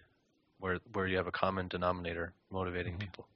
where 0.62 0.80
where 0.94 1.08
you 1.08 1.18
have 1.18 1.28
a 1.28 1.32
common 1.32 1.68
denominator 1.68 2.34
motivating 2.50 2.94
mm-hmm. 2.94 3.02
people 3.02 3.28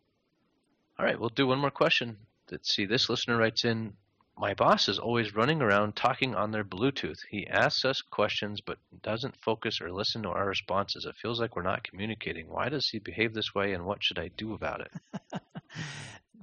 all 0.97 1.05
right 1.05 1.19
we'll 1.19 1.29
do 1.29 1.47
one 1.47 1.59
more 1.59 1.71
question 1.71 2.15
let's 2.51 2.73
see 2.73 2.85
this 2.85 3.09
listener 3.09 3.37
writes 3.37 3.65
in 3.65 3.91
my 4.37 4.53
boss 4.53 4.89
is 4.89 4.99
always 4.99 5.33
running 5.33 5.61
around 5.61 5.95
talking 5.95 6.35
on 6.35 6.51
their 6.51 6.63
Bluetooth. 6.63 7.19
He 7.29 7.47
asks 7.47 7.85
us 7.85 8.01
questions 8.01 8.59
but 8.59 8.77
doesn't 9.01 9.35
focus 9.37 9.79
or 9.79 9.91
listen 9.91 10.23
to 10.23 10.29
our 10.29 10.45
responses. 10.45 11.05
It 11.05 11.15
feels 11.15 11.39
like 11.39 11.55
we're 11.55 11.61
not 11.61 11.83
communicating. 11.83 12.49
Why 12.49 12.69
does 12.69 12.89
he 12.89 12.99
behave 12.99 13.33
this 13.33 13.55
way 13.55 13.73
and 13.73 13.85
what 13.85 14.03
should 14.03 14.19
I 14.19 14.29
do 14.35 14.53
about 14.53 14.81
it? 14.81 14.91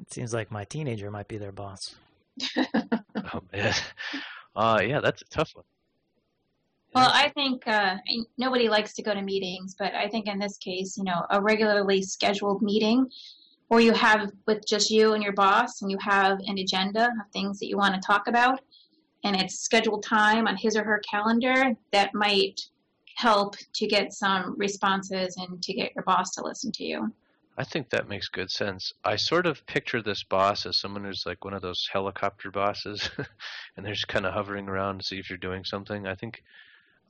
it 0.01 0.13
seems 0.13 0.33
like 0.33 0.51
my 0.51 0.65
teenager 0.65 1.11
might 1.11 1.29
be 1.29 1.37
their 1.37 1.53
boss. 1.53 1.95
oh, 2.57 3.43
man. 3.53 3.75
Uh, 4.55 4.83
yeah, 4.87 5.01
that's 5.01 5.23
a 5.23 5.29
tough 5.31 5.51
one. 5.55 5.65
Well, 6.95 7.11
I 7.13 7.31
think 7.31 7.67
uh, 7.67 7.97
nobody 8.37 8.69
likes 8.69 8.93
to 8.95 9.03
go 9.03 9.15
to 9.15 9.23
meetings, 9.23 9.75
but 9.79 9.95
I 9.95 10.09
think 10.09 10.27
in 10.27 10.39
this 10.39 10.59
case, 10.59 10.97
you 10.99 11.05
know, 11.05 11.25
a 11.31 11.41
regularly 11.41 12.03
scheduled 12.03 12.61
meeting 12.61 13.09
where 13.69 13.81
you 13.81 13.93
have 13.93 14.31
with 14.47 14.67
just 14.67 14.91
you 14.91 15.15
and 15.15 15.23
your 15.23 15.33
boss 15.33 15.81
and 15.81 15.91
you 15.91 15.97
have 16.01 16.39
an 16.47 16.59
agenda 16.59 17.05
of 17.05 17.33
things 17.33 17.59
that 17.59 17.69
you 17.69 17.79
want 17.79 17.95
to 17.95 18.01
talk 18.07 18.29
about 18.29 18.61
and 19.25 19.37
it's 19.37 19.61
scheduled 19.61 20.03
time 20.03 20.47
on 20.47 20.57
his 20.57 20.77
or 20.77 20.85
her 20.85 21.01
calendar 21.09 21.73
that 21.93 22.15
might 22.15 22.61
help 23.17 23.57
to 23.75 23.87
get 23.87 24.13
some 24.13 24.55
responses 24.59 25.37
and 25.37 25.63
to 25.63 25.73
get 25.73 25.95
your 25.95 26.05
boss 26.05 26.33
to 26.33 26.43
listen 26.43 26.73
to 26.73 26.85
you. 26.85 27.13
I 27.57 27.65
think 27.65 27.91
that 27.91 28.09
makes 28.09 28.29
good 28.29 28.51
sense. 28.51 28.93
I 29.05 29.17
sort 29.17 29.47
of 29.47 29.65
picture 29.67 30.03
this 30.03 30.25
boss 30.25 30.65
as 30.65 30.79
someone 30.79 31.05
who's 31.05 31.25
like 31.27 31.45
one 31.45 31.53
of 31.53 31.61
those 31.61 31.89
helicopter 31.93 32.51
bosses, 32.51 33.11
and 33.77 33.85
they're 33.85 33.93
just 33.93 34.09
kind 34.09 34.25
of 34.25 34.33
hovering 34.33 34.69
around 34.69 35.01
to 35.01 35.05
see 35.07 35.19
if 35.19 35.29
you're 35.29 35.37
doing 35.37 35.65
something. 35.65 36.07
I 36.07 36.15
think 36.15 36.43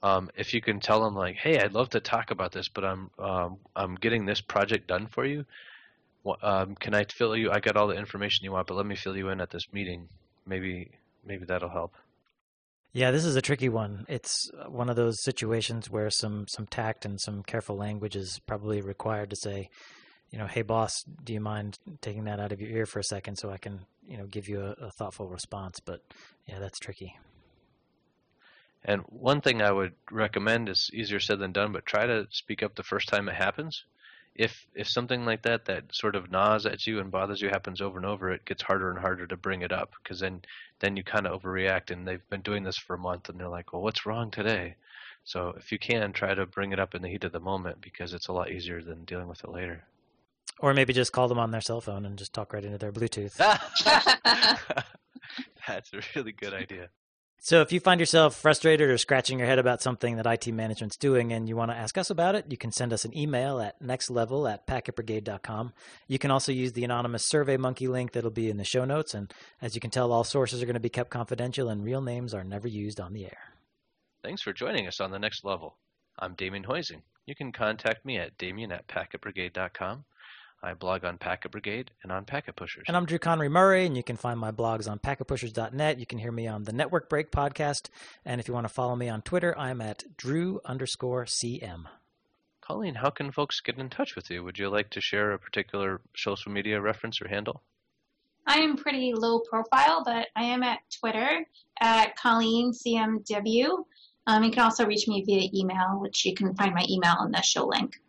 um, 0.03 0.31
if 0.37 0.55
you 0.55 0.61
can 0.61 0.81
tell 0.81 1.03
them 1.03 1.15
like, 1.15 1.37
"Hey, 1.37 1.59
I'd 1.59 1.73
love 1.73 1.91
to 1.91 2.01
talk 2.01 2.31
about 2.31 2.53
this, 2.53 2.69
but 2.69 2.85
I'm 2.85 3.11
um, 3.19 3.59
I'm 3.77 3.95
getting 3.97 4.27
this 4.27 4.41
project 4.41 4.89
done 4.89 5.07
for 5.07 5.25
you," 5.25 5.45
um, 6.43 6.75
can 6.77 6.95
I 6.95 7.05
fill 7.05 7.37
you? 7.37 7.51
I 7.51 7.61
got 7.61 7.77
all 7.77 7.89
the 7.89 7.97
information 7.97 8.45
you 8.45 8.53
want, 8.53 8.67
but 8.67 8.75
let 8.75 8.87
me 8.87 8.97
fill 8.97 9.17
you 9.17 9.29
in 9.29 9.41
at 9.41 9.51
this 9.51 9.73
meeting. 9.73 10.09
Maybe 10.47 10.91
maybe 11.25 11.45
that'll 11.45 11.71
help. 11.71 11.95
Yeah, 12.93 13.11
this 13.11 13.25
is 13.25 13.37
a 13.37 13.43
tricky 13.43 13.71
one. 13.71 14.05
It's 14.09 14.51
one 14.69 14.91
of 14.91 14.97
those 14.97 15.23
situations 15.23 15.91
where 15.91 16.11
some 16.11 16.47
some 16.49 16.67
tact 16.67 17.05
and 17.05 17.21
some 17.21 17.43
careful 17.43 17.77
language 17.77 18.17
is 18.17 18.39
probably 18.47 18.81
required 18.81 19.31
to 19.31 19.37
say, 19.37 19.71
you 20.31 20.39
know, 20.39 20.47
hey 20.47 20.63
boss, 20.63 20.93
do 21.25 21.33
you 21.33 21.41
mind 21.41 21.79
taking 22.01 22.25
that 22.25 22.41
out 22.41 22.53
of 22.53 22.61
your 22.61 22.71
ear 22.71 22.87
for 22.87 22.99
a 22.99 23.05
second 23.05 23.37
so 23.37 23.51
I 23.51 23.59
can, 23.59 23.81
you 24.07 24.19
know, 24.19 24.27
give 24.27 24.49
you 24.49 24.61
a, 24.61 24.87
a 24.87 24.91
thoughtful 24.91 25.29
response? 25.29 25.81
But 25.81 26.03
yeah, 26.47 26.59
that's 26.59 26.79
tricky. 26.79 27.17
And 28.85 29.03
one 29.03 29.41
thing 29.41 29.63
I 29.63 29.71
would 29.71 29.95
recommend 30.11 30.69
is 30.69 30.91
easier 30.93 31.21
said 31.21 31.39
than 31.39 31.53
done, 31.53 31.73
but 31.73 31.87
try 31.87 32.07
to 32.07 32.27
speak 32.31 32.63
up 32.63 32.75
the 32.75 32.83
first 32.83 33.09
time 33.09 33.29
it 33.29 33.35
happens 33.35 33.85
if 34.35 34.67
if 34.75 34.89
something 34.89 35.25
like 35.25 35.43
that 35.43 35.67
that 35.67 35.95
sort 35.95 36.17
of 36.17 36.31
gnaws 36.31 36.65
at 36.65 36.87
you 36.87 37.01
and 37.01 37.11
bothers 37.11 37.41
you 37.41 37.49
happens 37.49 37.81
over 37.81 37.99
and 37.99 38.07
over, 38.07 38.31
it 38.31 38.45
gets 38.45 38.63
harder 38.63 38.91
and 38.91 38.99
harder 38.99 39.27
to 39.27 39.37
bring 39.37 39.63
it 39.63 39.73
up 39.73 39.93
because 40.03 40.21
then 40.21 40.43
then 40.81 40.97
you 40.97 41.05
kind 41.05 41.27
of 41.27 41.41
overreact. 41.41 41.91
And 41.91 42.07
they've 42.07 42.29
been 42.31 42.41
doing 42.41 42.63
this 42.63 42.79
for 42.79 42.95
a 42.95 42.99
month, 42.99 43.29
and 43.29 43.39
they're 43.39 43.49
like, 43.49 43.73
"Well, 43.73 43.83
what's 43.83 44.07
wrong 44.07 44.31
today?" 44.31 44.77
So 45.25 45.55
if 45.57 45.71
you 45.71 45.79
can, 45.79 46.13
try 46.13 46.35
to 46.35 46.47
bring 46.47 46.73
it 46.73 46.81
up 46.81 46.95
in 46.95 47.03
the 47.03 47.09
heat 47.09 47.25
of 47.25 47.33
the 47.33 47.41
moment 47.41 47.81
because 47.81 48.15
it's 48.15 48.29
a 48.29 48.33
lot 48.33 48.51
easier 48.51 48.83
than 48.83 49.05
dealing 49.05 49.29
with 49.29 49.45
it 49.45 49.51
later. 49.51 49.85
Or 50.59 50.75
maybe 50.75 50.93
just 50.93 51.13
call 51.13 51.29
them 51.29 51.39
on 51.39 51.51
their 51.51 51.61
cell 51.61 51.81
phone 51.81 52.05
and 52.07 52.19
just 52.19 52.33
talk 52.33 52.53
right 52.53 52.65
into 52.65 52.79
their 52.79 52.93
Bluetooth. 52.93 53.37
That's 55.69 55.93
a 55.93 56.01
really 56.17 56.33
good 56.33 56.55
idea. 56.55 56.89
So 57.45 57.61
if 57.61 57.73
you 57.73 57.81
find 57.81 57.99
yourself 57.99 58.37
frustrated 58.37 58.89
or 58.89 58.97
scratching 58.99 59.41
your 59.41 59.49
head 59.49 59.59
about 59.59 59.83
something 59.83 60.15
that 60.15 60.29
IT 60.29 60.55
management's 60.55 60.97
doing 60.97 61.33
and 61.33 61.49
you 61.49 61.57
want 61.57 61.73
to 61.73 61.77
ask 61.77 61.99
us 61.99 62.09
about 62.09 62.37
it, 62.37 62.47
you 62.49 62.57
can 62.57 62.71
send 62.71 62.93
us 62.93 63.05
an 63.05 63.19
email 63.19 63.59
at 63.59 63.83
nextlevel 63.83 64.49
at 64.49 64.65
packetbrigade.com. 64.65 65.73
You 66.07 66.21
can 66.21 66.31
also 66.31 66.53
use 66.53 66.73
the 66.73 66.85
anonymous 66.85 67.29
SurveyMonkey 67.29 67.89
link 67.89 68.13
that'll 68.13 68.31
be 68.31 68.49
in 68.49 68.59
the 68.59 68.65
show 68.65 68.85
notes. 68.85 69.13
And 69.13 69.35
as 69.61 69.75
you 69.75 69.81
can 69.81 69.91
tell, 69.91 70.13
all 70.13 70.23
sources 70.23 70.63
are 70.63 70.67
going 70.67 70.75
to 70.75 70.81
be 70.81 70.89
kept 70.89 71.11
confidential 71.11 71.69
and 71.69 71.83
real 71.83 72.01
names 72.01 72.33
are 72.33 72.45
never 72.45 72.69
used 72.69 73.01
on 73.01 73.13
the 73.13 73.25
air. 73.25 73.55
Thanks 74.23 74.43
for 74.43 74.53
joining 74.53 74.87
us 74.87 75.01
on 75.01 75.11
The 75.11 75.19
Next 75.19 75.45
Level. 75.45 75.79
I'm 76.17 76.35
Damien 76.35 76.63
Hoising. 76.63 77.03
You 77.27 77.35
can 77.35 77.51
contact 77.51 78.05
me 78.05 78.19
at 78.19 78.39
damien 78.39 78.71
at 78.71 78.87
packetbrigade.com. 78.87 80.05
I 80.65 80.75
blog 80.75 81.05
on 81.05 81.19
Packet 81.19 81.51
Brigade 81.51 81.91
and 82.05 82.13
on 82.13 82.25
Packet 82.25 82.55
Pushers. 82.55 82.85
And 82.87 82.97
I'm 82.97 83.05
Drew 83.05 83.19
Conry 83.19 83.49
Murray, 83.49 83.85
and 83.85 83.97
you 83.97 84.05
can 84.05 84.17
find 84.17 84.39
my 84.39 84.53
blogs 84.53 84.89
on 84.89 85.01
packetpushers.net. 85.01 85.99
You 85.99 86.07
can 86.07 86.19
hear 86.19 86.31
me 86.31 86.47
on 86.47 86.63
the 86.63 86.73
Network 86.73 87.09
Break 87.09 87.33
podcast. 87.33 87.89
And 88.25 88.41
if 88.41 88.47
you 88.47 88.55
want 88.55 88.69
to 88.69 88.73
follow 88.73 88.95
me 88.95 89.09
on 89.09 89.23
Twitter, 89.23 89.59
I'm 89.59 89.81
at 89.81 90.05
Drew 90.17 90.61
underscore 90.65 91.25
CM. 91.25 91.87
Colleen, 92.61 92.95
how 92.95 93.11
can 93.11 93.33
folks 93.33 93.61
get 93.61 93.77
in 93.79 93.91
touch 93.91 94.15
with 94.15 94.31
you? 94.31 94.45
Would 94.45 94.57
you 94.57 94.69
like 94.69 94.91
to 94.91 95.01
share 95.01 95.33
a 95.33 95.39
particular 95.39 96.01
social 96.17 96.53
media 96.53 96.81
reference 96.81 97.21
or 97.21 97.27
handle? 97.27 97.63
I 98.47 98.59
am 98.59 98.77
pretty 98.77 99.15
low 99.15 99.41
profile, 99.41 100.05
but 100.05 100.29
I 100.37 100.45
am 100.45 100.63
at 100.63 100.79
Twitter 101.01 101.45
at 101.81 102.17
Colleen 102.17 102.71
CMW. 102.73 103.85
Um, 104.29 104.45
you 104.45 104.53
can 104.53 104.63
also 104.63 104.87
reach 104.87 105.09
me 105.09 105.25
via 105.27 105.49
email, 105.53 105.99
which 106.01 106.25
you 106.25 106.35
can 106.37 106.55
find 106.55 106.73
my 106.73 106.87
email 106.89 107.17
in 107.25 107.33
the 107.33 107.43
show 107.43 107.67
link. 107.67 108.01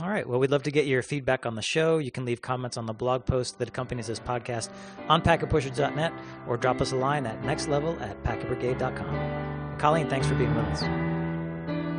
All 0.00 0.08
right. 0.08 0.28
Well, 0.28 0.38
we'd 0.38 0.50
love 0.50 0.62
to 0.64 0.70
get 0.70 0.86
your 0.86 1.02
feedback 1.02 1.44
on 1.44 1.56
the 1.56 1.62
show. 1.62 1.98
You 1.98 2.10
can 2.10 2.24
leave 2.24 2.40
comments 2.40 2.76
on 2.76 2.86
the 2.86 2.92
blog 2.92 3.24
post 3.24 3.58
that 3.58 3.68
accompanies 3.68 4.06
this 4.06 4.20
podcast 4.20 4.70
on 5.08 5.22
packetpushers.net 5.22 6.12
or 6.46 6.56
drop 6.56 6.80
us 6.80 6.92
a 6.92 6.96
line 6.96 7.26
at 7.26 7.42
nextlevel 7.42 8.00
at 8.00 8.22
packetbrigade.com. 8.22 9.78
Colleen, 9.78 10.08
thanks 10.08 10.26
for 10.28 10.34
being 10.34 10.54
with 10.54 10.66
us. 10.66 10.82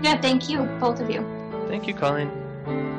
Yeah, 0.04 0.20
thank 0.22 0.50
you, 0.50 0.64
both 0.80 1.02
of 1.02 1.10
you. 1.10 1.26
Thank 1.68 1.88
you, 1.88 1.94
Colleen. 1.94 2.99